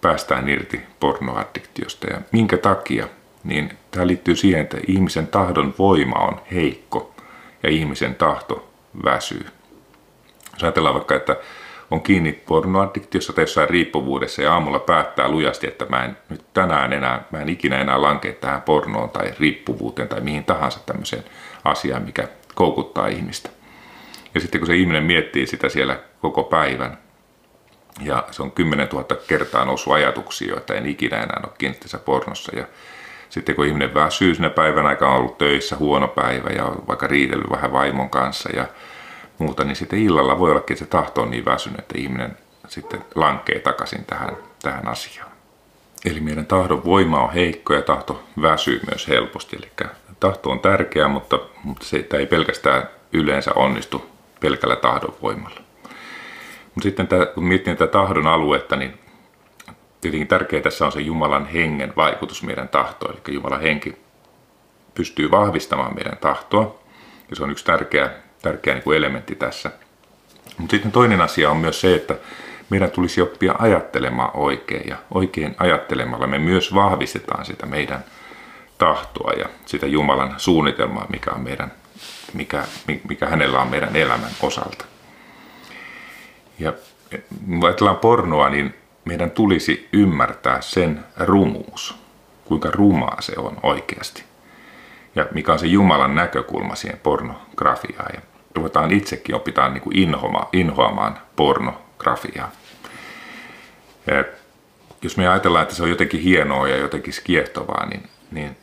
päästään 0.00 0.48
irti 0.48 0.80
pornoaddiktiosta. 1.00 2.06
Ja 2.06 2.20
minkä 2.32 2.56
takia? 2.56 3.08
Niin 3.44 3.72
tämä 3.90 4.06
liittyy 4.06 4.36
siihen, 4.36 4.60
että 4.60 4.76
ihmisen 4.86 5.26
tahdon 5.26 5.74
voima 5.78 6.18
on 6.18 6.40
heikko 6.52 7.14
ja 7.62 7.70
ihmisen 7.70 8.14
tahto 8.14 8.70
väsyy. 9.04 9.46
Jos 10.52 10.62
ajatellaan 10.62 10.94
vaikka, 10.94 11.14
että 11.14 11.36
on 11.90 12.00
kiinni 12.00 12.32
pornoaddiktiossa 12.32 13.32
tai 13.32 13.42
jossain 13.42 13.70
riippuvuudessa 13.70 14.42
ja 14.42 14.52
aamulla 14.52 14.78
päättää 14.78 15.28
lujasti, 15.28 15.66
että 15.66 15.86
mä 15.88 16.04
en 16.04 16.16
nyt 16.28 16.44
tänään 16.54 16.92
enää, 16.92 17.24
mä 17.30 17.40
en 17.40 17.48
ikinä 17.48 17.78
enää 17.78 18.02
lankea 18.02 18.32
tähän 18.32 18.62
pornoon 18.62 19.10
tai 19.10 19.34
riippuvuuteen 19.40 20.08
tai 20.08 20.20
mihin 20.20 20.44
tahansa 20.44 20.80
tämmöiseen 20.86 21.24
asiaan, 21.64 22.02
mikä 22.02 22.28
koukuttaa 22.54 23.06
ihmistä. 23.06 23.50
Ja 24.34 24.40
sitten 24.40 24.60
kun 24.60 24.66
se 24.66 24.76
ihminen 24.76 25.02
miettii 25.02 25.46
sitä 25.46 25.68
siellä 25.68 25.98
koko 26.20 26.44
päivän, 26.44 26.98
ja 28.00 28.24
se 28.30 28.42
on 28.42 28.52
10 28.52 28.88
000 28.92 29.04
kertaa 29.26 29.64
noussut 29.64 29.92
ajatuksia, 29.92 30.48
joita 30.48 30.74
en 30.74 30.86
ikinä 30.86 31.16
enää 31.16 31.40
ole 31.42 31.52
kiinni 31.58 31.78
tässä 31.78 31.98
pornossa. 31.98 32.56
Ja 32.56 32.64
sitten 33.30 33.54
kun 33.54 33.66
ihminen 33.66 33.94
väsyy 33.94 34.34
sinne 34.34 34.50
päivän 34.50 34.86
aikaan 34.86 35.12
on 35.12 35.18
ollut 35.18 35.38
töissä 35.38 35.76
huono 35.76 36.08
päivä 36.08 36.50
ja 36.50 36.72
vaikka 36.88 37.06
riitellyt 37.06 37.50
vähän 37.50 37.72
vaimon 37.72 38.10
kanssa 38.10 38.50
ja 38.56 38.66
muuta, 39.38 39.64
niin 39.64 39.76
sitten 39.76 39.98
illalla 39.98 40.38
voi 40.38 40.50
ollakin, 40.50 40.74
että 40.74 40.84
se 40.84 40.90
tahto 40.90 41.22
on 41.22 41.30
niin 41.30 41.44
väsynyt, 41.44 41.78
että 41.78 41.98
ihminen 41.98 42.36
sitten 42.68 43.04
lankee 43.14 43.58
takaisin 43.58 44.04
tähän, 44.04 44.36
tähän 44.62 44.88
asiaan. 44.88 45.30
Eli 46.04 46.20
meidän 46.20 46.46
tahdon 46.46 46.84
voima 46.84 47.22
on 47.22 47.32
heikko 47.32 47.74
ja 47.74 47.82
tahto 47.82 48.22
väsyy 48.42 48.80
myös 48.90 49.08
helposti. 49.08 49.56
Eli 49.56 49.88
tahto 50.20 50.50
on 50.50 50.60
tärkeä, 50.60 51.08
mutta, 51.08 51.38
mutta 51.64 51.86
se 51.86 52.06
ei 52.18 52.26
pelkästään 52.26 52.88
yleensä 53.12 53.52
onnistu 53.54 54.17
pelkällä 54.40 54.76
tahdon 54.76 55.14
voimalla. 55.22 55.60
Mutta 56.64 56.82
sitten 56.82 57.08
tämä, 57.08 57.26
kun 57.26 57.44
miettii 57.44 57.76
tätä 57.76 57.92
tahdon 57.92 58.26
aluetta, 58.26 58.76
niin 58.76 58.98
tietenkin 60.00 60.28
tärkeää 60.28 60.62
tässä 60.62 60.86
on 60.86 60.92
se 60.92 61.00
Jumalan 61.00 61.46
hengen 61.46 61.92
vaikutus 61.96 62.42
meidän 62.42 62.68
tahtoon. 62.68 63.14
Eli 63.14 63.34
Jumalan 63.34 63.60
henki 63.60 63.96
pystyy 64.94 65.30
vahvistamaan 65.30 65.94
meidän 65.94 66.18
tahtoa. 66.20 66.78
Ja 67.30 67.36
se 67.36 67.42
on 67.42 67.50
yksi 67.50 67.64
tärkeä, 67.64 68.10
tärkeä 68.42 68.74
niin 68.74 68.84
kuin 68.84 68.96
elementti 68.96 69.34
tässä. 69.34 69.70
Mutta 70.58 70.70
sitten 70.70 70.92
toinen 70.92 71.20
asia 71.20 71.50
on 71.50 71.56
myös 71.56 71.80
se, 71.80 71.94
että 71.94 72.16
meidän 72.70 72.90
tulisi 72.90 73.22
oppia 73.22 73.54
ajattelemaan 73.58 74.30
oikein. 74.34 74.88
Ja 74.88 74.96
oikein 75.14 75.54
ajattelemalla 75.58 76.26
me 76.26 76.38
myös 76.38 76.74
vahvistetaan 76.74 77.44
sitä 77.44 77.66
meidän 77.66 78.04
tahtoa 78.78 79.32
ja 79.32 79.48
sitä 79.66 79.86
Jumalan 79.86 80.34
suunnitelmaa, 80.36 81.06
mikä, 81.08 81.30
on 81.30 81.40
meidän, 81.40 81.72
mikä, 82.32 82.64
mikä 83.08 83.26
hänellä 83.26 83.60
on 83.60 83.68
meidän 83.68 83.96
elämän 83.96 84.30
osalta. 84.42 84.84
Ja 86.58 86.72
kun 87.46 87.64
ajatellaan 87.64 87.96
pornoa, 87.96 88.48
niin 88.48 88.74
meidän 89.04 89.30
tulisi 89.30 89.88
ymmärtää 89.92 90.60
sen 90.60 91.04
rumuus, 91.16 91.94
kuinka 92.44 92.70
rumaa 92.70 93.20
se 93.20 93.32
on 93.36 93.56
oikeasti. 93.62 94.24
Ja 95.14 95.26
mikä 95.34 95.52
on 95.52 95.58
se 95.58 95.66
Jumalan 95.66 96.14
näkökulma 96.14 96.74
siihen 96.74 97.00
pornografiaan. 97.02 98.10
Ja 98.14 98.20
ruvetaan 98.54 98.90
itsekin 98.90 99.34
opitaan 99.34 99.74
niin 99.74 99.82
kuin 99.82 99.96
inhoamaan, 100.52 101.18
pornografiaa. 101.36 102.50
Ja 104.06 104.24
jos 105.02 105.16
me 105.16 105.28
ajatellaan, 105.28 105.62
että 105.62 105.74
se 105.74 105.82
on 105.82 105.90
jotenkin 105.90 106.20
hienoa 106.20 106.68
ja 106.68 106.76
jotenkin 106.76 107.14
kiehtovaa, 107.24 107.86
niin, 107.86 108.08
niin 108.30 108.56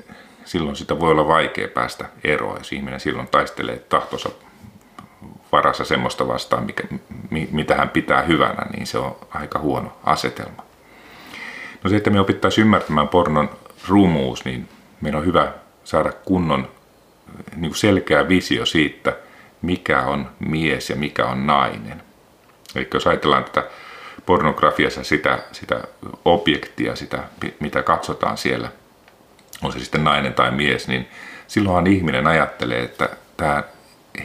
silloin 0.46 0.76
sitä 0.76 1.00
voi 1.00 1.12
olla 1.12 1.28
vaikea 1.28 1.68
päästä 1.68 2.06
eroon, 2.24 2.58
jos 2.58 2.74
ihminen 2.74 3.00
silloin 3.00 3.28
taistelee 3.28 3.80
tahtonsa 3.80 4.30
varassa 5.52 5.86
semmoista 5.86 6.28
vastaan, 6.28 6.66
mikä, 6.66 6.84
mitä 7.52 7.76
hän 7.76 7.89
pitää 7.89 8.22
hyvänä, 8.22 8.66
niin 8.76 8.88
se 8.88 8.98
on 8.98 9.16
aika 9.30 9.60
huono 9.60 9.98
asetelma. 10.04 10.64
No 11.84 11.89
se, 11.89 11.96
että 11.96 12.10
me 12.10 12.20
opittaisiin 12.20 12.66
ymmärtämään 12.66 13.08
pornon 13.08 13.50
rumuus, 13.88 14.46
niin 14.46 14.70
meidän 15.02 15.20
on 15.20 15.26
hyvä 15.26 15.54
saada 15.84 16.12
kunnon 16.12 16.68
niin 17.56 17.70
kuin 17.72 17.76
selkeä 17.78 18.28
visio 18.28 18.66
siitä, 18.66 19.18
mikä 19.62 20.02
on 20.02 20.30
mies 20.39 20.89
ja 20.89 20.96
mikä 20.96 21.26
on 21.26 21.48
nainen. 21.48 22.04
Eli 22.76 22.88
jos 22.93 23.08
ajatellaan 23.08 23.43
tätä 23.43 23.64
pornografiassa 24.26 25.04
sitä, 25.04 25.39
sitä 25.52 25.84
objektia, 26.26 26.96
sitä 26.96 27.24
mitä 27.60 27.84
katsotaan 27.84 28.38
siellä, 28.38 28.72
on 29.66 29.74
se 29.74 29.80
sitten 29.80 30.03
nainen 30.03 30.34
tai 30.34 30.51
mies, 30.51 30.88
niin 30.88 31.07
silloinhan 31.47 31.88
ihminen 31.88 32.28
ajattelee, 32.28 32.84
että 32.84 33.09
tämä 33.38 33.63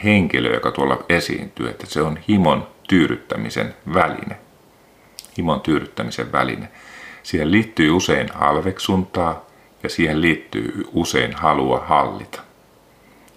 henkilö, 0.03 0.53
joka 0.53 0.71
tuolla 0.71 1.03
esiintyy, 1.09 1.69
että 1.69 1.85
se 1.85 2.01
on 2.01 2.19
himon 2.27 2.67
tyydyttämisen 2.87 3.75
väline. 3.93 4.37
Himon 5.37 5.61
tyydyttämisen 5.61 6.31
väline. 6.31 6.67
Siihen 7.23 7.51
liittyy 7.51 7.91
usein 7.91 8.29
halveksuntaa 8.33 9.45
ja 9.83 9.89
siihen 9.89 10.21
liittyy 10.21 10.87
usein 10.93 11.33
halua 11.33 11.79
hallita. 11.79 12.41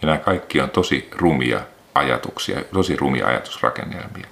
Ja 0.03 0.07
nämä 0.07 0.19
kaikki 0.19 0.61
on 0.61 0.71
tosi 0.71 1.09
rumia 1.13 1.61
ajatuksia, 1.95 2.65
tosi 2.73 2.97
rumia 2.97 3.27
ajatusrakennelmia. 3.27 4.27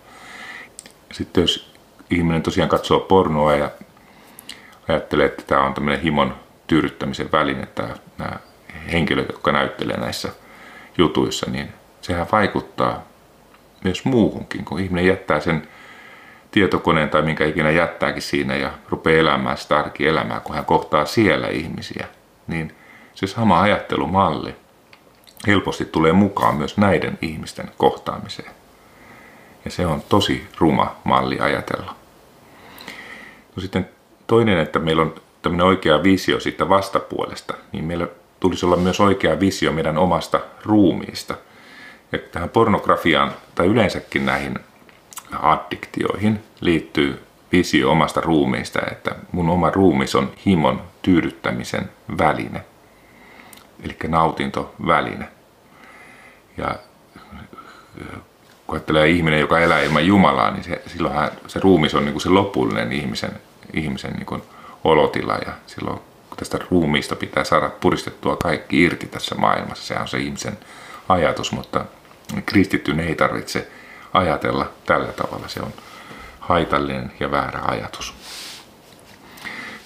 Sitten 1.13 1.41
jos 1.41 1.73
ihminen 2.11 2.43
tosiaan 2.43 2.71
katsoo 2.71 3.01
pornoa 3.01 3.57
ja 3.57 3.71
ajattelee, 4.89 5.27
että 5.27 5.43
tämä 5.47 5.63
on 5.63 5.75
tämmöinen 5.75 6.03
himon 6.03 6.37
tyydyttämisen 6.73 7.33
väline, 7.33 7.67
tämä, 7.67 7.89
nämä 8.19 8.37
henkilöt, 8.93 9.29
jotka 9.29 9.53
näyttelee 9.53 9.97
näissä 9.97 10.29
jutuissa, 10.99 11.51
niin 11.51 11.69
sehän 12.01 12.27
vaikuttaa 12.33 13.03
myös 13.85 14.05
muuhunkin, 14.05 14.65
kun 14.65 14.81
ihminen 14.81 15.07
jättää 15.07 15.41
sen 15.41 15.69
tietokoneen 16.51 17.11
tai 17.11 17.23
minkä 17.23 17.45
ikinä 17.45 17.71
jättääkin 17.71 18.23
siinä 18.23 18.57
ja 18.57 18.71
rupeaa 18.89 19.21
elämään 19.21 19.57
sitä 19.57 19.79
arkielämää, 19.79 20.41
kun 20.41 20.55
hän 20.55 20.65
kohtaa 20.65 21.05
siellä 21.05 21.49
ihmisiä, 21.49 22.07
niin 22.47 22.75
se 23.15 23.27
sama 23.27 23.61
ajattelumalli 23.61 24.55
helposti 25.47 25.85
tulee 25.85 26.13
mukaan 26.13 26.57
myös 26.57 26.77
näiden 26.77 27.19
ihmisten 27.23 27.71
kohtaamiseen. 27.79 28.53
Ja 29.65 29.71
se 29.71 29.87
on 29.87 30.03
tosi 30.09 30.49
ruma 30.59 30.97
malli 31.05 31.41
ajatella. 31.41 31.97
No 33.57 33.61
sitten 33.63 33.89
toinen, 34.27 34.59
että 34.59 34.79
meillä 34.79 35.03
on 35.03 35.15
tämmöinen 35.43 35.67
oikea 35.67 36.03
visio 36.03 36.41
siitä 36.41 36.69
vastapuolesta, 36.69 37.55
niin 37.73 37.85
meillä 37.85 38.07
tulisi 38.41 38.67
olla 38.67 38.77
myös 38.77 39.01
oikea 39.01 39.41
visio 39.41 39.73
meidän 39.73 39.99
omasta 39.99 40.41
ruumiista. 40.65 41.35
Ja 42.13 42.19
tähän 42.19 42.49
pornografiaan 42.49 43.33
tai 43.55 43.67
yleensäkin 43.67 44.27
näihin 44.27 44.59
addiktioihin 45.43 46.41
liittyy 46.61 47.23
visio 47.53 47.91
omasta 47.91 48.21
ruumiista, 48.21 48.81
että 48.91 49.15
mun 49.33 49.51
oma 49.51 49.71
ruumis 49.71 50.15
on 50.15 50.33
himon 50.47 50.83
tyydyttämisen 51.03 51.91
väline, 52.19 52.65
eli 53.85 53.97
nautintoväline. 54.09 55.29
Ja 56.57 56.77
kun 58.67 58.77
ajattelee 58.77 59.09
ihminen, 59.09 59.41
joka 59.41 59.59
elää 59.61 59.81
ilman 59.81 60.07
Jumalaa, 60.07 60.51
niin 60.51 60.65
se, 60.65 60.83
silloinhan 60.87 61.31
se 61.47 61.61
ruumis 61.61 61.95
on 61.95 62.05
niin 62.05 62.13
kuin 62.13 62.23
se 62.23 62.29
lopullinen 62.29 62.93
ihmisen, 62.93 63.33
ihmisen 63.73 64.13
niin 64.13 64.27
kuin 64.27 64.43
olotila 64.85 65.39
ja 65.47 65.53
silloin 65.67 66.01
tästä 66.37 66.59
ruumiista 66.71 67.17
pitää 67.17 67.45
saada 67.45 67.71
puristettua 67.81 68.37
kaikki 68.37 68.83
irti 68.83 69.07
tässä 69.07 69.35
maailmassa. 69.35 69.95
Se 69.95 70.01
on 70.01 70.09
se 70.09 70.19
ihmisen 70.19 70.59
ajatus, 71.09 71.53
mutta 71.53 71.85
kristittyn 72.47 73.01
ei 73.01 73.15
tarvitse 73.15 73.69
ajatella 74.13 74.71
tällä 74.87 75.13
tavalla. 75.13 75.49
Se 75.49 75.61
on 75.61 75.73
haitallinen 76.41 77.13
ja 77.21 77.31
väärä 77.31 77.61
ajatus. 77.65 78.15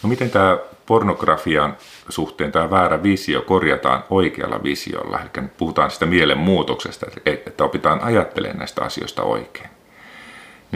No 0.02 0.08
miten 0.08 0.30
tämä 0.30 0.58
pornografian 0.86 1.76
suhteen 2.08 2.52
tämä 2.52 2.70
väärä 2.70 3.02
visio 3.02 3.42
korjataan 3.42 4.04
oikealla 4.10 4.62
visiolla? 4.62 5.20
Eli 5.20 5.48
puhutaan 5.56 5.90
sitä 5.90 6.06
mielenmuutoksesta, 6.06 7.06
että 7.26 7.64
opitaan 7.64 8.00
ajattelemaan 8.02 8.58
näistä 8.58 8.82
asioista 8.82 9.22
oikein. 9.22 9.70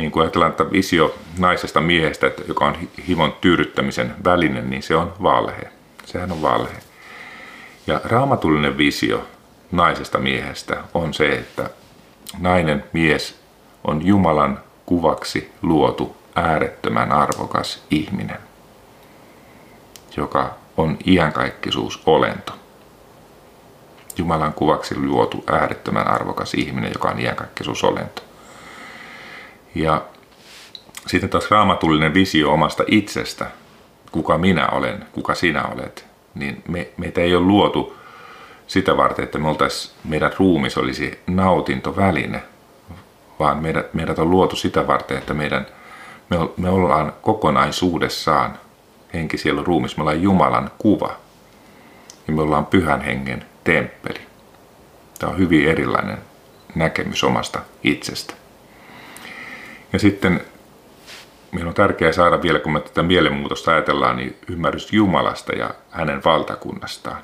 Niin 0.01 0.11
kun 0.11 0.22
ajatellaan, 0.22 0.51
että 0.51 0.70
visio 0.70 1.14
naisesta 1.38 1.80
miehestä, 1.80 2.30
joka 2.48 2.64
on 2.64 2.76
himon 3.09 3.32
tyydyttämisen 3.40 4.14
väline, 4.24 4.62
niin 4.62 4.82
se 4.82 4.96
on 4.96 5.12
valhe. 5.22 5.68
Sehän 6.05 6.32
on 6.32 6.42
valhe. 6.42 6.76
Ja 7.86 8.01
raamatullinen 8.05 8.78
visio 8.78 9.26
naisesta 9.72 10.18
miehestä 10.18 10.84
on 10.94 11.14
se, 11.14 11.32
että 11.32 11.70
nainen 12.38 12.84
mies 12.92 13.40
on 13.84 14.07
Jumalan 14.07 14.61
kuvaksi 14.86 15.53
luotu 15.62 16.16
äärettömän 16.34 17.12
arvokas 17.12 17.84
ihminen, 17.90 18.38
joka 20.16 20.55
on 20.76 20.98
iankaikkisuus 21.07 22.03
olento. 22.07 22.53
Jumalan 24.16 24.53
kuvaksi 24.53 24.98
luotu 24.98 25.44
äärettömän 25.46 26.09
arvokas 26.09 26.55
ihminen, 26.55 26.92
joka 26.92 27.09
on 27.09 27.20
iankaikkisuus 27.20 27.84
olento. 27.84 28.22
Ja 29.74 30.02
sitten 31.06 31.30
taas 31.30 31.50
raamatullinen 31.50 32.14
visio 32.14 32.52
omasta 32.52 32.84
itsestä, 32.86 33.46
kuka 34.12 34.38
minä 34.38 34.68
olen, 34.68 35.06
kuka 35.12 35.34
sinä 35.34 35.64
olet, 35.64 36.06
niin 36.34 36.62
me, 36.68 36.88
meitä 36.96 37.20
ei 37.20 37.34
ole 37.36 37.46
luotu 37.46 37.96
sitä 38.66 38.96
varten, 38.96 39.24
että 39.24 39.38
me 39.38 39.48
oltais, 39.48 39.94
meidän 40.04 40.32
ruumis 40.38 40.78
olisi 40.78 41.20
nautintoväline, 41.26 42.42
vaan 43.38 43.58
meidät, 43.58 43.94
meidät 43.94 44.18
on 44.18 44.30
luotu 44.30 44.56
sitä 44.56 44.86
varten, 44.86 45.18
että 45.18 45.34
meidän, 45.34 45.66
me, 46.30 46.36
me 46.56 46.68
ollaan 46.68 47.12
kokonaisuudessaan 47.22 48.58
henki, 49.14 49.38
sielu, 49.38 49.64
ruumis, 49.64 49.96
me 49.96 50.00
ollaan 50.00 50.22
Jumalan 50.22 50.70
kuva 50.78 51.16
ja 52.28 52.32
me 52.32 52.42
ollaan 52.42 52.66
pyhän 52.66 53.00
hengen 53.00 53.44
temppeli. 53.64 54.20
Tämä 55.18 55.32
on 55.32 55.38
hyvin 55.38 55.68
erilainen 55.68 56.18
näkemys 56.74 57.24
omasta 57.24 57.60
itsestä. 57.82 58.34
Ja 59.93 59.99
sitten 59.99 60.41
meidän 61.53 61.68
on 61.68 61.74
tärkeää 61.74 62.12
saada 62.12 62.43
vielä, 62.43 62.59
kun 62.59 62.72
me 62.72 62.80
tätä 62.80 63.03
mielenmuutosta 63.03 63.70
ajatellaan, 63.70 64.16
niin 64.16 64.36
ymmärrys 64.49 64.93
Jumalasta 64.93 65.53
ja 65.53 65.74
hänen 65.91 66.24
valtakunnastaan. 66.24 67.22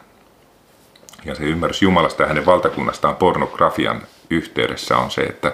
Ja 1.25 1.35
se 1.35 1.45
ymmärrys 1.45 1.83
Jumalasta 1.83 2.23
ja 2.23 2.29
hänen 2.29 2.47
valtakunnastaan 2.47 3.17
pornografian 3.17 4.03
yhteydessä 4.31 4.97
on 4.97 5.11
se, 5.11 5.23
että 5.23 5.53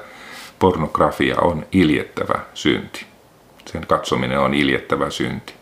pornografia 0.58 1.36
on 1.40 1.66
iljettävä 1.72 2.40
synti. 2.54 3.06
Sen 3.66 3.86
katsominen 3.86 4.38
on 4.38 4.54
iljettävä 4.54 5.10
synti. 5.10 5.54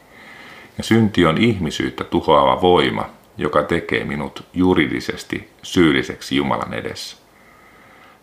Ja 0.78 0.84
synti 0.84 1.26
on 1.26 1.38
ihmisyyttä 1.38 2.04
tuhoava 2.04 2.60
voima, 2.60 3.10
joka 3.36 3.62
tekee 3.62 4.04
minut 4.04 4.44
juridisesti 4.54 5.50
syylliseksi 5.62 6.36
Jumalan 6.36 6.74
edessä. 6.74 7.19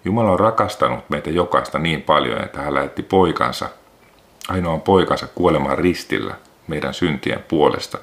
Jumala 0.07 0.31
on 0.31 0.39
rakastanut 0.39 1.09
meitä 1.09 1.29
jokaista 1.29 1.79
niin 1.79 2.01
paljon, 2.01 2.43
että 2.43 2.61
hän 2.61 2.73
lähetti 2.73 3.03
poikansa, 3.03 3.69
ainoan 4.49 4.81
poikansa 4.81 5.27
kuolemaan 5.27 5.77
ristillä 5.77 6.35
meidän 6.67 6.93
syntien 6.93 7.43
puolesta. 7.47 7.97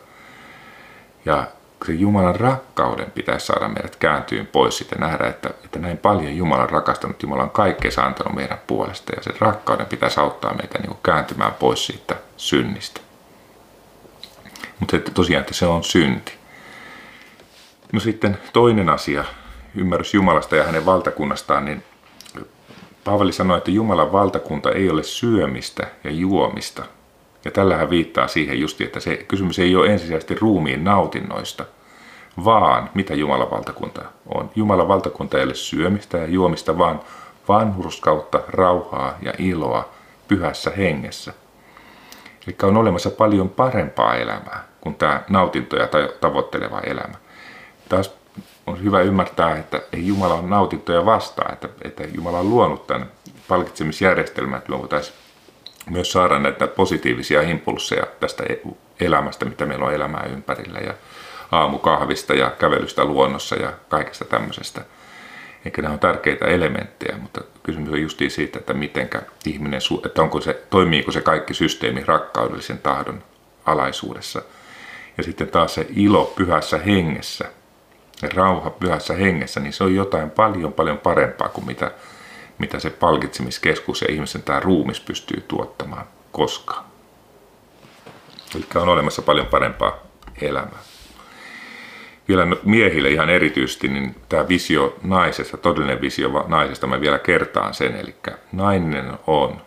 Ja 1.24 1.46
se 1.86 1.92
Jumalan 1.92 2.36
rakkauden 2.36 3.10
pitäisi 3.10 3.46
saada 3.46 3.68
meidät 3.68 3.96
kääntyyn 3.96 4.46
pois 4.46 4.78
sitten 4.78 5.00
nähdä, 5.00 5.26
että, 5.26 5.50
että 5.64 5.78
näin 5.78 5.98
paljon 5.98 6.36
Jumala 6.36 6.62
on 6.62 6.70
rakastanut, 6.70 7.22
Jumala 7.22 7.42
on 7.42 7.50
kaikkea 7.50 7.90
antanut 7.96 8.34
meidän 8.34 8.58
puolesta 8.66 9.12
ja 9.16 9.22
sen 9.22 9.34
rakkauden 9.40 9.86
pitäisi 9.86 10.20
auttaa 10.20 10.54
meitä 10.54 10.78
niin 10.78 10.96
kääntymään 11.02 11.54
pois 11.54 11.86
siitä 11.86 12.16
synnistä. 12.36 13.00
Mutta 14.80 14.96
että 14.96 15.10
tosiaan, 15.10 15.40
että 15.40 15.54
se 15.54 15.66
on 15.66 15.84
synti. 15.84 16.32
No 17.92 18.00
sitten 18.00 18.38
toinen 18.52 18.88
asia, 18.88 19.24
ymmärrys 19.74 20.14
Jumalasta 20.14 20.56
ja 20.56 20.64
hänen 20.64 20.86
valtakunnastaan, 20.86 21.64
niin 21.64 21.84
Paavali 23.04 23.32
sanoi, 23.32 23.58
että 23.58 23.70
Jumalan 23.70 24.12
valtakunta 24.12 24.72
ei 24.72 24.90
ole 24.90 25.02
syömistä 25.02 25.86
ja 26.04 26.10
juomista. 26.10 26.84
Ja 27.44 27.50
tällähän 27.50 27.90
viittaa 27.90 28.28
siihen 28.28 28.60
justi, 28.60 28.84
että 28.84 29.00
se 29.00 29.16
kysymys 29.16 29.58
ei 29.58 29.76
ole 29.76 29.86
ensisijaisesti 29.86 30.34
ruumiin 30.34 30.84
nautinnoista, 30.84 31.64
vaan 32.44 32.90
mitä 32.94 33.14
Jumalan 33.14 33.50
valtakunta 33.50 34.02
on. 34.34 34.50
Jumalan 34.56 34.88
valtakunta 34.88 35.38
ei 35.38 35.44
ole 35.44 35.54
syömistä 35.54 36.18
ja 36.18 36.26
juomista, 36.26 36.78
vaan 36.78 37.00
vanhurskautta, 37.48 38.40
rauhaa 38.48 39.18
ja 39.22 39.32
iloa 39.38 39.88
pyhässä 40.28 40.70
hengessä. 40.76 41.32
Eli 42.46 42.56
on 42.62 42.76
olemassa 42.76 43.10
paljon 43.10 43.48
parempaa 43.48 44.14
elämää 44.14 44.64
kuin 44.80 44.94
tämä 44.94 45.22
nautintoja 45.28 45.88
tavoitteleva 46.20 46.80
elämä. 46.80 47.14
Taas 47.88 48.14
on 48.66 48.82
hyvä 48.82 49.00
ymmärtää, 49.00 49.56
että 49.56 49.82
ei 49.92 50.06
Jumala 50.06 50.34
on 50.34 50.50
nautintoja 50.50 51.04
vastaan, 51.04 51.52
että, 51.52 51.68
että 51.82 52.02
Jumala 52.14 52.38
on 52.38 52.50
luonut 52.50 52.86
tämän 52.86 53.10
palkitsemisjärjestelmän, 53.48 54.58
että 54.58 54.70
me 54.70 54.78
voitaisiin 54.78 55.16
myös 55.90 56.12
saada 56.12 56.38
näitä 56.38 56.66
positiivisia 56.66 57.42
impulseja 57.42 58.06
tästä 58.20 58.44
e- 58.48 58.60
elämästä, 59.00 59.44
mitä 59.44 59.66
meillä 59.66 59.84
on 59.84 59.94
elämää 59.94 60.26
ympärillä 60.32 60.78
ja 60.78 60.94
aamukahvista 61.52 62.34
ja 62.34 62.50
kävelystä 62.50 63.04
luonnossa 63.04 63.56
ja 63.56 63.72
kaikesta 63.88 64.24
tämmöisestä. 64.24 64.84
Eikä 65.64 65.82
nämä 65.82 65.94
on 65.94 66.00
tärkeitä 66.00 66.46
elementtejä, 66.46 67.18
mutta 67.18 67.40
kysymys 67.62 67.92
on 67.92 68.02
justiin 68.02 68.30
siitä, 68.30 68.58
että 68.58 68.74
mitenkä 68.74 69.22
ihminen, 69.46 69.80
että 70.06 70.22
onko 70.22 70.40
se, 70.40 70.62
toimiiko 70.70 71.12
se 71.12 71.20
kaikki 71.20 71.54
systeemi 71.54 72.04
rakkaudellisen 72.04 72.78
tahdon 72.78 73.22
alaisuudessa. 73.64 74.42
Ja 75.16 75.22
sitten 75.22 75.48
taas 75.48 75.74
se 75.74 75.86
ilo 75.96 76.32
pyhässä 76.36 76.78
hengessä, 76.78 77.44
rauha 78.34 78.70
pyhässä 78.70 79.14
hengessä, 79.14 79.60
niin 79.60 79.72
se 79.72 79.84
on 79.84 79.94
jotain 79.94 80.30
paljon 80.30 80.72
paljon 80.72 80.98
parempaa 80.98 81.48
kuin 81.48 81.66
mitä, 81.66 81.90
mitä 82.58 82.78
se 82.78 82.90
palkitsemiskeskus 82.90 84.02
ja 84.02 84.12
ihmisen 84.12 84.42
tämä 84.42 84.60
ruumis 84.60 85.00
pystyy 85.00 85.44
tuottamaan 85.48 86.06
koskaan. 86.32 86.84
Eli 88.54 88.64
on 88.74 88.88
olemassa 88.88 89.22
paljon 89.22 89.46
parempaa 89.46 89.98
elämää. 90.40 90.78
Vielä 92.28 92.46
miehille 92.64 93.10
ihan 93.10 93.30
erityisesti, 93.30 93.88
niin 93.88 94.16
tämä 94.28 94.48
visio 94.48 94.96
naisesta, 95.02 95.56
todellinen 95.56 96.00
visio 96.00 96.44
naisesta, 96.48 96.86
mä 96.86 97.00
vielä 97.00 97.18
kertaan 97.18 97.74
sen. 97.74 97.96
Eli 97.96 98.14
nainen 98.52 99.12
on 99.26 99.60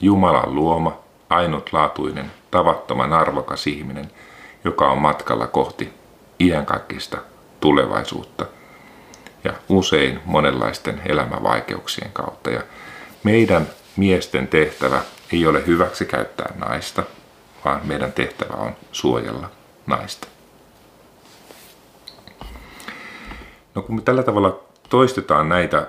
Jumalan 0.00 0.54
luoma, 0.54 0.98
ainutlaatuinen, 1.30 2.30
tavattoman 2.50 3.12
arvokas 3.12 3.66
ihminen, 3.66 4.10
joka 4.64 4.90
on 4.90 4.98
matkalla 4.98 5.46
kohti 5.46 6.01
iänkaikkista 6.42 7.18
tulevaisuutta 7.60 8.46
ja 9.44 9.52
usein 9.68 10.20
monenlaisten 10.24 11.02
elämävaikeuksien 11.06 12.10
kautta. 12.12 12.50
Ja 12.50 12.62
meidän 13.22 13.66
miesten 13.96 14.48
tehtävä 14.48 15.02
ei 15.32 15.46
ole 15.46 15.66
hyväksi 15.66 16.04
käyttää 16.04 16.52
naista, 16.58 17.02
vaan 17.64 17.80
meidän 17.84 18.12
tehtävä 18.12 18.54
on 18.54 18.76
suojella 18.92 19.50
naista. 19.86 20.26
No 23.74 23.82
kun 23.82 23.94
me 23.94 24.02
tällä 24.02 24.22
tavalla 24.22 24.60
toistetaan 24.88 25.48
näitä 25.48 25.86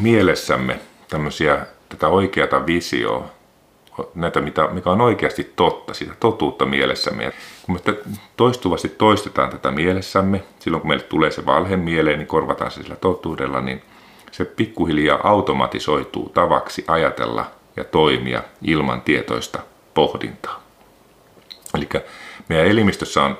mielessämme, 0.00 0.80
tämmöisiä, 1.08 1.66
tätä 1.88 2.08
oikeata 2.08 2.66
visioa, 2.66 3.30
näitä, 4.14 4.40
mitä, 4.40 4.68
mikä 4.68 4.90
on 4.90 5.00
oikeasti 5.00 5.52
totta, 5.56 5.94
sitä 5.94 6.12
totuutta 6.20 6.64
mielessämme. 6.64 7.24
Ja 7.24 7.32
kun 7.62 7.74
me 7.74 7.94
toistuvasti 8.36 8.88
toistetaan 8.88 9.50
tätä 9.50 9.70
mielessämme, 9.70 10.42
silloin 10.58 10.80
kun 10.80 10.88
meille 10.88 11.04
tulee 11.04 11.30
se 11.30 11.46
valhe 11.46 11.76
mieleen, 11.76 12.18
niin 12.18 12.26
korvataan 12.26 12.70
se 12.70 12.82
sillä 12.82 12.96
totuudella, 12.96 13.60
niin 13.60 13.82
se 14.32 14.44
pikkuhiljaa 14.44 15.20
automatisoituu 15.28 16.28
tavaksi 16.28 16.84
ajatella 16.88 17.50
ja 17.76 17.84
toimia 17.84 18.42
ilman 18.62 19.02
tietoista 19.02 19.60
pohdintaa. 19.94 20.62
Eli 21.74 21.88
meidän 22.48 22.66
elimistössä 22.66 23.22
on, 23.22 23.38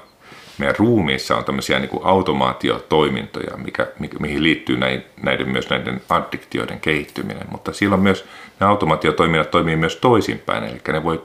meidän 0.59 0.76
ruumiissa 0.78 1.36
on 1.36 1.44
tämmöisiä 1.44 1.78
niin 1.78 1.88
kuin 1.88 2.05
automaatiotoimintoja, 2.05 3.57
mikä, 3.57 3.86
mihin 4.20 4.42
liittyy 4.42 4.76
näin, 4.76 5.05
näiden, 5.22 5.48
myös 5.48 5.70
näiden 5.70 6.00
addiktioiden 6.09 6.80
kehittyminen, 6.80 7.46
mutta 7.50 7.72
silloin 7.72 8.00
myös 8.00 8.24
nämä 8.61 8.70
automaatiotoiminnat 8.70 9.50
toimii 9.50 9.76
myös 9.76 9.96
toisinpäin, 9.96 10.64
eli 10.64 10.80
ne 10.88 11.03
voi 11.03 11.24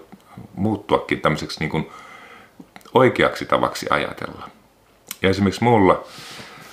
muuttuakin 0.55 1.21
tämmöiseksi 1.21 1.59
niin 1.59 1.69
kuin 1.69 1.89
oikeaksi 2.93 3.45
tavaksi 3.45 3.87
ajatella. 3.89 4.49
Ja 5.21 5.29
esimerkiksi 5.29 5.63
mulla, 5.63 6.03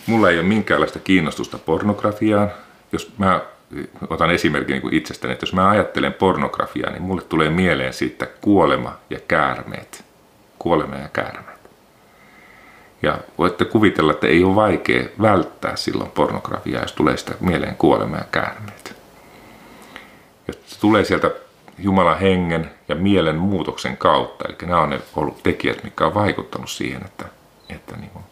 mulla 0.06 0.30
ei 0.30 0.38
ole 0.38 0.46
minkäänlaista 0.46 0.98
kiinnostusta 0.98 1.58
pornografiaan. 1.58 2.50
Jos 2.92 3.12
mä 3.18 3.40
otan 4.10 4.30
esimerkin 4.30 4.82
niin 4.82 4.94
itsestäni, 4.94 5.32
että 5.32 5.44
jos 5.44 5.52
mä 5.52 5.68
ajattelen 5.68 6.12
pornografiaa, 6.12 6.90
niin 6.90 7.02
mulle 7.02 7.22
tulee 7.22 7.50
mieleen 7.50 7.92
siitä 7.92 8.26
kuolema 8.26 8.98
ja 9.10 9.20
käärmeet. 9.28 10.04
Kuolema 10.58 10.96
ja 10.96 11.08
käärmeet. 11.08 11.53
Ja 13.04 13.18
voitte 13.38 13.64
kuvitella, 13.64 14.12
että 14.12 14.26
ei 14.26 14.44
ole 14.44 14.54
vaikea 14.54 15.04
välttää 15.22 15.76
silloin 15.76 16.10
pornografiaa, 16.10 16.82
jos 16.82 16.92
tulee 16.92 17.16
sitä 17.16 17.34
mieleen 17.40 17.76
kuolema 17.76 18.16
ja 18.16 18.24
käärmeet. 18.32 18.96
Ja 20.48 20.54
se 20.66 20.80
tulee 20.80 21.04
sieltä 21.04 21.30
Jumalan 21.78 22.18
hengen 22.18 22.70
ja 22.88 22.94
mielen 22.94 23.36
muutoksen 23.36 23.96
kautta. 23.96 24.44
Eli 24.48 24.56
nämä 24.62 24.80
on 24.80 24.90
ne 24.90 25.00
ollut 25.16 25.42
tekijät, 25.42 25.84
mitkä 25.84 26.06
on 26.06 26.14
vaikuttanut 26.14 26.70
siihen, 26.70 27.04
että, 27.04 27.24
että, 27.68 27.96
niin 27.96 28.10
kuin, 28.10 28.24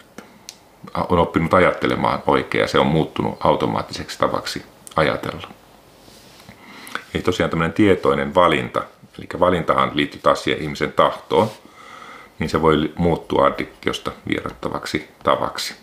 että 0.00 0.22
on 1.08 1.18
oppinut 1.18 1.54
ajattelemaan 1.54 2.22
oikein 2.26 2.62
ja 2.62 2.68
se 2.68 2.78
on 2.78 2.86
muuttunut 2.86 3.46
automaattiseksi 3.46 4.18
tavaksi 4.18 4.62
ajatella. 4.96 5.48
Eli 7.14 7.22
tosiaan 7.22 7.50
tämmöinen 7.50 7.74
tietoinen 7.74 8.34
valinta, 8.34 8.82
eli 9.18 9.40
valintahan 9.40 9.90
liittyy 9.94 10.20
taas 10.20 10.44
siihen 10.44 10.62
ihmisen 10.62 10.92
tahtoon, 10.92 11.50
niin 12.38 12.50
se 12.50 12.62
voi 12.62 12.92
muuttua 12.96 13.46
addiktiosta 13.46 14.12
vierottavaksi 14.28 15.08
tavaksi 15.22 15.74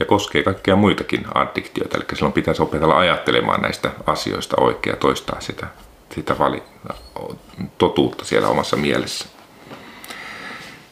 ja 0.00 0.06
koskee 0.06 0.42
kaikkia 0.42 0.76
muitakin 0.76 1.26
addiktioita. 1.34 1.96
Eli 1.96 2.04
silloin 2.14 2.32
pitäisi 2.32 2.62
opetella 2.62 2.98
ajattelemaan 2.98 3.62
näistä 3.62 3.90
asioista 4.06 4.56
oikein 4.60 4.94
ja 4.94 4.96
toistaa 4.96 5.40
sitä, 5.40 5.66
sitä 6.14 6.38
vali, 6.38 6.62
totuutta 7.78 8.24
siellä 8.24 8.48
omassa 8.48 8.76
mielessä. 8.76 9.28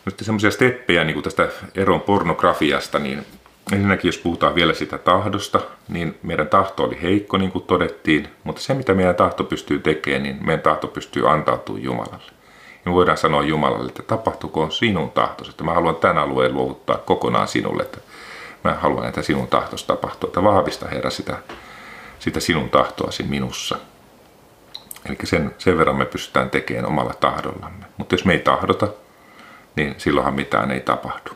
Nyt 0.04 0.18
semmoisia 0.22 0.50
steppejä 0.50 1.04
niin 1.04 1.14
kuin 1.14 1.24
tästä 1.24 1.48
eron 1.74 2.00
pornografiasta, 2.00 2.98
niin 2.98 3.26
ensinnäkin 3.72 4.08
jos 4.08 4.18
puhutaan 4.18 4.54
vielä 4.54 4.74
sitä 4.74 4.98
tahdosta, 4.98 5.60
niin 5.88 6.18
meidän 6.22 6.48
tahto 6.48 6.84
oli 6.84 6.98
heikko, 7.02 7.36
niin 7.36 7.50
kuin 7.50 7.64
todettiin, 7.64 8.28
mutta 8.44 8.62
se 8.62 8.74
mitä 8.74 8.94
meidän 8.94 9.14
tahto 9.14 9.44
pystyy 9.44 9.78
tekemään, 9.78 10.22
niin 10.22 10.38
meidän 10.46 10.62
tahto 10.62 10.86
pystyy 10.86 11.30
antautumaan 11.30 11.84
Jumalalle. 11.84 12.37
Me 12.88 12.94
voidaan 12.94 13.18
sanoa 13.18 13.42
Jumalalle, 13.42 13.88
että 13.88 14.02
tapahtukoon 14.02 14.72
sinun 14.72 15.10
tahtosi, 15.10 15.50
että 15.50 15.64
mä 15.64 15.74
haluan 15.74 15.96
tämän 15.96 16.18
alueen 16.18 16.54
luovuttaa 16.54 16.96
kokonaan 16.96 17.48
sinulle, 17.48 17.82
että 17.82 17.98
Mä 18.64 18.74
haluan, 18.74 19.08
että 19.08 19.22
sinun 19.22 19.48
tahtos 19.48 19.84
tapahtuu. 19.84 20.28
Että 20.28 20.42
vahvista 20.42 20.88
Herra 20.88 21.10
sitä, 21.10 21.38
sitä 22.18 22.40
sinun 22.40 22.70
tahtoasi 22.70 23.22
minussa. 23.22 23.78
Eli 25.06 25.16
sen, 25.24 25.54
sen 25.58 25.78
verran 25.78 25.96
me 25.96 26.06
pystytään 26.06 26.50
tekemään 26.50 26.86
omalla 26.86 27.14
tahdollamme. 27.20 27.84
Mutta 27.96 28.14
jos 28.14 28.24
me 28.24 28.32
ei 28.32 28.38
tahdota, 28.38 28.88
niin 29.76 29.94
silloinhan 29.98 30.34
mitään 30.34 30.70
ei 30.70 30.80
tapahdu. 30.80 31.30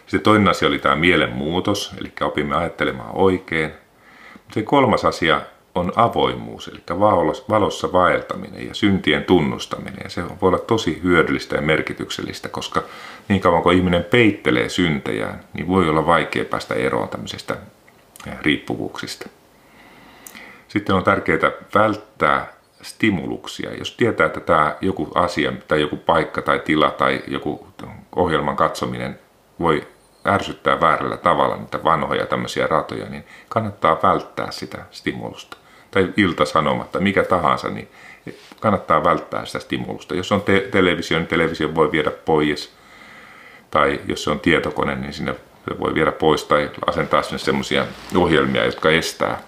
Sitten 0.00 0.20
toinen 0.20 0.48
asia 0.48 0.68
oli 0.68 0.78
tämä 0.78 0.96
mielenmuutos, 0.96 1.92
eli 2.00 2.12
opimme 2.20 2.56
ajattelemaan 2.56 3.10
oikein. 3.12 3.72
Se 4.52 4.62
kolmas 4.62 5.04
asia 5.04 5.40
on 5.74 5.92
avoimuus, 5.96 6.68
eli 6.68 6.80
valossa 7.48 7.92
vaeltaminen 7.92 8.68
ja 8.68 8.74
syntien 8.74 9.24
tunnustaminen. 9.24 10.00
Ja 10.04 10.10
se 10.10 10.22
voi 10.24 10.48
olla 10.48 10.58
tosi 10.58 11.00
hyödyllistä 11.02 11.56
ja 11.56 11.62
merkityksellistä, 11.62 12.48
koska 12.48 12.82
niin 13.28 13.40
kauan 13.40 13.62
kuin 13.62 13.76
ihminen 13.76 14.04
peittelee 14.04 14.68
syntejään, 14.68 15.40
niin 15.54 15.68
voi 15.68 15.88
olla 15.88 16.06
vaikea 16.06 16.44
päästä 16.44 16.74
eroon 16.74 17.08
tämmöisestä 17.08 17.56
riippuvuuksista. 18.42 19.28
Sitten 20.68 20.94
on 20.96 21.04
tärkeää 21.04 21.52
välttää 21.74 22.52
stimuluksia. 22.82 23.74
Jos 23.74 23.96
tietää, 23.96 24.26
että 24.26 24.40
tämä 24.40 24.76
joku 24.80 25.08
asia 25.14 25.52
tai 25.68 25.80
joku 25.80 25.96
paikka 25.96 26.42
tai 26.42 26.58
tila 26.58 26.90
tai 26.90 27.22
joku 27.26 27.66
ohjelman 28.16 28.56
katsominen 28.56 29.18
voi 29.60 29.86
ärsyttää 30.28 30.80
väärällä 30.80 31.16
tavalla 31.16 31.56
niitä 31.56 31.84
vanhoja 31.84 32.26
tämmöisiä 32.26 32.66
ratoja, 32.66 33.06
niin 33.08 33.24
kannattaa 33.48 33.98
välttää 34.02 34.50
sitä 34.50 34.78
stimulusta. 34.90 35.56
Tai 35.90 36.12
iltasanomat 36.16 36.92
tai 36.92 37.02
mikä 37.02 37.24
tahansa, 37.24 37.68
niin 37.68 37.88
kannattaa 38.60 39.04
välttää 39.04 39.44
sitä 39.44 39.58
stimulusta. 39.58 40.14
Jos 40.14 40.32
on 40.32 40.42
te- 40.42 40.68
televisio, 40.70 41.18
niin 41.18 41.26
televisio 41.26 41.74
voi 41.74 41.92
viedä 41.92 42.10
pois. 42.10 42.72
Tai 43.70 44.00
jos 44.06 44.24
se 44.24 44.30
on 44.30 44.40
tietokone, 44.40 44.94
niin 44.94 45.12
sinne 45.12 45.34
se 45.68 45.80
voi 45.80 45.94
viedä 45.94 46.12
pois 46.12 46.44
tai 46.44 46.70
asentaa 46.86 47.22
sinne 47.22 47.38
semmoisia 47.38 47.86
ohjelmia, 48.16 48.64
jotka 48.64 48.90
estää 48.90 49.38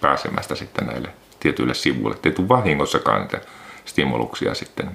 pääsemästä 0.00 0.54
sitten 0.54 0.86
näille 0.86 1.08
tietyille 1.40 1.74
sivuille. 1.74 2.14
Ettei 2.14 2.32
tule 2.32 2.48
vahingossakaan 2.48 3.20
niitä 3.20 3.40
stimuluksia 3.84 4.54
sitten, 4.54 4.90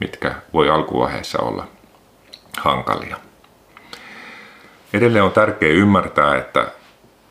mitkä 0.00 0.34
voi 0.52 0.70
alkuvaiheessa 0.70 1.38
olla 1.38 1.66
hankalia. 2.58 3.27
Edelleen 4.92 5.24
on 5.24 5.32
tärkeää 5.32 5.72
ymmärtää, 5.72 6.36
että 6.36 6.68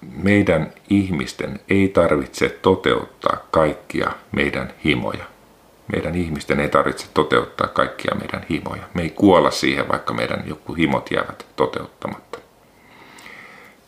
meidän 0.02 0.74
ihmisten 0.90 1.60
ei 1.70 1.88
tarvitse 1.90 2.50
toteuttaa 2.50 3.38
kaikkia 3.52 4.12
meidän 4.32 4.74
himoja. 4.86 5.26
Meidän 5.88 6.16
ihmisten 6.16 6.60
ei 6.60 6.70
tarvitse 6.70 7.08
toteuttaa 7.14 7.68
kaikkia 7.68 8.16
meidän 8.16 8.46
himoja. 8.50 8.84
Me 8.94 9.02
ei 9.02 9.10
kuolla 9.10 9.52
siihen, 9.52 9.88
vaikka 9.88 10.14
meidän 10.14 10.44
joku 10.48 10.74
himot 10.74 11.12
jäävät 11.12 11.46
toteuttamatta. 11.56 12.40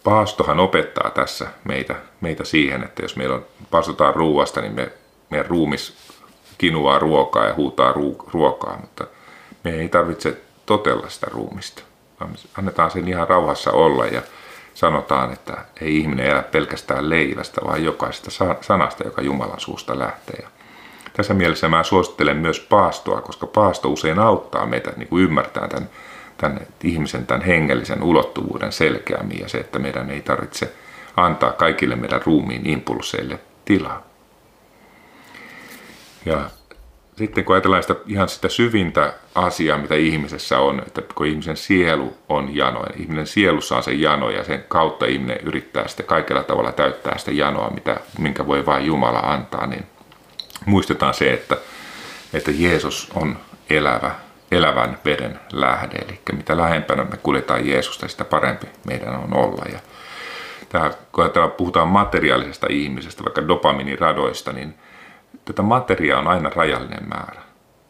Paastohan 0.03 0.59
opettaa 0.59 1.09
tässä 1.09 1.47
meitä, 1.63 1.95
meitä 2.21 2.43
siihen, 2.43 2.83
että 2.83 3.01
jos 3.01 3.15
meillä 3.15 3.35
on, 3.35 3.45
paastotaan 3.71 4.15
ruuasta, 4.15 4.61
niin 4.61 4.73
me, 4.73 4.91
meidän 5.29 5.49
ruumis 5.49 5.95
kinuaa 6.57 6.99
ruokaa 6.99 7.45
ja 7.45 7.53
huutaa 7.53 7.93
ruokaa, 8.33 8.77
mutta 8.81 9.07
me 9.63 9.71
ei 9.71 9.89
tarvitse 9.89 10.41
totella 10.65 11.09
sitä 11.09 11.27
ruumista 11.31 11.88
annetaan 12.57 12.91
sen 12.91 13.07
ihan 13.07 13.27
rauhassa 13.27 13.71
olla 13.71 14.05
ja 14.05 14.21
sanotaan, 14.73 15.33
että 15.33 15.57
ei 15.81 15.97
ihminen 15.97 16.25
elä 16.25 16.43
pelkästään 16.43 17.09
leivästä, 17.09 17.61
vaan 17.65 17.83
jokaisesta 17.83 18.31
sanasta, 18.61 19.03
joka 19.03 19.21
Jumalan 19.21 19.59
suusta 19.59 19.99
lähtee. 19.99 20.47
Tässä 21.13 21.33
mielessä 21.33 21.69
mä 21.69 21.83
suosittelen 21.83 22.37
myös 22.37 22.59
paastoa, 22.59 23.21
koska 23.21 23.47
paasto 23.47 23.89
usein 23.89 24.19
auttaa 24.19 24.65
meitä 24.65 24.91
niin 24.97 25.07
kuin 25.07 25.23
ymmärtää 25.23 25.67
tämän, 25.67 25.89
tämän 26.37 26.59
ihmisen 26.83 27.25
tämän 27.25 27.45
hengellisen 27.45 28.03
ulottuvuuden 28.03 28.71
selkeämmin 28.71 29.39
ja 29.39 29.49
se, 29.49 29.57
että 29.57 29.79
meidän 29.79 30.09
ei 30.09 30.21
tarvitse 30.21 30.73
antaa 31.17 31.51
kaikille 31.51 31.95
meidän 31.95 32.21
ruumiin 32.25 32.69
impulseille 32.69 33.39
tilaa. 33.65 34.03
Ja 36.25 36.49
sitten 37.19 37.45
kun 37.45 37.55
ajatellaan 37.55 37.83
sitä, 37.83 37.95
ihan 38.07 38.29
sitä 38.29 38.49
syvintä 38.49 39.13
asiaa, 39.35 39.77
mitä 39.77 39.95
ihmisessä 39.95 40.59
on, 40.59 40.79
että 40.79 41.01
kun 41.15 41.25
ihmisen 41.25 41.57
sielu 41.57 42.17
on 42.29 42.55
jano, 42.55 42.83
ihminen 42.97 43.27
sielussa 43.27 43.77
on 43.77 43.83
se 43.83 43.93
jano 43.93 44.29
ja 44.29 44.43
sen 44.43 44.65
kautta 44.67 45.05
ihminen 45.05 45.39
yrittää 45.43 45.87
sitten 45.87 46.05
kaikella 46.05 46.43
tavalla 46.43 46.71
täyttää 46.71 47.17
sitä 47.17 47.31
janoa, 47.31 47.69
mitä, 47.69 47.97
minkä 48.19 48.47
voi 48.47 48.65
vain 48.65 48.85
Jumala 48.85 49.19
antaa, 49.19 49.67
niin 49.67 49.85
muistetaan 50.65 51.13
se, 51.13 51.33
että, 51.33 51.57
että 52.33 52.51
Jeesus 52.51 53.11
on 53.15 53.37
elävä, 53.69 54.11
elävän 54.51 54.99
veden 55.05 55.39
lähde. 55.51 55.95
Eli 55.95 56.19
mitä 56.31 56.57
lähempänä 56.57 57.03
me 57.03 57.17
kuljetaan 57.17 57.67
Jeesusta, 57.67 58.07
sitä 58.07 58.25
parempi 58.25 58.67
meidän 58.85 59.15
on 59.15 59.33
olla. 59.33 59.65
Ja 59.73 59.79
tämä, 60.69 60.91
kun 61.11 61.31
puhutaan 61.57 61.87
materiaalisesta 61.87 62.67
ihmisestä, 62.69 63.23
vaikka 63.23 63.47
dopamiiniradoista, 63.47 64.53
niin 64.53 64.75
tätä 65.49 65.61
materiaa 65.61 66.19
on 66.19 66.27
aina 66.27 66.49
rajallinen 66.55 67.09
määrä. 67.09 67.41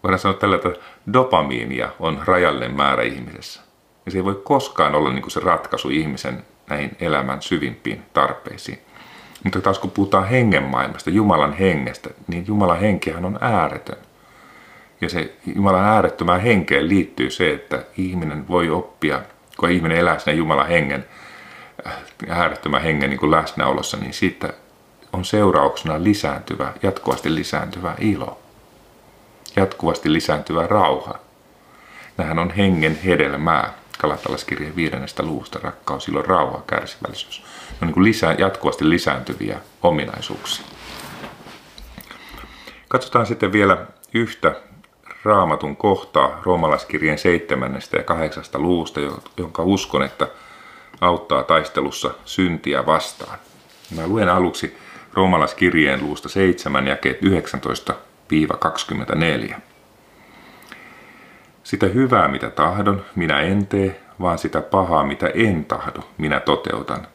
Voidaan 0.03 0.19
sanoa 0.19 0.37
tällä, 0.37 0.55
että 0.55 0.69
dopamiinia 1.13 1.89
on 1.99 2.21
rajallinen 2.25 2.75
määrä 2.75 3.03
ihmisessä. 3.03 3.61
Ja 4.05 4.11
se 4.11 4.17
ei 4.17 4.23
voi 4.23 4.41
koskaan 4.43 4.95
olla 4.95 5.09
niin 5.09 5.21
kuin 5.21 5.31
se 5.31 5.39
ratkaisu 5.39 5.89
ihmisen 5.89 6.43
näihin 6.69 6.97
elämän 6.99 7.41
syvimpiin 7.41 8.03
tarpeisiin. 8.13 8.79
Mutta 9.43 9.61
taas 9.61 9.79
kun 9.79 9.91
puhutaan 9.91 10.27
hengen 10.27 10.63
maailmasta, 10.63 11.09
Jumalan 11.09 11.53
hengestä, 11.53 12.09
niin 12.27 12.47
Jumalan 12.47 12.79
henkihän 12.79 13.25
on 13.25 13.37
ääretön. 13.41 13.97
Ja 15.01 15.09
se 15.09 15.33
Jumalan 15.55 15.85
äärettömään 15.85 16.41
henkeen 16.41 16.89
liittyy 16.89 17.29
se, 17.29 17.53
että 17.53 17.83
ihminen 17.97 18.47
voi 18.47 18.69
oppia, 18.69 19.21
kun 19.57 19.71
ihminen 19.71 19.97
elää 19.97 20.19
sinne 20.19 20.37
Jumalan 20.37 20.67
hengen, 20.67 21.05
äh, 21.87 21.93
äärettömän 22.29 22.81
hengen 22.81 23.09
niin 23.09 23.19
kuin 23.19 23.31
läsnäolossa, 23.31 23.97
niin 23.97 24.13
siitä 24.13 24.53
on 25.13 25.25
seurauksena 25.25 26.03
lisääntyvä, 26.03 26.73
jatkuvasti 26.83 27.35
lisääntyvä 27.35 27.95
ilo. 27.99 28.39
Jatkuvasti 29.55 30.13
lisääntyvä 30.13 30.67
rauha. 30.67 31.19
Nämähän 32.17 32.39
on 32.39 32.51
hengen 32.51 32.99
hedelmää. 33.05 33.73
Kalatalaskirjeen 33.97 34.75
viidennestä 34.75 35.23
luusta 35.23 35.59
rakkaus, 35.63 36.07
ilo, 36.07 36.21
rauha, 36.21 36.63
kärsivällisyys. 36.67 37.43
Ne 37.69 37.87
on 37.87 37.93
niin 37.93 38.03
lisää, 38.03 38.35
jatkuvasti 38.37 38.89
lisääntyviä 38.89 39.59
ominaisuuksia. 39.81 40.65
Katsotaan 42.87 43.25
sitten 43.25 43.51
vielä 43.51 43.85
yhtä 44.13 44.55
raamatun 45.23 45.75
kohtaa 45.75 46.41
roomalaiskirjeen 46.43 47.17
seitsemännestä 47.17 47.97
ja 47.97 48.03
kahdeksasta 48.03 48.59
luusta, 48.59 48.99
jonka 49.37 49.63
uskon, 49.63 50.03
että 50.03 50.27
auttaa 51.01 51.43
taistelussa 51.43 52.13
syntiä 52.25 52.85
vastaan. 52.85 53.39
Mä 53.95 54.07
luen 54.07 54.29
aluksi 54.29 54.77
roomalaiskirjeen 55.19 56.03
luusta 56.03 56.29
7 56.29 56.87
jakeet 56.87 57.19
19-24. 59.51 59.55
Sitä 61.63 61.85
hyvää, 61.85 62.27
mitä 62.27 62.49
tahdon, 62.49 63.05
minä 63.15 63.39
en 63.39 63.67
tee, 63.67 64.01
vaan 64.21 64.37
sitä 64.37 64.61
pahaa, 64.61 65.03
mitä 65.03 65.27
en 65.33 65.65
tahdo, 65.65 65.99
minä 66.17 66.39
toteutan. 66.39 67.07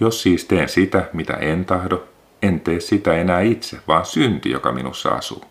Jos 0.00 0.22
siis 0.22 0.44
teen 0.44 0.68
sitä, 0.68 1.08
mitä 1.12 1.34
en 1.34 1.64
tahdo, 1.64 2.04
en 2.42 2.60
tee 2.60 2.80
sitä 2.80 3.14
enää 3.14 3.40
itse, 3.40 3.76
vaan 3.88 4.06
synti, 4.06 4.50
joka 4.50 4.72
minussa 4.72 5.10
asuu. 5.10 5.44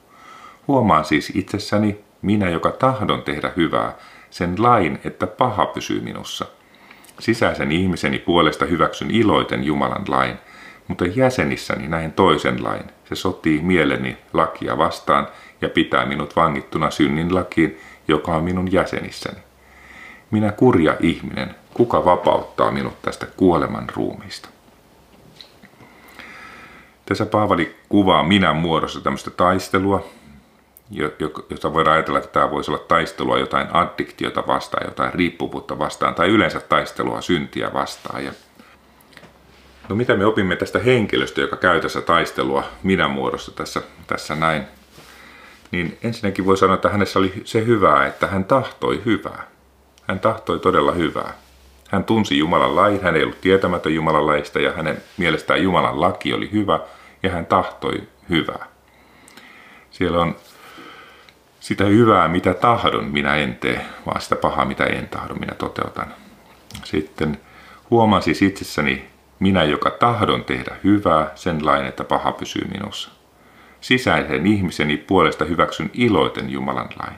Huomaan 0.68 1.06
siis 1.06 1.32
itsessäni, 1.36 2.00
minä, 2.22 2.50
joka 2.50 2.72
tahdon 2.72 3.22
tehdä 3.22 3.52
hyvää, 3.58 3.96
sen 4.30 4.56
lain, 4.58 5.00
että 5.04 5.28
paha 5.28 5.66
pysyy 5.66 6.02
minussa. 6.02 6.46
Sisäisen 7.20 7.72
ihmiseni 7.72 8.20
puolesta 8.20 8.66
hyväksyn 8.66 9.12
iloiten 9.12 9.64
Jumalan 9.64 10.06
lain, 10.08 10.38
mutta 10.88 11.06
jäsenissäni 11.06 11.88
näin 11.88 12.12
toisen 12.12 12.64
lain. 12.64 12.84
Se 13.10 13.16
sotii 13.16 13.62
mieleni 13.62 14.18
lakia 14.34 14.78
vastaan 14.78 15.28
ja 15.62 15.70
pitää 15.70 16.06
minut 16.06 16.36
vangittuna 16.36 16.92
synnin 16.92 17.36
lakiin, 17.36 17.80
joka 18.08 18.32
on 18.32 18.44
minun 18.44 18.72
jäsenissäni. 18.72 19.40
Minä 20.32 20.52
kurja 20.52 20.98
ihminen, 21.00 21.56
kuka 21.74 22.06
vapauttaa 22.06 22.72
minut 22.72 23.02
tästä 23.02 23.28
kuoleman 23.38 23.90
ruumiista? 23.96 24.50
Tässä 27.06 27.26
Paavali 27.26 27.76
kuvaa 27.90 28.24
minä 28.24 28.54
muodossa 28.54 29.02
tämmöistä 29.02 29.32
taistelua, 29.32 30.06
jota 31.50 31.74
voidaan 31.74 31.94
ajatella, 31.94 32.20
että 32.20 32.32
tämä 32.32 32.52
voisi 32.52 32.72
olla 32.72 32.84
taistelua 32.88 33.38
jotain 33.38 33.68
addiktiota 33.76 34.44
vastaan, 34.48 34.88
jotain 34.88 35.14
riippuvuutta 35.14 35.80
vastaan, 35.80 36.16
tai 36.16 36.30
yleensä 36.30 36.60
taistelua 36.60 37.22
syntiä 37.22 37.74
vastaan. 37.74 38.26
Ja 38.26 38.32
no 39.90 39.96
mitä 39.96 40.16
me 40.16 40.26
opimme 40.26 40.56
tästä 40.56 40.80
henkilöstä, 40.80 41.42
joka 41.42 41.56
käy 41.56 41.82
tässä 41.82 42.02
taistelua 42.02 42.64
minä 42.84 43.08
muodossa 43.08 43.52
tässä, 43.52 43.82
tässä 44.08 44.36
näin? 44.36 44.64
Niin 45.72 45.98
ensinnäkin 46.04 46.46
voi 46.46 46.58
sanoa, 46.58 46.76
että 46.76 46.90
hänessä 46.90 47.20
oli 47.20 47.42
se 47.46 47.66
hyvää, 47.66 48.06
että 48.06 48.28
hän 48.28 48.46
tahtoi 48.46 49.02
hyvää. 49.06 49.48
Hän 50.08 50.20
tahtoi 50.20 50.60
todella 50.60 50.92
hyvää. 50.92 51.34
Hän 51.90 52.04
tunsi 52.04 52.38
Jumalan 52.38 52.76
lain, 52.76 53.02
hän 53.02 53.16
ei 53.16 53.24
ollut 53.24 53.42
tietämätön 53.42 53.96
Jumalan 53.96 54.28
laista 54.28 54.60
ja 54.60 54.72
hänen 54.72 55.04
mielestään 55.18 55.64
Jumalan 55.64 56.02
laki 56.02 56.34
oli 56.34 56.52
hyvä 56.52 56.80
ja 57.24 57.30
hän 57.30 57.46
tahtoi 57.46 58.02
hyvää. 58.30 58.66
Siellä 59.92 60.20
on 60.20 60.36
sitä 61.60 61.84
hyvää, 61.84 62.28
mitä 62.28 62.54
tahdon, 62.54 63.06
minä 63.06 63.36
en 63.36 63.56
tee, 63.56 63.86
vaan 64.06 64.22
sitä 64.22 64.36
pahaa, 64.36 64.66
mitä 64.66 64.86
en 64.86 65.08
tahdo, 65.08 65.34
minä 65.34 65.54
toteutan. 65.54 66.14
Sitten 66.84 67.40
huomaan 67.90 68.22
siis 68.22 68.42
itsessäni 68.42 69.13
minä, 69.44 69.64
joka 69.64 69.90
tahdon 69.90 70.44
tehdä 70.44 70.76
hyvää, 70.84 71.32
sen 71.36 71.66
lain, 71.66 71.86
että 71.86 72.04
paha 72.04 72.32
pysyy 72.32 72.68
minussa. 72.72 73.12
Sisäisen 73.82 74.48
ihmiseni 74.48 74.98
puolesta 74.98 75.46
hyväksyn 75.46 75.90
iloiten 75.94 76.50
Jumalan 76.50 76.90
lain. 77.00 77.18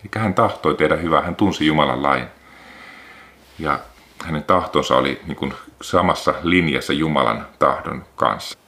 Eli 0.00 0.22
hän 0.22 0.34
tahtoi 0.34 0.74
tehdä 0.74 0.96
hyvää, 0.96 1.22
hän 1.22 1.36
tunsi 1.36 1.66
Jumalan 1.66 2.02
lain. 2.02 2.24
Ja 3.58 3.78
hänen 4.24 4.44
tahtonsa 4.44 4.96
oli 4.96 5.20
niin 5.26 5.36
kuin 5.36 5.54
samassa 5.82 6.34
linjassa 6.42 6.92
Jumalan 6.92 7.46
tahdon 7.58 8.04
kanssa. 8.16 8.58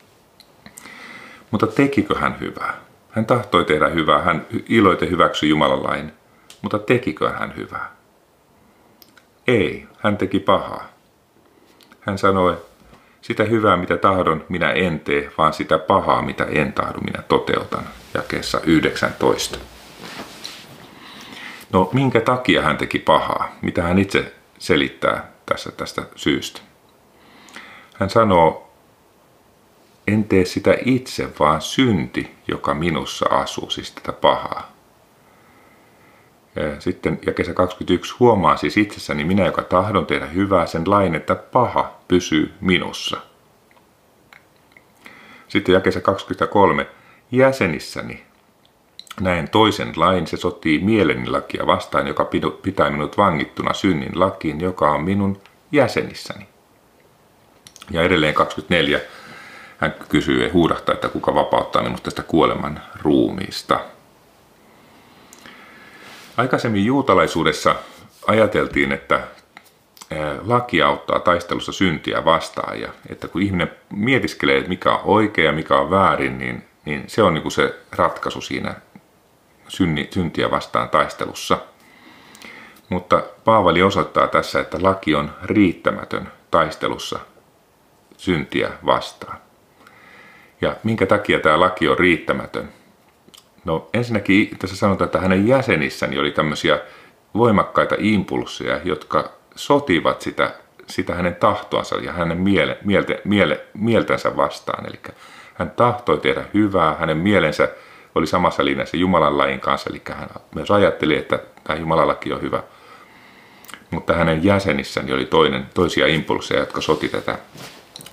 Mutta 1.51 1.67
tekikö 1.67 2.19
hän 2.19 2.41
hyvää? 2.41 2.75
Hän 3.11 3.27
tahtoi 3.27 3.65
tehdä 3.65 3.89
hyvää, 3.89 4.23
hän 4.23 4.47
iloite 4.69 5.11
hyväksyi 5.11 5.49
Jumalan 5.49 5.85
lain, 5.85 6.13
mutta 6.63 6.79
tekikö 6.79 7.31
hän 7.31 7.57
hyvää? 7.57 7.91
Ei, 9.47 9.89
hän 9.99 10.17
teki 10.17 10.41
pahaa. 10.41 10.85
Hän 12.01 12.19
sanoi, 12.19 12.57
sitä 13.25 13.45
hyvää 13.45 13.77
mitä 13.77 13.97
tahdon 13.97 14.45
minä 14.49 14.71
en 14.71 15.01
tee, 15.01 15.31
vaan 15.39 15.53
sitä 15.53 15.79
pahaa 15.79 16.23
mitä 16.23 16.45
en 16.45 16.73
tahdo 16.73 16.99
minä 16.99 17.23
toteutan, 17.23 17.85
jakeessa 18.15 18.61
19. 18.65 19.59
No 21.73 21.91
minkä 21.93 22.21
takia 22.21 22.63
hän 22.63 22.77
teki 22.77 22.99
pahaa? 22.99 23.57
Mitä 23.63 23.83
hän 23.83 23.99
itse 23.99 24.35
selittää 24.59 25.33
tässä 25.47 25.73
tästä 25.73 26.03
syystä? 26.17 26.61
Hän 27.95 28.11
sanoo 28.11 28.73
en 30.07 30.25
tee 30.25 30.45
sitä 30.45 30.77
itse, 30.85 31.29
vaan 31.39 31.61
synti, 31.61 32.35
joka 32.49 32.75
minussa 32.75 33.27
asuu, 33.31 33.71
siis 33.71 33.91
tätä 33.91 34.13
pahaa. 34.13 34.73
Sitten 36.79 37.19
ja 37.27 37.33
kesä 37.33 37.55
21 37.55 38.15
huomaa 38.21 38.57
siis 38.57 38.77
itsessäni 38.77 39.25
minä, 39.25 39.47
joka 39.47 39.63
tahdon 39.63 40.07
tehdä 40.07 40.27
hyvää 40.27 40.67
sen 40.67 40.91
lain, 40.91 41.15
että 41.15 41.35
paha 41.35 41.94
pysyy 42.09 42.53
minussa. 42.61 43.17
Sitten 45.49 45.73
ja 45.73 45.81
kesä 45.81 46.01
23 46.01 46.87
jäsenissäni 47.33 48.25
näen 49.21 49.51
toisen 49.51 49.93
lain, 49.97 50.27
se 50.27 50.37
sotii 50.37 50.79
mieleni 50.79 51.27
lakia 51.31 51.67
vastaan, 51.67 52.07
joka 52.07 52.31
pitää 52.63 52.91
minut 52.91 53.19
vangittuna 53.19 53.73
synnin 53.73 54.21
lakiin, 54.21 54.61
joka 54.61 54.91
on 54.91 55.05
minun 55.05 55.41
jäsenissäni. 55.73 56.49
Ja 57.91 58.03
edelleen 58.03 58.35
24 58.35 59.01
hän 59.79 59.95
kysyy 60.09 60.45
ja 60.45 60.53
huudahtaa, 60.53 60.95
että 60.95 61.09
kuka 61.09 61.35
vapauttaa 61.35 61.83
minut 61.83 62.03
tästä 62.03 62.23
kuoleman 62.23 62.81
ruumiista. 63.03 63.81
Aikaisemmin 66.37 66.85
juutalaisuudessa 66.85 67.75
ajateltiin, 68.27 68.93
että 68.93 69.21
laki 70.45 70.83
auttaa 70.83 71.21
taistelussa 71.21 71.73
syntiä 71.73 72.25
vastaan 72.25 72.81
ja 72.81 72.89
että 73.09 73.29
kun 73.29 73.43
ihminen 73.43 73.71
mietiskelee, 73.91 74.57
että 74.57 74.69
mikä 74.69 74.93
on 74.93 75.01
oikea 75.05 75.45
ja 75.45 75.53
mikä 75.53 75.77
on 75.77 75.91
väärin, 75.91 76.39
niin, 76.39 76.65
niin 76.85 77.05
se 77.07 77.23
on 77.23 77.35
niin 77.35 77.43
kuin 77.43 77.53
se 77.53 77.79
ratkaisu 77.93 78.41
siinä 78.41 78.75
synni, 79.69 80.09
syntiä 80.11 80.51
vastaan 80.51 80.89
taistelussa. 80.89 81.59
Mutta 82.89 83.23
Paavali 83.45 83.83
osoittaa 83.83 84.27
tässä, 84.27 84.61
että 84.61 84.79
laki 84.83 85.15
on 85.15 85.31
riittämätön 85.43 86.33
taistelussa 86.51 87.19
syntiä 88.17 88.71
vastaan. 88.87 89.39
Ja 90.61 90.77
minkä 90.85 91.07
takia 91.07 91.41
tämä 91.41 91.61
laki 91.61 91.89
on 91.89 91.99
riittämätön? 91.99 92.69
No 93.65 93.89
ensinnäkin 93.95 94.59
tässä 94.59 94.77
sanotaan, 94.77 95.07
että 95.07 95.21
hänen 95.21 95.49
jäsenissäni 95.49 96.19
oli 96.19 96.31
tämmöisiä 96.31 96.81
voimakkaita 97.35 97.95
impulsseja, 97.99 98.81
jotka 98.85 99.33
sotivat 99.57 100.21
sitä, 100.21 100.55
sitä 100.87 101.15
hänen 101.15 101.37
tahtoansa 101.37 101.97
ja 101.97 102.13
hänen 102.13 102.39
miele, 102.39 102.79
mielte, 102.85 103.21
miele, 103.25 103.61
mieltänsä 103.75 104.37
vastaan. 104.37 104.87
Eli 104.87 105.01
hän 105.55 105.71
tahtoi 105.71 106.19
tehdä 106.19 106.45
hyvää, 106.55 106.95
hänen 106.95 107.17
mielensä 107.17 107.69
oli 108.15 108.27
samassa 108.27 108.65
linjassa 108.65 108.97
Jumalan 108.97 109.39
lain 109.39 109.61
kanssa, 109.61 109.91
eli 109.91 110.03
hän 110.13 110.29
myös 110.55 110.71
ajatteli, 110.71 111.17
että 111.17 111.39
tämä 111.65 111.79
Jumalan 111.79 112.09
laki 112.09 112.33
on 112.33 112.43
hyvä. 112.43 112.63
Mutta 113.91 114.13
hänen 114.13 114.45
jäsenissäni 114.45 115.13
oli 115.13 115.25
toinen, 115.25 115.67
toisia 115.75 116.07
impulseja, 116.07 116.61
jotka 116.61 116.81
soti 116.81 117.09
tätä 117.09 117.39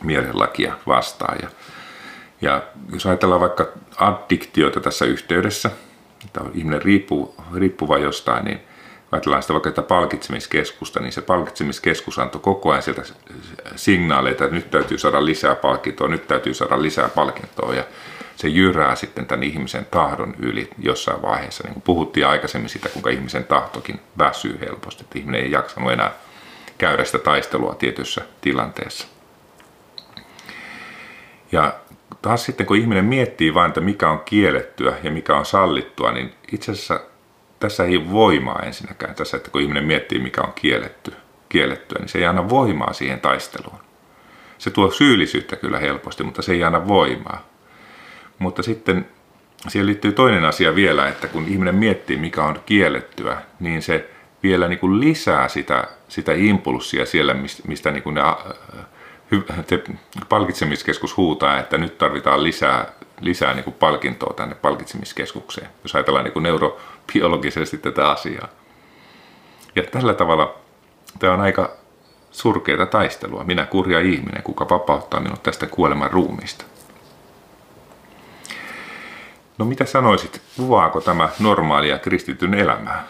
mielenlakia 0.04 0.74
vastaan. 0.88 1.38
Ja 1.42 1.50
Ja 2.42 2.62
jos 2.94 3.06
ajatellaan 3.06 3.42
vaikka 3.42 3.68
addiktioita 3.98 4.80
tässä 4.80 5.06
yhteydessä, 5.06 5.72
että 6.26 6.42
ihminen 6.54 6.82
riippuu, 6.82 7.36
riippuva 7.56 7.98
jostain, 7.98 8.46
niin 8.46 8.60
ajatellaan 9.12 9.42
sitä 9.44 9.54
vaikka 9.54 9.70
että 9.70 9.82
palkitsemiskeskusta, 9.82 11.00
niin 11.00 11.12
se 11.12 11.22
palkitsemiskeskus 11.22 12.20
antoi 12.20 12.42
koko 12.42 12.72
ajan 12.72 12.84
sieltä 12.84 13.02
signaaleita, 13.76 14.44
että 14.44 14.56
nyt 14.56 14.72
täytyy 14.72 14.98
saada 14.98 15.26
lisää 15.26 15.56
palkintoa, 15.56 16.08
nyt 16.08 16.28
täytyy 16.28 16.54
saada 16.54 16.82
lisää 16.82 17.10
palkintoa. 17.10 17.74
Ja 17.74 17.84
se 18.36 18.48
jyrää 18.48 18.96
sitten 18.96 19.26
tämän 19.26 19.44
ihmisen 19.44 19.88
tahdon 19.92 20.36
yli 20.40 20.70
jossain 20.80 21.22
vaiheessa. 21.22 21.64
Niin 21.64 21.74
kuin 21.74 21.84
puhuttiin 21.84 22.28
aikaisemmin 22.28 22.70
sitä, 22.70 22.90
kuinka 22.90 23.10
ihmisen 23.10 23.44
tahtokin 23.44 24.00
väsyy 24.18 24.60
helposti, 24.60 25.04
että 25.04 25.20
ihminen 25.20 25.42
ei 25.42 25.52
jaksanut 25.52 25.92
enää 25.92 26.12
käydä 26.78 27.04
sitä 27.04 27.18
taistelua 27.18 27.76
tietyssä 27.76 28.22
tilanteessa. 28.42 29.08
Ja 31.52 31.74
taas 32.22 32.46
sitten 32.46 32.66
kun 32.66 32.78
ihminen 32.78 33.06
miettii 33.06 33.54
vain, 33.54 33.70
että 33.70 33.82
mikä 33.82 34.10
on 34.10 34.20
kiellettyä 34.20 34.94
ja 35.04 35.12
mikä 35.12 35.36
on 35.36 35.46
sallittua, 35.46 36.12
niin 36.12 36.34
itse 36.52 36.72
asiassa 36.72 37.00
tässä 37.62 37.84
ei 37.84 37.98
ole 37.98 38.12
voimaa 38.12 38.60
ensinnäkään 38.66 39.16
tässä, 39.16 39.38
että 39.38 39.52
kun 39.52 39.62
ihminen 39.62 39.86
miettii 39.86 40.20
mikä 40.20 40.42
on 40.42 40.54
kielletty, 40.54 41.14
kiellettyä, 41.50 42.00
niin 42.00 42.10
se 42.10 42.18
ei 42.18 42.26
anna 42.26 42.50
voimaa 42.50 42.94
siihen 42.94 43.22
taisteluun. 43.22 43.80
Se 44.58 44.70
tuo 44.70 44.92
syyllisyyttä 44.92 45.56
kyllä 45.56 45.80
helposti, 45.80 46.24
mutta 46.24 46.42
se 46.42 46.52
ei 46.52 46.64
anna 46.64 46.88
voimaa. 46.88 47.48
Mutta 48.40 48.64
sitten 48.64 49.08
siihen 49.68 49.86
liittyy 49.86 50.12
toinen 50.12 50.46
asia 50.46 50.76
vielä, 50.76 51.08
että 51.08 51.28
kun 51.28 51.48
ihminen 51.48 51.76
miettii 51.76 52.18
mikä 52.18 52.44
on 52.44 52.60
kiellettyä, 52.66 53.42
niin 53.60 53.82
se 53.82 54.10
vielä 54.44 54.68
niin 54.68 54.80
kuin 54.80 55.00
lisää 55.00 55.48
sitä, 55.48 55.88
sitä 56.08 56.32
impulssia 56.36 57.06
siellä, 57.06 57.36
mistä 57.68 57.92
niin 57.92 58.04
kuin 58.04 58.16
ne 58.16 58.22
te 59.68 59.84
palkitsemiskeskus 60.30 61.18
huutaa, 61.18 61.60
että 61.60 61.78
nyt 61.78 61.98
tarvitaan 61.98 62.44
lisää, 62.44 62.92
lisää 63.20 63.54
niin 63.54 63.64
kuin 63.64 63.74
palkintoa 63.74 64.34
tänne 64.34 64.56
palkitsemiskeskukseen, 64.56 65.68
jos 65.84 65.96
ajatellaan 65.96 66.26
niin 66.26 66.34
kuin 66.34 66.44
neurobiologisesti 67.08 67.78
tätä 67.78 68.10
asiaa. 68.10 68.48
Ja 69.76 69.84
tällä 69.84 70.14
tavalla 70.14 70.56
tämä 71.20 71.34
on 71.34 71.42
aika 71.42 71.72
surkeita 72.32 72.86
taistelua. 72.86 73.44
Minä 73.44 73.66
kurja 73.66 74.00
ihminen, 74.00 74.44
kuka 74.44 74.70
vapauttaa 74.70 75.20
minut 75.20 75.44
tästä 75.44 75.68
kuoleman 75.68 76.12
ruumiista. 76.12 76.66
No 79.58 79.66
mitä 79.66 79.86
sanoisit, 79.86 80.42
kuvaako 80.58 81.02
tämä 81.02 81.30
normaalia 81.40 82.00
kristityn 82.00 82.54
elämää? 82.54 83.08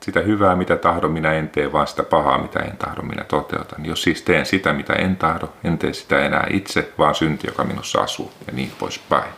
sitä 0.00 0.20
hyvää, 0.20 0.56
mitä 0.56 0.76
tahdon, 0.76 1.12
minä 1.12 1.32
en 1.32 1.48
tee, 1.48 1.72
vaan 1.72 1.86
sitä 1.86 2.02
pahaa, 2.02 2.38
mitä 2.38 2.60
en 2.60 2.76
tahdo, 2.76 3.02
minä 3.02 3.24
toteutan. 3.24 3.86
Jos 3.86 4.02
siis 4.02 4.22
teen 4.22 4.46
sitä, 4.46 4.72
mitä 4.72 4.92
en 4.92 5.16
tahdo, 5.16 5.52
en 5.64 5.78
tee 5.78 5.92
sitä 5.92 6.24
enää 6.24 6.46
itse, 6.50 6.92
vaan 6.98 7.14
synti, 7.14 7.46
joka 7.46 7.64
minussa 7.64 8.00
asuu, 8.00 8.32
ja 8.46 8.52
niin 8.52 8.72
poispäin. 8.78 9.32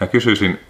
Mä 0.00 0.06
kysyisin 0.06 0.60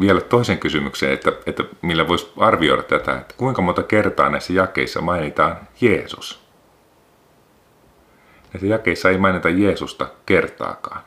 vielä 0.00 0.20
toisen 0.20 0.58
kysymyksen, 0.58 1.12
että, 1.12 1.32
että 1.46 1.64
millä 1.82 2.08
voisi 2.08 2.32
arvioida 2.36 2.82
tätä, 2.82 3.18
että 3.18 3.34
kuinka 3.36 3.62
monta 3.62 3.82
kertaa 3.82 4.28
näissä 4.28 4.52
jakeissa 4.52 5.00
mainitaan 5.00 5.56
Jeesus. 5.80 6.42
Näissä 8.52 8.66
jakeissa 8.66 9.10
ei 9.10 9.18
mainita 9.18 9.48
Jeesusta 9.48 10.06
kertaakaan. 10.26 11.00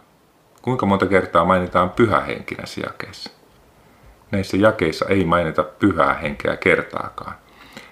Kuinka 0.61 0.85
monta 0.85 1.05
kertaa 1.05 1.45
mainitaan 1.45 1.89
pyhä 1.89 2.21
henki 2.21 2.55
näissä 2.55 2.81
jakeissa? 2.81 3.29
näissä 4.31 4.57
jakeissa 4.57 5.05
ei 5.09 5.25
mainita 5.25 5.63
pyhää 5.63 6.13
henkeä 6.13 6.57
kertaakaan. 6.57 7.35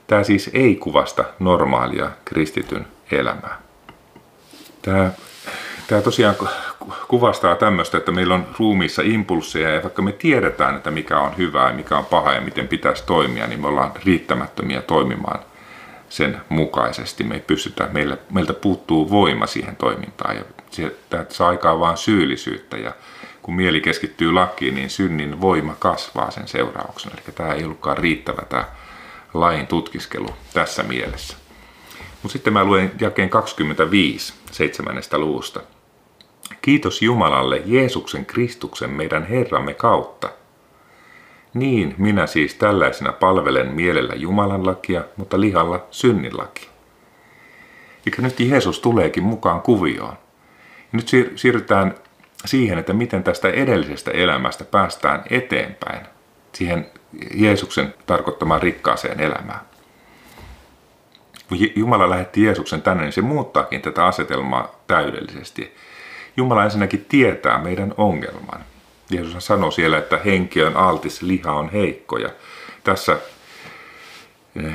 Tämä 0.08 0.24
siis 0.24 0.50
ei 0.54 0.76
kuvasta 0.76 1.24
normaalia 1.40 2.12
kristityn 2.26 2.88
elämää. 3.12 3.62
Tämä, 4.82 5.12
tämä 5.88 6.02
tosiaan 6.02 6.36
kuvastaa 7.08 7.56
tämmöistä, 7.56 7.98
että 7.98 8.12
meillä 8.12 8.36
on 8.36 8.48
ruumiissa 8.60 9.02
impulsseja 9.06 9.70
ja 9.70 9.84
vaikka 9.84 10.02
me 10.02 10.12
tiedetään, 10.12 10.76
että 10.76 10.92
mikä 10.92 11.20
on 11.20 11.38
hyvää 11.38 11.68
ja 11.68 11.76
mikä 11.76 11.98
on 11.98 12.06
paha 12.06 12.34
ja 12.34 12.42
miten 12.42 12.68
pitäisi 12.68 13.04
toimia, 13.06 13.48
niin 13.48 13.62
me 13.62 13.68
ollaan 13.68 13.92
riittämättömiä 14.06 14.82
toimimaan 14.82 15.40
sen 16.10 16.42
mukaisesti. 16.50 17.24
Me 17.24 17.36
ei 17.36 17.42
pystytä, 17.42 17.90
meillä, 17.92 18.18
meiltä 18.32 18.54
puuttuu 18.54 19.10
voima 19.10 19.48
siihen 19.48 19.76
toimintaan 19.76 20.36
ja 20.36 20.44
se, 20.70 20.96
tämä 21.10 21.26
saa 21.30 21.50
aikaan 21.50 21.80
vain 21.80 21.98
syyllisyyttä 21.98 22.78
ja 22.78 22.94
kun 23.42 23.56
mieli 23.56 23.82
keskittyy 23.82 24.32
lakiin, 24.32 24.76
niin 24.76 24.90
synnin 24.90 25.42
voima 25.42 25.76
kasvaa 25.80 26.32
sen 26.32 26.48
seurauksena. 26.48 27.16
Eli 27.16 27.36
tämä 27.36 27.54
ei 27.54 27.64
ollutkaan 27.64 27.98
riittävä 27.98 28.42
tämä 28.50 28.66
lain 29.34 29.68
tutkiskelu 29.68 30.30
tässä 30.54 30.84
mielessä. 30.84 31.38
Mutta 32.22 32.34
sitten 32.34 32.54
mä 32.54 32.64
luen 32.64 32.92
jakeen 33.02 33.30
25 33.30 34.34
seitsemännestä 34.52 35.18
luvusta. 35.18 35.60
Kiitos 36.62 37.02
Jumalalle 37.02 37.62
Jeesuksen 37.66 38.26
Kristuksen 38.26 38.90
meidän 38.90 39.28
Herramme 39.28 39.74
kautta. 39.74 40.30
Niin, 41.54 41.96
minä 41.98 42.28
siis 42.28 42.56
tällaisena 42.56 43.12
palvelen 43.12 43.74
mielellä 43.74 44.16
Jumalan 44.16 44.66
lakia, 44.66 45.04
mutta 45.18 45.40
lihalla 45.40 45.88
synnin 45.92 46.38
lakia. 46.38 46.70
Eli 48.08 48.16
nyt 48.18 48.40
Jeesus 48.40 48.80
tuleekin 48.80 49.24
mukaan 49.24 49.62
kuvioon. 49.62 50.18
Ja 50.78 50.90
nyt 50.92 51.12
siirrytään 51.36 51.96
siihen, 52.46 52.80
että 52.80 52.94
miten 52.94 53.24
tästä 53.24 53.50
edellisestä 53.50 54.12
elämästä 54.12 54.64
päästään 54.64 55.24
eteenpäin 55.30 56.06
siihen 56.54 56.92
Jeesuksen 57.36 57.94
tarkoittamaan 58.06 58.62
rikkaaseen 58.62 59.20
elämään. 59.20 59.60
Kun 61.50 61.58
Jumala 61.76 62.10
lähetti 62.10 62.44
Jeesuksen 62.44 62.82
tänne, 62.82 63.04
niin 63.04 63.14
se 63.14 63.22
muuttaakin 63.22 63.82
tätä 63.82 64.06
asetelmaa 64.06 64.76
täydellisesti. 64.88 65.76
Jumala 66.38 66.64
ensinnäkin 66.64 67.06
tietää 67.10 67.62
meidän 67.62 67.94
ongelman. 67.98 68.66
Jeesus 69.10 69.46
sanoo 69.46 69.72
siellä, 69.72 69.98
että 69.98 70.20
henki 70.26 70.64
on 70.64 70.78
altis, 70.78 71.22
liha 71.22 71.52
on 71.52 71.70
heikko. 71.70 72.18
Ja 72.18 72.30
tässä 72.84 73.18
eh, 74.56 74.74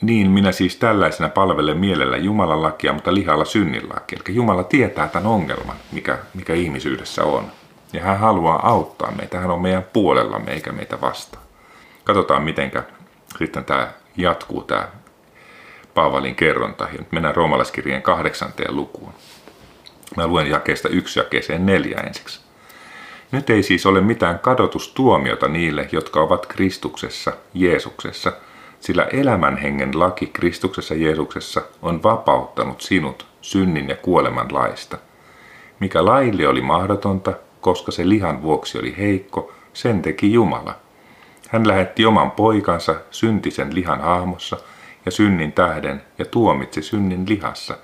niin 0.00 0.30
minä 0.30 0.52
siis 0.52 0.76
tällaisena 0.76 1.28
palvelen 1.28 1.78
mielellä 1.78 2.16
Jumalan 2.16 2.62
lakia, 2.62 2.92
mutta 2.92 3.14
lihalla 3.14 3.44
synnin 3.44 3.88
lakia. 3.88 4.18
Eli 4.26 4.36
Jumala 4.36 4.64
tietää 4.64 5.08
tämän 5.08 5.26
ongelman, 5.26 5.76
mikä, 5.92 6.18
mikä 6.34 6.54
ihmisyydessä 6.54 7.24
on. 7.24 7.44
Ja 7.92 8.02
hän 8.02 8.18
haluaa 8.18 8.68
auttaa 8.68 9.10
meitä. 9.10 9.38
Hän 9.38 9.50
on 9.50 9.62
meidän 9.62 9.86
puolellamme 9.92 10.52
eikä 10.52 10.72
meitä 10.72 11.00
vastaan. 11.00 11.44
Katsotaan, 12.04 12.42
miten 12.42 12.72
sitten 13.38 13.64
tämä 13.64 13.88
jatkuu, 14.16 14.62
tämä 14.62 14.88
Paavalin 15.94 16.34
kerronta. 16.34 16.84
Ja 16.84 16.98
nyt 16.98 17.12
mennään 17.12 17.36
roomalaiskirjeen 17.36 18.02
kahdeksanteen 18.02 18.76
lukuun. 18.76 19.12
Mä 20.18 20.26
luen 20.26 20.50
jakeesta 20.50 20.88
yksi 20.88 21.18
jakeeseen 21.18 21.66
neljä 21.66 22.00
ensiksi. 22.00 22.40
Nyt 23.32 23.50
ei 23.50 23.62
siis 23.62 23.86
ole 23.86 24.00
mitään 24.00 24.38
kadotustuomiota 24.38 25.48
niille, 25.48 25.88
jotka 25.92 26.20
ovat 26.20 26.46
Kristuksessa, 26.46 27.32
Jeesuksessa– 27.54 28.32
sillä 28.80 29.04
elämän 29.04 29.56
hengen 29.56 30.00
laki 30.00 30.26
Kristuksessa 30.26 30.94
Jeesuksessa 30.94 31.62
on 31.82 32.02
vapauttanut 32.02 32.80
sinut 32.80 33.26
synnin 33.40 33.88
ja 33.88 33.96
kuoleman 33.96 34.54
laista. 34.54 34.98
Mikä 35.80 36.04
laille 36.04 36.48
oli 36.48 36.60
mahdotonta, 36.60 37.32
koska 37.60 37.92
se 37.92 38.08
lihan 38.08 38.42
vuoksi 38.42 38.78
oli 38.78 38.94
heikko, 38.98 39.52
sen 39.72 40.02
teki 40.02 40.32
Jumala. 40.32 40.74
Hän 41.48 41.68
lähetti 41.68 42.04
oman 42.04 42.30
poikansa 42.30 42.94
syntisen 43.10 43.74
lihan 43.74 44.00
hahmossa 44.00 44.56
ja 45.06 45.10
synnin 45.10 45.52
tähden 45.52 46.02
ja 46.18 46.24
tuomitsi 46.24 46.82
synnin 46.82 47.28
lihassa, 47.28 47.76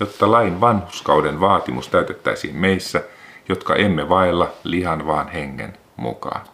jotta 0.00 0.30
lain 0.30 0.60
vanhuskauden 0.60 1.40
vaatimus 1.40 1.88
täytettäisiin 1.88 2.56
meissä, 2.56 3.02
jotka 3.48 3.74
emme 3.74 4.08
vailla 4.08 4.52
lihan 4.64 5.06
vaan 5.06 5.28
hengen 5.28 5.72
mukaan. 5.96 6.46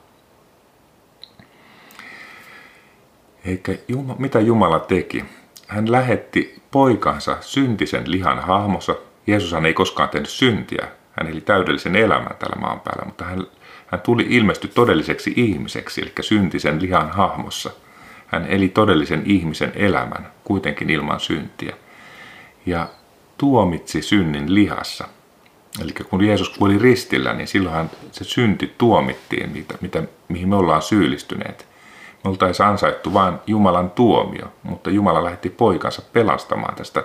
Eikä 3.44 3.72
Juma, 3.88 4.16
mitä 4.18 4.40
Jumala 4.40 4.78
teki? 4.78 5.24
Hän 5.68 5.92
lähetti 5.92 6.62
poikansa 6.70 7.36
syntisen 7.40 8.10
lihan 8.10 8.38
hahmossa. 8.38 8.94
Jeesushan 9.26 9.66
ei 9.66 9.74
koskaan 9.74 10.08
tehnyt 10.08 10.30
syntiä. 10.30 10.88
Hän 11.12 11.30
eli 11.30 11.40
täydellisen 11.40 11.96
elämän 11.96 12.36
tällä 12.38 12.60
maan 12.60 12.80
päällä, 12.80 13.04
mutta 13.04 13.24
hän, 13.24 13.46
hän 13.86 14.00
tuli 14.00 14.26
ilmesty 14.28 14.68
todelliseksi 14.68 15.32
ihmiseksi, 15.36 16.00
eli 16.02 16.12
syntisen 16.20 16.82
lihan 16.82 17.10
hahmossa. 17.10 17.70
Hän 18.26 18.46
eli 18.46 18.68
todellisen 18.68 19.22
ihmisen 19.24 19.72
elämän, 19.74 20.32
kuitenkin 20.44 20.90
ilman 20.90 21.20
syntiä. 21.20 21.76
Ja 22.66 22.88
tuomitsi 23.38 24.02
synnin 24.02 24.54
lihassa. 24.54 25.08
Eli 25.82 25.92
kun 25.92 26.24
Jeesus 26.24 26.48
kuoli 26.48 26.78
ristillä, 26.78 27.32
niin 27.32 27.48
silloinhan 27.48 27.90
se 28.12 28.24
synti 28.24 28.74
tuomittiin, 28.78 29.50
mitä, 29.50 29.74
mitä, 29.80 30.02
mihin 30.28 30.48
me 30.48 30.56
ollaan 30.56 30.82
syyllistyneet. 30.82 31.66
Me 32.24 32.30
oltaisiin 32.30 32.66
ansaittu 32.66 33.14
vain 33.14 33.34
Jumalan 33.46 33.90
tuomio, 33.90 34.52
mutta 34.62 34.90
Jumala 34.90 35.24
lähetti 35.24 35.50
poikansa 35.50 36.02
pelastamaan 36.12 36.74
tästä 36.74 37.04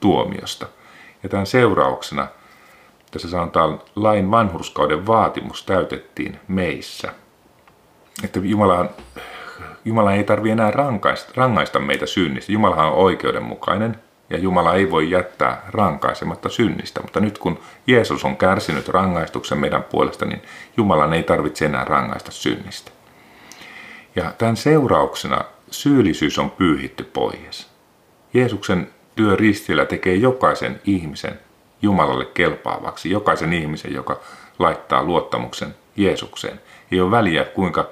tuomiosta. 0.00 0.66
Ja 1.22 1.28
tämän 1.28 1.46
seurauksena, 1.46 2.28
tässä 3.10 3.30
sanotaan, 3.30 3.80
lain 3.96 4.30
vanhurskauden 4.30 5.06
vaatimus 5.06 5.64
täytettiin 5.64 6.38
meissä. 6.48 7.12
Että 8.24 8.40
Jumala, 8.42 8.86
Jumala 9.84 10.12
ei 10.12 10.24
tarvitse 10.24 10.52
enää 10.52 10.70
rangaista, 10.70 11.32
rangaista 11.36 11.78
meitä 11.78 12.06
synnistä. 12.06 12.52
Jumala 12.52 12.86
on 12.86 12.92
oikeudenmukainen 12.92 13.96
ja 14.30 14.38
Jumala 14.38 14.74
ei 14.74 14.90
voi 14.90 15.10
jättää 15.10 15.62
rankaisematta 15.68 16.48
synnistä. 16.48 17.00
Mutta 17.02 17.20
nyt 17.20 17.38
kun 17.38 17.58
Jeesus 17.86 18.24
on 18.24 18.36
kärsinyt 18.36 18.88
rangaistuksen 18.88 19.58
meidän 19.58 19.82
puolesta, 19.82 20.24
niin 20.24 20.42
Jumalan 20.76 21.12
ei 21.12 21.22
tarvitse 21.22 21.64
enää 21.66 21.84
rangaista 21.84 22.30
synnistä. 22.30 22.90
Ja 24.16 24.32
tämän 24.38 24.56
seurauksena 24.56 25.44
syyllisyys 25.70 26.38
on 26.38 26.50
pyyhitty 26.50 27.04
pois. 27.04 27.70
Jeesuksen 28.34 28.90
työ 29.16 29.36
ristillä 29.36 29.84
tekee 29.84 30.14
jokaisen 30.14 30.80
ihmisen 30.84 31.40
Jumalalle 31.82 32.24
kelpaavaksi, 32.24 33.10
jokaisen 33.10 33.52
ihmisen, 33.52 33.94
joka 33.94 34.20
laittaa 34.58 35.04
luottamuksen 35.04 35.74
Jeesukseen. 35.96 36.60
Ei 36.92 37.00
ole 37.00 37.10
väliä, 37.10 37.44
kuinka 37.44 37.90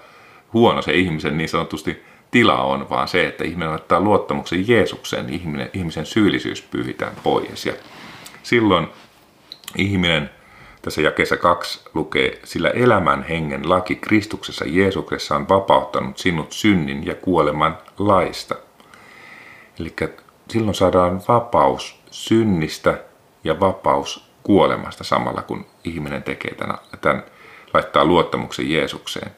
huono 0.52 0.82
se 0.82 0.92
ihmisen 0.92 1.38
niin 1.38 1.48
sanotusti 1.48 2.02
tila 2.30 2.62
on, 2.62 2.90
vaan 2.90 3.08
se, 3.08 3.26
että 3.26 3.44
ihminen 3.44 3.70
laittaa 3.70 4.00
luottamuksen 4.00 4.68
Jeesukseen, 4.68 5.26
niin 5.26 5.40
ihminen, 5.40 5.70
ihmisen 5.72 6.06
syyllisyys 6.06 6.62
pyyhitään 6.62 7.12
pois. 7.22 7.66
Ja 7.66 7.72
silloin 8.42 8.88
ihminen 9.76 10.30
tässä 10.82 11.00
jakeessa 11.00 11.36
kaksi 11.36 11.80
lukee, 11.94 12.40
sillä 12.44 12.70
elämän 12.70 13.22
hengen 13.22 13.68
laki 13.68 13.96
Kristuksessa 13.96 14.64
Jeesuksessa 14.68 15.36
on 15.36 15.48
vapauttanut 15.48 16.18
sinut 16.18 16.52
synnin 16.52 17.06
ja 17.06 17.14
kuoleman 17.14 17.78
laista. 17.98 18.54
Eli 19.80 19.94
silloin 20.50 20.74
saadaan 20.74 21.20
vapaus 21.28 22.00
synnistä 22.10 23.00
ja 23.44 23.60
vapaus 23.60 24.28
kuolemasta 24.42 25.04
samalla, 25.04 25.42
kun 25.42 25.66
ihminen 25.84 26.22
tekee 26.22 26.54
tämän, 26.54 26.78
tämän 27.00 27.22
laittaa 27.74 28.04
luottamuksen 28.04 28.70
Jeesukseen. 28.70 29.30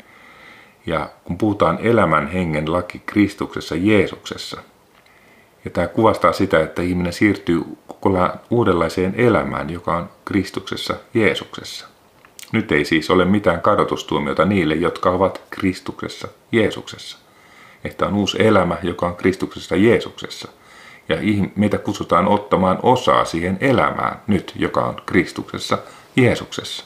Ja 0.87 1.11
kun 1.25 1.39
puhutaan 1.39 1.79
elämän 1.83 2.27
hengen 2.27 2.73
laki 2.73 3.03
Kristuksessa 3.07 3.75
Jeesuksessa, 3.75 4.61
ja 5.65 5.71
tämä 5.71 5.87
kuvastaa 5.87 6.33
sitä, 6.33 6.61
että 6.61 6.83
ihminen 6.83 7.13
siirtyy 7.13 7.63
kokonaan 7.87 8.41
uudenlaiseen 8.51 9.15
elämään, 9.17 9.71
joka 9.71 9.97
on 9.97 10.11
Kristuksessa 10.25 10.95
Jeesuksessa. 11.15 11.87
Nyt 12.53 12.73
ei 12.73 12.85
siis 12.85 13.11
ole 13.11 13.25
mitään 13.25 13.61
kadotustuomiota 13.61 14.45
niille, 14.45 14.75
jotka 14.75 15.11
ovat 15.11 15.43
Kristuksessa 15.51 16.29
Jeesuksessa. 16.53 17.19
Että 17.85 18.07
on 18.07 18.15
uusi 18.15 18.37
elämä, 18.47 18.77
joka 18.83 19.07
on 19.07 19.17
Kristuksessa 19.17 19.77
Jeesuksessa. 19.77 20.49
Ja 21.09 21.17
meitä 21.57 21.79
kutsutaan 21.79 22.29
ottamaan 22.29 22.79
osaa 22.83 23.25
siihen 23.25 23.59
elämään 23.61 24.21
nyt, 24.27 24.53
joka 24.57 24.85
on 24.85 24.97
Kristuksessa 25.07 25.79
Jeesuksessa. 26.17 26.85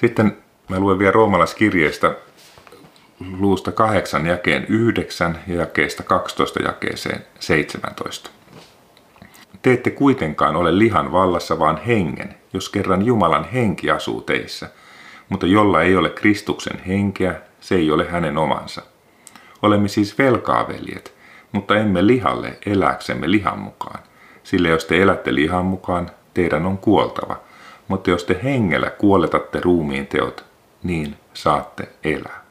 Sitten 0.00 0.41
mä 0.72 0.80
luen 0.80 0.98
vielä 0.98 1.12
roomalaiskirjeestä 1.12 2.14
luusta 3.38 3.72
8 3.72 4.26
jakeen 4.26 4.66
9 4.68 5.38
ja 5.46 5.54
jakeesta 5.54 6.02
12 6.02 6.62
jakeeseen 6.62 7.24
17. 7.38 8.30
Te 9.62 9.72
ette 9.72 9.90
kuitenkaan 9.90 10.56
ole 10.56 10.78
lihan 10.78 11.12
vallassa, 11.12 11.58
vaan 11.58 11.76
hengen, 11.86 12.34
jos 12.52 12.68
kerran 12.68 13.06
Jumalan 13.06 13.44
henki 13.44 13.90
asuu 13.90 14.20
teissä. 14.20 14.70
Mutta 15.28 15.46
jolla 15.46 15.82
ei 15.82 15.96
ole 15.96 16.10
Kristuksen 16.10 16.78
henkeä, 16.78 17.40
se 17.60 17.74
ei 17.74 17.90
ole 17.90 18.08
hänen 18.08 18.38
omansa. 18.38 18.82
Olemme 19.62 19.88
siis 19.88 20.18
velkaaveljet, 20.18 21.14
mutta 21.52 21.76
emme 21.76 22.06
lihalle 22.06 22.58
eläksemme 22.66 23.30
lihan 23.30 23.58
mukaan. 23.58 24.00
Sillä 24.42 24.68
jos 24.68 24.84
te 24.84 25.02
elätte 25.02 25.34
lihan 25.34 25.64
mukaan, 25.64 26.10
teidän 26.34 26.66
on 26.66 26.78
kuoltava. 26.78 27.36
Mutta 27.88 28.10
jos 28.10 28.24
te 28.24 28.40
hengellä 28.42 28.90
kuoletatte 28.90 29.60
ruumiin 29.60 30.06
teot, 30.06 30.51
niin 30.82 31.16
saatte 31.34 31.88
elää. 32.04 32.42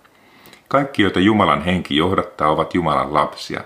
Kaikki, 0.68 1.02
joita 1.02 1.20
Jumalan 1.20 1.62
henki 1.62 1.98
johdattaa, 1.98 2.50
ovat 2.50 2.74
Jumalan 2.74 3.14
lapsia. 3.14 3.62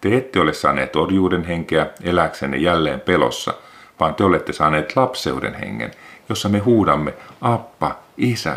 Te 0.00 0.16
ette 0.16 0.40
ole 0.40 0.52
saaneet 0.52 0.96
orjuuden 0.96 1.44
henkeä 1.44 1.86
eläksenne 2.02 2.56
jälleen 2.56 3.00
pelossa, 3.00 3.54
vaan 4.00 4.14
te 4.14 4.24
olette 4.24 4.52
saaneet 4.52 4.96
lapseuden 4.96 5.54
hengen, 5.54 5.90
jossa 6.28 6.48
me 6.48 6.58
huudamme, 6.58 7.14
Appa, 7.40 7.98
Isä. 8.16 8.56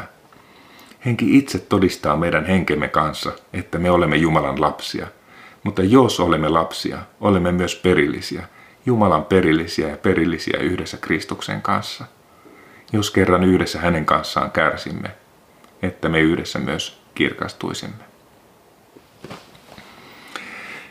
Henki 1.06 1.38
itse 1.38 1.60
todistaa 1.60 2.16
meidän 2.16 2.46
henkemme 2.46 2.88
kanssa, 2.88 3.32
että 3.54 3.78
me 3.78 3.92
olemme 3.92 4.16
Jumalan 4.16 4.62
lapsia. 4.62 5.08
Mutta 5.64 5.84
jos 5.84 6.20
olemme 6.20 6.50
lapsia, 6.50 6.98
olemme 7.22 7.52
myös 7.52 7.76
perillisiä, 7.76 8.44
Jumalan 8.86 9.26
perillisiä 9.26 9.90
ja 9.90 9.98
perillisiä 9.98 10.60
yhdessä 10.60 10.98
Kristuksen 10.98 11.62
kanssa. 11.62 12.06
Jos 12.94 13.12
kerran 13.12 13.44
yhdessä 13.44 13.80
hänen 13.80 14.06
kanssaan 14.06 14.52
kärsimme, 14.52 15.10
että 15.82 16.10
me 16.10 16.20
yhdessä 16.20 16.60
myös 16.60 17.02
kirkastuisimme. 17.16 18.04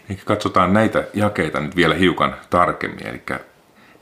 Eli 0.09 0.19
katsotaan 0.25 0.73
näitä 0.73 1.05
jakeita 1.15 1.61
nyt 1.61 1.77
vielä 1.77 1.95
hiukan 1.95 2.37
tarkemmin. 2.51 3.07
Eli 3.07 3.23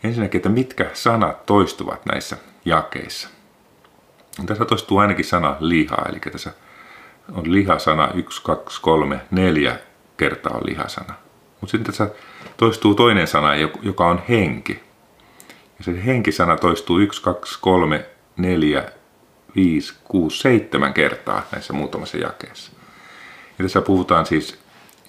ensinnäkin, 0.03 0.39
että 0.39 0.49
mitkä 0.49 0.91
sanat 0.93 1.47
toistuvat 1.47 2.07
näissä 2.07 2.37
jakeissa. 2.65 3.29
Tässä 4.47 4.65
toistuu 4.65 4.99
ainakin 4.99 5.25
sana 5.25 5.57
liha, 5.61 5.97
eli 6.09 6.21
tässä 6.21 6.53
on 7.33 7.53
lihasana 7.53 8.11
1, 8.15 8.43
2, 8.43 8.83
3, 8.83 9.21
4 9.31 9.79
kertaa 10.17 10.53
on 10.53 10.67
lihasana. 10.67 11.15
Mutta 11.61 11.71
sitten 11.71 11.93
tässä 11.93 12.11
toistuu 12.57 12.95
toinen 12.95 13.27
sana, 13.27 13.55
joka 13.83 14.07
on 14.07 14.23
henki. 14.29 14.83
Ja 15.79 15.85
se 15.85 16.05
henkisana 16.05 16.57
toistuu 16.57 16.99
1, 16.99 17.23
2, 17.23 17.59
3, 17.61 18.07
4, 18.37 18.93
5, 19.59 19.95
6, 20.05 20.39
7 20.39 20.95
kertaa 20.95 21.47
näissä 21.53 21.73
muutamassa 21.73 22.17
jakeessa. 22.17 22.73
Ja 23.59 23.65
tässä 23.65 23.81
puhutaan 23.81 24.27
siis 24.27 24.59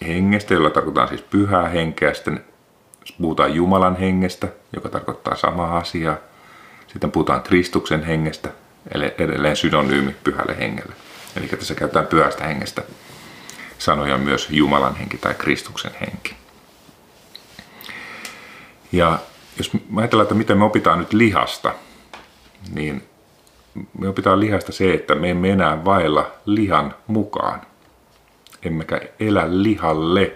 hengestä, 0.07 0.53
jolla 0.53 0.69
tarkoitetaan 0.69 1.07
siis 1.07 1.21
pyhää 1.21 1.67
henkeä, 1.67 2.13
sitten 2.13 2.45
puhutaan 3.21 3.55
Jumalan 3.55 3.95
hengestä, 3.95 4.47
joka 4.75 4.89
tarkoittaa 4.89 5.35
samaa 5.35 5.77
asiaa. 5.77 6.17
Sitten 6.87 7.11
puhutaan 7.11 7.41
Kristuksen 7.41 8.03
hengestä, 8.03 8.49
eli 8.93 9.13
edelleen 9.17 9.55
synonyymi 9.55 10.15
pyhälle 10.23 10.57
hengelle. 10.57 10.93
Eli 11.35 11.47
tässä 11.47 11.75
käytetään 11.75 12.07
pyhästä 12.07 12.43
hengestä 12.43 12.83
sanoja 13.77 14.17
myös 14.17 14.47
Jumalan 14.49 14.95
henki 14.95 15.17
tai 15.17 15.33
Kristuksen 15.33 15.91
henki. 16.01 16.35
Ja 18.91 19.19
jos 19.57 19.71
ajatellaan, 19.95 20.23
että 20.23 20.35
miten 20.35 20.57
me 20.57 20.65
opitaan 20.65 20.99
nyt 20.99 21.13
lihasta, 21.13 21.73
niin 22.73 23.08
me 23.99 24.07
opitaan 24.07 24.39
lihasta 24.39 24.71
se, 24.71 24.93
että 24.93 25.15
me 25.15 25.29
emme 25.29 25.49
enää 25.49 25.85
vailla 25.85 26.31
lihan 26.45 26.95
mukaan. 27.07 27.61
Emmekä 28.63 29.01
elä 29.19 29.45
lihalle. 29.49 30.31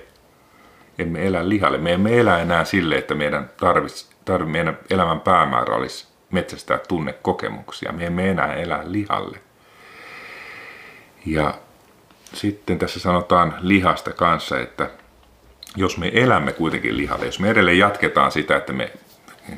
Emme 1.00 1.28
elä 1.28 1.50
lihalle. 1.50 1.78
Me 1.78 1.94
emme 1.94 2.20
elä 2.20 2.40
enää 2.40 2.66
sille, 2.66 2.98
että 2.98 3.16
meidän, 3.16 3.50
tarvis, 3.60 4.10
tarvi, 4.26 4.52
meidän 4.52 4.78
elämän 4.90 5.22
päämäärä 5.22 5.76
olisi 5.76 6.08
metsästää 6.32 6.78
tunnekokemuksia. 6.78 7.92
Me 7.92 8.06
emme 8.06 8.30
enää 8.30 8.54
elä 8.54 8.84
lihalle. 8.86 9.38
Ja 11.26 11.54
sitten 12.34 12.80
tässä 12.80 13.00
sanotaan 13.00 13.56
lihasta 13.62 14.12
kanssa, 14.12 14.60
että 14.60 14.90
jos 15.76 15.98
me 15.98 16.12
elämme 16.14 16.52
kuitenkin 16.52 16.98
lihalle, 16.98 17.26
jos 17.26 17.40
me 17.40 17.50
edelleen 17.50 17.78
jatketaan 17.80 18.32
sitä, 18.32 18.58
että 18.58 18.74
me 18.74 18.92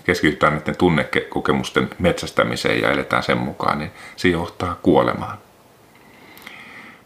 keskitytään 0.03 0.53
näiden 0.53 0.77
tunnekokemusten 0.77 1.89
metsästämiseen 1.99 2.81
ja 2.81 2.91
eletään 2.91 3.23
sen 3.23 3.37
mukaan, 3.37 3.79
niin 3.79 3.91
se 4.15 4.27
johtaa 4.27 4.79
kuolemaan. 4.81 5.37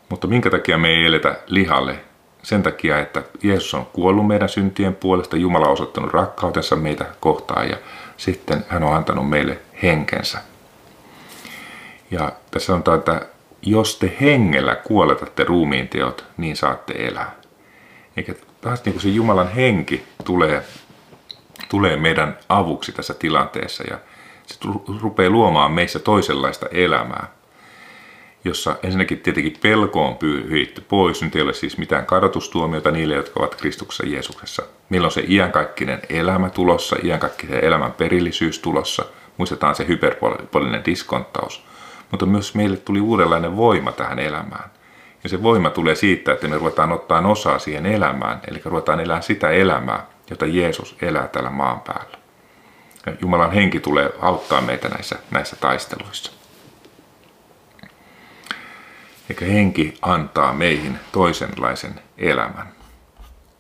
Mutta 0.09 0.27
minkä 0.27 0.49
takia 0.49 0.77
me 0.77 0.87
ei 0.87 1.05
eletä 1.05 1.39
lihalle? 1.47 1.95
Sen 2.43 2.63
takia, 2.63 2.99
että 2.99 3.23
Jeesus 3.43 3.73
on 3.73 3.85
kuollut 3.85 4.27
meidän 4.27 4.49
syntien 4.49 4.95
puolesta, 4.95 5.37
Jumala 5.37 5.65
on 5.65 5.73
osoittanut 5.73 6.13
rakkautensa 6.13 6.75
meitä 6.75 7.05
kohtaan 7.19 7.69
ja 7.69 7.77
sitten 8.17 8.65
hän 8.69 8.83
on 8.83 8.95
antanut 8.95 9.29
meille 9.29 9.57
henkensä. 9.83 10.39
Ja 12.11 12.31
tässä 12.51 12.67
sanotaan, 12.67 12.99
että 12.99 13.21
jos 13.61 13.99
te 13.99 14.17
hengellä 14.21 14.75
kuoletatte 14.75 15.43
ruumiin 15.43 15.87
teot, 15.87 16.25
niin 16.37 16.55
saatte 16.55 16.93
elää. 16.97 17.35
Eikä 18.17 18.35
taas 18.61 18.85
niin 18.85 18.93
kuin 18.93 19.01
se 19.01 19.09
Jumalan 19.09 19.51
henki 19.51 20.03
tulee 20.23 20.63
tulee 21.69 21.97
meidän 21.97 22.37
avuksi 22.49 22.91
tässä 22.91 23.13
tilanteessa 23.13 23.83
ja 23.89 23.99
se 24.45 24.59
rupeaa 25.01 25.29
luomaan 25.29 25.71
meissä 25.71 25.99
toisenlaista 25.99 26.65
elämää, 26.71 27.27
jossa 28.43 28.75
ensinnäkin 28.83 29.19
tietenkin 29.19 29.57
pelko 29.61 30.05
on 30.05 30.17
pyyhitty 30.17 30.81
pois. 30.81 31.21
Nyt 31.21 31.35
ei 31.35 31.41
ole 31.41 31.53
siis 31.53 31.77
mitään 31.77 32.05
kadotustuomiota 32.05 32.91
niille, 32.91 33.15
jotka 33.15 33.39
ovat 33.39 33.55
Kristuksessa 33.55 34.05
Jeesuksessa. 34.05 34.63
Meillä 34.89 35.05
on 35.05 35.11
se 35.11 35.23
iankaikkinen 35.27 36.01
elämä 36.09 36.49
tulossa, 36.49 36.95
iankaikkinen 37.03 37.63
elämän 37.63 37.91
perillisyys 37.91 38.59
tulossa. 38.59 39.05
Muistetaan 39.37 39.75
se 39.75 39.87
hyperbolinen 39.87 40.85
diskonttaus. 40.85 41.65
Mutta 42.11 42.25
myös 42.25 42.55
meille 42.55 42.77
tuli 42.77 43.01
uudenlainen 43.01 43.57
voima 43.57 43.91
tähän 43.91 44.19
elämään. 44.19 44.71
Ja 45.23 45.29
se 45.29 45.43
voima 45.43 45.69
tulee 45.69 45.95
siitä, 45.95 46.33
että 46.33 46.47
me 46.47 46.57
ruvetaan 46.57 46.91
ottaa 46.91 47.27
osaa 47.27 47.59
siihen 47.59 47.85
elämään, 47.85 48.41
eli 48.47 48.61
ruvetaan 48.65 48.99
elämään 48.99 49.23
sitä 49.23 49.49
elämää, 49.49 50.07
jota 50.29 50.45
Jeesus 50.45 50.95
elää 51.01 51.27
täällä 51.27 51.49
maan 51.49 51.81
päällä. 51.81 52.17
Ja 53.05 53.13
Jumalan 53.21 53.51
henki 53.51 53.79
tulee 53.79 54.09
auttaa 54.21 54.61
meitä 54.61 54.89
näissä, 54.89 55.15
näissä 55.31 55.55
taisteluissa. 55.55 56.31
Eikä 59.29 59.45
henki 59.45 59.93
antaa 60.01 60.53
meihin 60.53 60.99
toisenlaisen 61.11 62.01
elämän. 62.17 62.67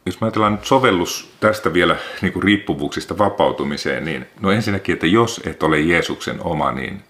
jos 0.05 0.21
me 0.21 0.25
ajatellaan 0.25 0.53
nyt 0.53 0.65
sovellus 0.65 1.33
tästä 1.39 1.73
vielä 1.73 1.95
niin 2.21 2.33
kuin 2.33 2.43
riippuvuuksista 2.43 3.17
vapautumiseen, 3.17 4.05
niin 4.05 4.27
no 4.39 4.51
ensinnäkin, 4.51 4.93
että 4.93 5.07
jos 5.07 5.41
et 5.45 5.63
ole 5.63 5.79
Jeesuksen 5.79 6.43
oma, 6.43 6.71
niin 6.71 7.03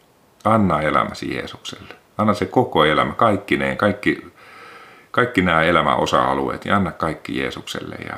anna 0.43 0.81
elämäsi 0.81 1.35
Jeesukselle. 1.35 1.95
Anna 2.17 2.33
se 2.33 2.45
koko 2.45 2.85
elämä, 2.85 3.13
kaikkineen, 3.13 3.77
kaikki, 3.77 4.27
kaikki 5.11 5.41
nämä 5.41 5.61
elämän 5.61 5.97
osa-alueet, 5.97 6.65
ja 6.65 6.75
anna 6.75 6.91
kaikki 6.91 7.39
Jeesukselle 7.39 7.95
ja 7.95 8.17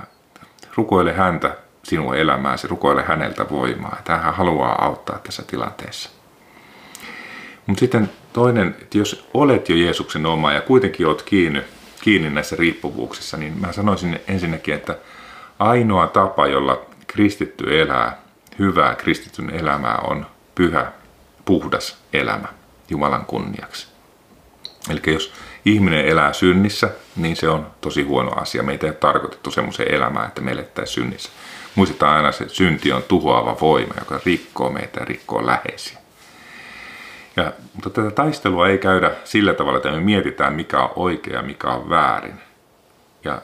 rukoile 0.75 1.13
häntä 1.13 1.57
sinun 1.83 2.15
elämääsi, 2.15 2.67
rukoile 2.67 3.03
häneltä 3.03 3.49
voimaa. 3.49 3.95
Että 3.99 4.17
hän 4.17 4.33
haluaa 4.33 4.85
auttaa 4.85 5.19
tässä 5.23 5.43
tilanteessa. 5.47 6.09
Mutta 7.67 7.79
sitten 7.79 8.09
toinen, 8.33 8.75
että 8.81 8.97
jos 8.97 9.29
olet 9.33 9.69
jo 9.69 9.75
Jeesuksen 9.75 10.25
oma 10.25 10.53
ja 10.53 10.61
kuitenkin 10.61 11.07
olet 11.07 11.21
kiinni, 11.21 11.61
kiinni 12.01 12.29
näissä 12.29 12.55
riippuvuuksissa, 12.55 13.37
niin 13.37 13.57
mä 13.57 13.71
sanoisin 13.71 14.19
ensinnäkin, 14.27 14.73
että 14.73 14.97
ainoa 15.59 16.07
tapa, 16.07 16.47
jolla 16.47 16.81
kristitty 17.07 17.81
elää 17.81 18.21
hyvää 18.59 18.95
kristityn 18.95 19.49
elämää 19.49 19.97
on 19.97 20.25
pyhä, 20.55 20.91
puhdas 21.45 21.97
elämä 22.13 22.47
Jumalan 22.89 23.25
kunniaksi. 23.25 23.87
Eli 24.89 25.13
jos 25.13 25.33
ihminen 25.65 26.05
elää 26.05 26.33
synnissä, 26.33 26.89
niin 27.15 27.35
se 27.35 27.49
on 27.49 27.67
tosi 27.81 28.03
huono 28.03 28.31
asia. 28.31 28.63
Meitä 28.63 28.87
ei 28.87 28.89
ole 28.89 28.97
tarkoitettu 28.97 29.51
semmoiseen 29.51 29.95
elämään, 29.95 30.27
että 30.27 30.41
me 30.41 30.51
elettäisiin 30.51 30.93
synnissä. 30.93 31.29
Muistetaan 31.75 32.15
aina, 32.15 32.29
että 32.29 32.47
synti 32.47 32.91
on 32.91 33.03
tuhoava 33.03 33.57
voima, 33.61 33.93
joka 33.99 34.19
rikkoo 34.25 34.69
meitä 34.69 34.99
ja 34.99 35.05
rikkoo 35.05 35.45
läheisiä. 35.45 35.97
Ja, 37.35 37.53
mutta 37.73 37.89
tätä 37.89 38.11
taistelua 38.11 38.67
ei 38.67 38.77
käydä 38.77 39.11
sillä 39.23 39.53
tavalla, 39.53 39.77
että 39.77 39.91
me 39.91 39.99
mietitään, 39.99 40.53
mikä 40.53 40.83
on 40.83 40.91
oikea 40.95 41.33
ja 41.33 41.41
mikä 41.41 41.67
on 41.67 41.89
väärin. 41.89 42.39
Ja 43.23 43.41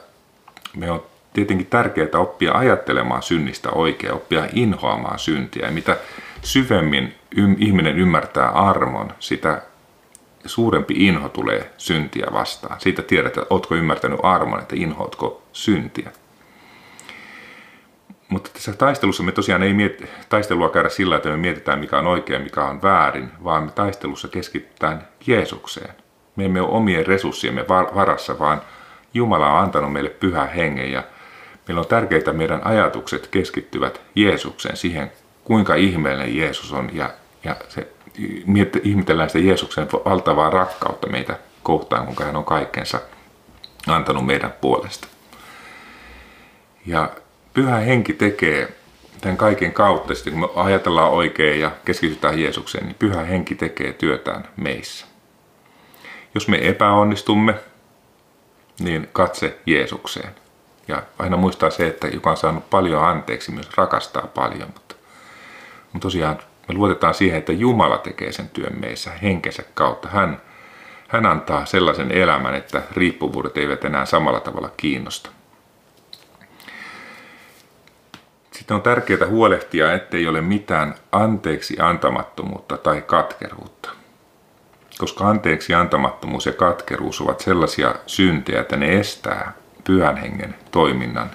me 0.76 0.90
on 0.90 1.02
tietenkin 1.32 1.66
tärkeää 1.66 2.08
oppia 2.14 2.52
ajattelemaan 2.52 3.22
synnistä 3.22 3.70
oikein, 3.70 4.12
oppia 4.12 4.48
inhoamaan 4.52 5.18
syntiä. 5.18 5.66
Ja 5.66 5.72
mitä 5.72 5.96
syvemmin 6.42 7.14
ihminen 7.58 7.98
ymmärtää 7.98 8.48
armon, 8.48 9.12
sitä 9.18 9.62
suurempi 10.48 10.94
inho 11.06 11.28
tulee 11.28 11.70
syntiä 11.78 12.26
vastaan. 12.32 12.80
Siitä 12.80 13.02
tiedät, 13.02 13.36
että 13.36 13.46
oletko 13.50 13.74
ymmärtänyt 13.74 14.20
armon, 14.22 14.60
että 14.60 14.76
inhoatko 14.76 15.42
syntiä. 15.52 16.10
Mutta 18.28 18.50
tässä 18.52 18.72
taistelussa 18.72 19.22
me 19.22 19.32
tosiaan 19.32 19.62
ei 19.62 19.74
miet, 19.74 20.10
taistelua 20.28 20.68
käydä 20.68 20.88
sillä, 20.88 21.16
että 21.16 21.28
me 21.28 21.36
mietitään 21.36 21.78
mikä 21.78 21.98
on 21.98 22.06
oikein 22.06 22.42
mikä 22.42 22.64
on 22.64 22.82
väärin, 22.82 23.30
vaan 23.44 23.64
me 23.64 23.70
taistelussa 23.70 24.28
keskitytään 24.28 25.08
Jeesukseen. 25.26 25.94
Me 26.36 26.44
emme 26.44 26.60
ole 26.60 26.70
omien 26.70 27.06
resurssiemme 27.06 27.64
varassa, 27.68 28.38
vaan 28.38 28.62
Jumala 29.14 29.52
on 29.52 29.62
antanut 29.62 29.92
meille 29.92 30.10
pyhä 30.10 30.46
hengen 30.46 30.92
ja 30.92 31.02
meillä 31.68 31.80
on 31.80 31.86
tärkeää, 31.86 32.18
että 32.18 32.32
meidän 32.32 32.66
ajatukset 32.66 33.26
keskittyvät 33.26 34.00
Jeesukseen, 34.14 34.76
siihen 34.76 35.12
kuinka 35.44 35.74
ihmeellinen 35.74 36.36
Jeesus 36.36 36.72
on 36.72 36.90
ja, 36.92 37.10
ja 37.44 37.56
se, 37.68 37.92
ihmetellään 38.82 39.30
sitä 39.30 39.46
Jeesuksen 39.46 39.88
valtavaa 40.04 40.50
rakkautta 40.50 41.06
meitä 41.06 41.38
kohtaan, 41.62 42.04
kuinka 42.04 42.24
hän 42.24 42.36
on 42.36 42.44
kaikkensa 42.44 43.00
antanut 43.86 44.26
meidän 44.26 44.54
puolesta. 44.60 45.08
Ja 46.86 47.10
pyhä 47.54 47.76
henki 47.76 48.12
tekee 48.12 48.78
tämän 49.20 49.36
kaiken 49.36 49.72
kautta, 49.72 50.14
sitten 50.14 50.32
kun 50.32 50.40
me 50.40 50.48
ajatellaan 50.54 51.10
oikein 51.10 51.60
ja 51.60 51.70
keskitytään 51.84 52.40
Jeesukseen, 52.40 52.86
niin 52.86 52.96
pyhä 52.98 53.24
henki 53.24 53.54
tekee 53.54 53.92
työtään 53.92 54.48
meissä. 54.56 55.06
Jos 56.34 56.48
me 56.48 56.68
epäonnistumme, 56.68 57.54
niin 58.80 59.08
katse 59.12 59.58
Jeesukseen. 59.66 60.34
Ja 60.88 61.02
aina 61.18 61.36
muistaa 61.36 61.70
se, 61.70 61.86
että 61.86 62.08
joka 62.08 62.30
on 62.30 62.36
saanut 62.36 62.70
paljon 62.70 63.04
anteeksi, 63.04 63.52
myös 63.52 63.70
rakastaa 63.76 64.26
paljon. 64.26 64.68
Mutta, 64.74 64.94
mutta 65.92 66.06
tosiaan 66.06 66.38
me 66.68 66.74
luotetaan 66.74 67.14
siihen, 67.14 67.38
että 67.38 67.52
Jumala 67.52 67.98
tekee 67.98 68.32
sen 68.32 68.48
työn 68.48 68.80
meissä 68.80 69.10
henkensä 69.22 69.62
kautta. 69.74 70.08
Hän, 70.08 70.40
hän 71.08 71.26
antaa 71.26 71.66
sellaisen 71.66 72.10
elämän, 72.10 72.54
että 72.54 72.82
riippuvuudet 72.92 73.56
eivät 73.56 73.84
enää 73.84 74.06
samalla 74.06 74.40
tavalla 74.40 74.70
kiinnosta. 74.76 75.30
Sitten 78.52 78.74
on 78.74 78.82
tärkeää 78.82 79.26
huolehtia, 79.26 79.92
ettei 79.92 80.28
ole 80.28 80.40
mitään 80.40 80.94
anteeksi 81.12 81.76
antamattomuutta 81.80 82.76
tai 82.76 83.02
katkeruutta. 83.02 83.90
Koska 84.98 85.28
anteeksi 85.28 85.74
antamattomuus 85.74 86.46
ja 86.46 86.52
katkeruus 86.52 87.20
ovat 87.20 87.40
sellaisia 87.40 87.94
syntejä, 88.06 88.60
että 88.60 88.76
ne 88.76 88.98
estää 88.98 89.52
pyhän 89.84 90.16
hengen 90.16 90.54
toiminnan 90.70 91.30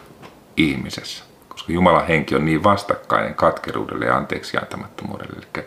ihmisessä. 0.58 1.33
Koska 1.64 1.74
Jumalan 1.74 2.08
henki 2.08 2.36
on 2.36 2.46
niin 2.46 2.64
vastakkainen 2.64 3.36
katkeruudelle 3.36 4.06
ja 4.06 4.18
anteeksi 4.18 4.58
antamattomuudelle. 4.58 5.34
Eli 5.38 5.66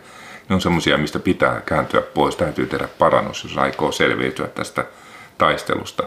ne 0.49 0.55
on 0.55 0.61
semmoisia, 0.61 0.97
mistä 0.97 1.19
pitää 1.19 1.61
kääntyä 1.65 2.01
pois. 2.01 2.35
Täytyy 2.35 2.65
tehdä 2.65 2.87
parannus, 2.99 3.43
jos 3.43 3.57
aikoo 3.57 3.91
selviytyä 3.91 4.47
tästä 4.47 4.85
taistelusta 5.37 6.03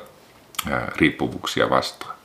riippuvuuksia 0.96 1.70
vastaan. 1.70 2.16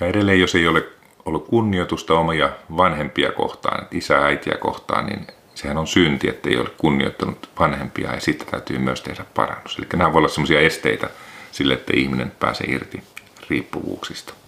Ja 0.00 0.06
edelleen, 0.06 0.40
jos 0.40 0.54
ei 0.54 0.66
ole 0.66 0.86
ollut 1.24 1.46
kunnioitusta 1.46 2.14
omia 2.14 2.50
vanhempia 2.76 3.32
kohtaan, 3.32 3.86
isää 3.90 4.24
äitiä 4.24 4.54
kohtaan, 4.54 5.06
niin 5.06 5.26
sehän 5.54 5.78
on 5.78 5.86
synti, 5.86 6.28
että 6.28 6.48
ei 6.48 6.56
ole 6.56 6.70
kunnioittanut 6.78 7.50
vanhempia 7.58 8.14
ja 8.14 8.20
sitten 8.20 8.48
täytyy 8.48 8.78
myös 8.78 9.00
tehdä 9.00 9.24
parannus. 9.34 9.78
Eli 9.78 9.86
nämä 9.92 10.04
voivat 10.04 10.16
olla 10.16 10.28
sellaisia 10.28 10.60
esteitä 10.60 11.10
sille, 11.52 11.74
että 11.74 11.92
ihminen 11.96 12.32
pääsee 12.40 12.66
irti 12.66 13.02
riippuvuuksista. 13.50 14.39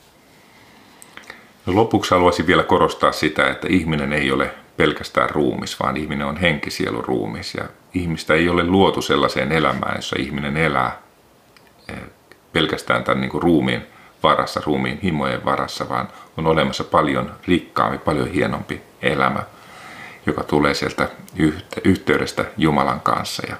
Lopuksi 1.66 2.10
haluaisin 2.10 2.46
vielä 2.46 2.62
korostaa 2.62 3.12
sitä, 3.12 3.50
että 3.50 3.66
ihminen 3.70 4.12
ei 4.12 4.32
ole 4.32 4.54
pelkästään 4.76 5.30
ruumis, 5.30 5.80
vaan 5.80 5.96
ihminen 5.96 6.26
on 6.26 6.36
henkisielu 6.36 7.02
ruumis. 7.02 7.54
Ja 7.54 7.64
ihmistä 7.94 8.34
ei 8.34 8.48
ole 8.48 8.64
luotu 8.66 9.02
sellaiseen 9.02 9.52
elämään, 9.52 9.96
jossa 9.96 10.16
ihminen 10.18 10.56
elää 10.56 10.98
eh, 11.88 11.96
pelkästään 12.52 13.04
tämän 13.04 13.20
niin 13.20 13.30
kuin 13.30 13.42
ruumiin 13.42 13.82
varassa, 14.22 14.62
ruumiin 14.66 14.98
himojen 15.02 15.44
varassa, 15.44 15.88
vaan 15.88 16.08
on 16.36 16.46
olemassa 16.46 16.84
paljon 16.84 17.32
rikkaampi, 17.48 17.98
paljon 17.98 18.28
hienompi 18.28 18.82
elämä, 19.02 19.42
joka 20.26 20.44
tulee 20.44 20.74
sieltä 20.74 21.08
yhteydestä 21.84 22.44
Jumalan 22.56 23.00
kanssa. 23.00 23.42
Ja 23.48 23.56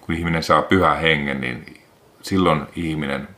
kun 0.00 0.14
ihminen 0.14 0.42
saa 0.42 0.62
pyhä 0.62 0.94
hengen, 0.94 1.40
niin 1.40 1.82
silloin 2.22 2.62
ihminen 2.76 3.28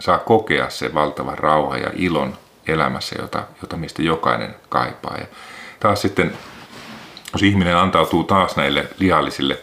saa 0.00 0.18
kokea 0.18 0.70
se 0.70 0.94
valtava 0.94 1.34
rauha 1.34 1.78
ja 1.78 1.90
ilon 1.94 2.34
elämässä, 2.66 3.16
jota, 3.18 3.42
jota 3.62 3.76
mistä 3.76 4.02
jokainen 4.02 4.54
kaipaa. 4.68 5.16
Ja 5.18 5.26
taas 5.80 6.02
sitten, 6.02 6.32
jos 7.32 7.42
ihminen 7.42 7.76
antautuu 7.76 8.24
taas 8.24 8.56
näille 8.56 8.86
lihallisille 8.98 9.58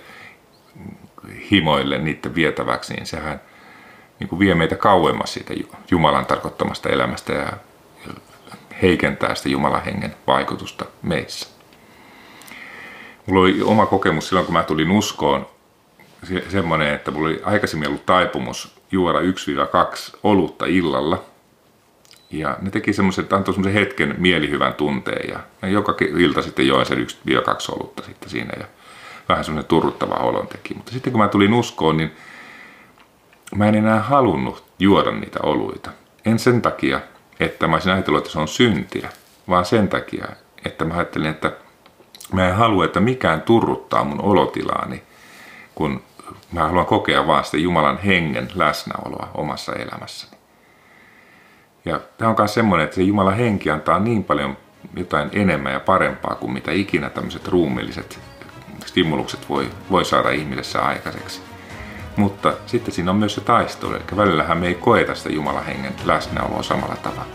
himoille 1.51 1.97
niiden 1.97 2.35
vietäväksi, 2.35 2.93
niin 2.93 3.05
sehän 3.05 3.41
niin 4.19 4.27
kuin 4.27 4.39
vie 4.39 4.55
meitä 4.55 4.75
kauemmas 4.75 5.33
siitä 5.33 5.53
Jumalan 5.91 6.25
tarkoittamasta 6.25 6.89
elämästä 6.89 7.33
ja 7.33 7.53
heikentää 8.81 9.35
sitä 9.35 9.49
Jumalan 9.49 9.83
hengen 9.83 10.15
vaikutusta 10.27 10.85
meissä. 11.01 11.47
Mulla 13.25 13.41
oli 13.41 13.61
oma 13.61 13.85
kokemus 13.85 14.27
silloin, 14.27 14.45
kun 14.45 14.53
mä 14.53 14.63
tulin 14.63 14.91
uskoon, 14.91 15.47
semmoinen, 16.49 16.93
että 16.93 17.11
mulla 17.11 17.27
oli 17.27 17.41
aikaisemmin 17.43 17.87
ollut 17.87 18.05
taipumus 18.05 18.75
juoda 18.91 19.19
1-2 19.19 19.23
olutta 20.23 20.65
illalla. 20.65 21.23
Ja 22.31 22.57
ne 22.61 22.71
teki 22.71 22.93
semmoisen, 22.93 23.23
että 23.23 23.35
antoi 23.35 23.53
semmoisen 23.53 23.81
hetken 23.81 24.15
mielihyvän 24.17 24.73
tunteen. 24.73 25.29
Ja 25.61 25.67
joka 25.69 25.95
ilta 25.99 26.41
sitten 26.41 26.67
join 26.67 26.85
sen 26.85 26.97
1-2 26.97 27.05
olutta 27.71 28.03
sitten 28.03 28.29
siinä. 28.29 28.53
Ja 28.59 28.65
vähän 29.29 29.43
semmoinen 29.43 29.67
turruttava 29.67 30.15
olon 30.15 30.47
teki. 30.47 30.73
Mutta 30.73 30.91
sitten 30.91 31.13
kun 31.13 31.21
mä 31.21 31.27
tulin 31.27 31.53
uskoon, 31.53 31.97
niin 31.97 32.11
mä 33.55 33.67
en 33.67 33.75
enää 33.75 33.99
halunnut 33.99 34.63
juoda 34.79 35.11
niitä 35.11 35.39
oluita. 35.43 35.91
En 36.25 36.39
sen 36.39 36.61
takia, 36.61 36.99
että 37.39 37.67
mä 37.67 37.75
olisin 37.75 37.91
ajatellut, 37.91 38.19
että 38.19 38.31
se 38.31 38.39
on 38.39 38.47
syntiä, 38.47 39.09
vaan 39.49 39.65
sen 39.65 39.87
takia, 39.87 40.25
että 40.65 40.85
mä 40.85 40.93
ajattelin, 40.93 41.29
että 41.29 41.51
mä 42.33 42.47
en 42.47 42.55
halua, 42.55 42.85
että 42.85 42.99
mikään 42.99 43.41
turruttaa 43.41 44.03
mun 44.03 44.21
olotilaani, 44.21 45.03
kun 45.75 46.03
mä 46.51 46.63
haluan 46.63 46.85
kokea 46.85 47.27
vaan 47.27 47.45
sitä 47.45 47.57
Jumalan 47.57 47.97
hengen 47.97 48.47
läsnäoloa 48.55 49.29
omassa 49.33 49.73
elämässäni. 49.73 50.36
Ja 51.87 51.99
tämä 52.17 52.29
on 52.29 52.35
myös 52.39 52.53
semmoinen, 52.53 52.83
että 52.83 52.95
se 52.95 53.01
Jumalan 53.01 53.37
henki 53.37 53.71
antaa 53.71 53.99
niin 53.99 54.23
paljon 54.23 54.57
jotain 54.95 55.29
enemmän 55.33 55.73
ja 55.73 55.79
parempaa 55.79 56.35
kuin 56.35 56.53
mitä 56.53 56.71
ikinä 56.71 57.09
tämmöiset 57.09 57.47
ruumilliset 57.47 58.19
stimulukset 58.85 59.49
voi, 59.49 59.69
voi 59.91 60.05
saada 60.05 60.29
ihmisessä 60.29 60.81
aikaiseksi. 60.81 61.41
Mutta 62.15 62.53
sitten 62.65 62.93
siinä 62.93 63.11
on 63.11 63.17
myös 63.17 63.35
se 63.35 63.41
taistelu, 63.41 63.93
eli 63.93 64.03
välillähän 64.17 64.57
me 64.57 64.67
ei 64.67 64.75
koeta 64.75 65.15
sitä 65.15 65.29
Jumalan 65.29 65.65
hengen 65.65 65.93
läsnäoloa 66.05 66.63
samalla 66.63 66.95
tavalla. 66.95 67.25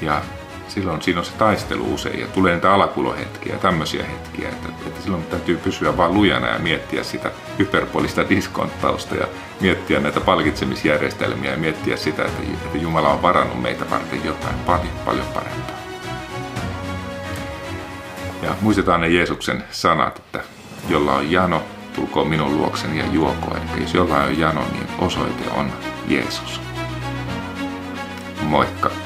Ja 0.00 0.20
silloin 0.76 1.02
siinä 1.02 1.20
on 1.20 1.26
se 1.26 1.32
taistelu 1.32 1.94
usein 1.94 2.20
ja 2.20 2.26
tulee 2.26 2.54
niitä 2.54 2.74
alakulohetkiä 2.74 3.52
ja 3.52 3.58
tämmöisiä 3.58 4.04
hetkiä, 4.04 4.48
että, 4.48 4.68
että 4.86 5.02
silloin 5.02 5.24
täytyy 5.24 5.56
pysyä 5.56 5.96
vaan 5.96 6.14
lujana 6.14 6.48
ja 6.48 6.58
miettiä 6.58 7.04
sitä 7.04 7.30
hyperbolista 7.58 8.28
diskonttausta 8.28 9.14
ja 9.14 9.26
miettiä 9.60 10.00
näitä 10.00 10.20
palkitsemisjärjestelmiä 10.20 11.50
ja 11.50 11.56
miettiä 11.56 11.96
sitä, 11.96 12.24
että, 12.24 12.42
että 12.64 12.78
Jumala 12.78 13.08
on 13.08 13.22
varannut 13.22 13.62
meitä 13.62 13.90
varten 13.90 14.24
jotain 14.24 14.54
paljon, 14.54 14.94
paljon 15.04 15.26
parempaa. 15.26 15.76
Ja 18.42 18.54
muistetaan 18.60 19.00
ne 19.00 19.08
Jeesuksen 19.08 19.64
sanat, 19.70 20.18
että 20.18 20.40
jolla 20.88 21.14
on 21.14 21.32
jano, 21.32 21.62
tulkoon 21.94 22.28
minun 22.28 22.56
luokseni 22.56 22.98
ja 22.98 23.06
juoko. 23.12 23.56
Eli 23.56 23.82
jos 23.82 23.94
jollain 23.94 24.28
on 24.28 24.38
jano, 24.38 24.64
niin 24.72 24.86
osoite 24.98 25.50
on 25.50 25.72
Jeesus. 26.08 26.60
Moikka! 28.42 29.05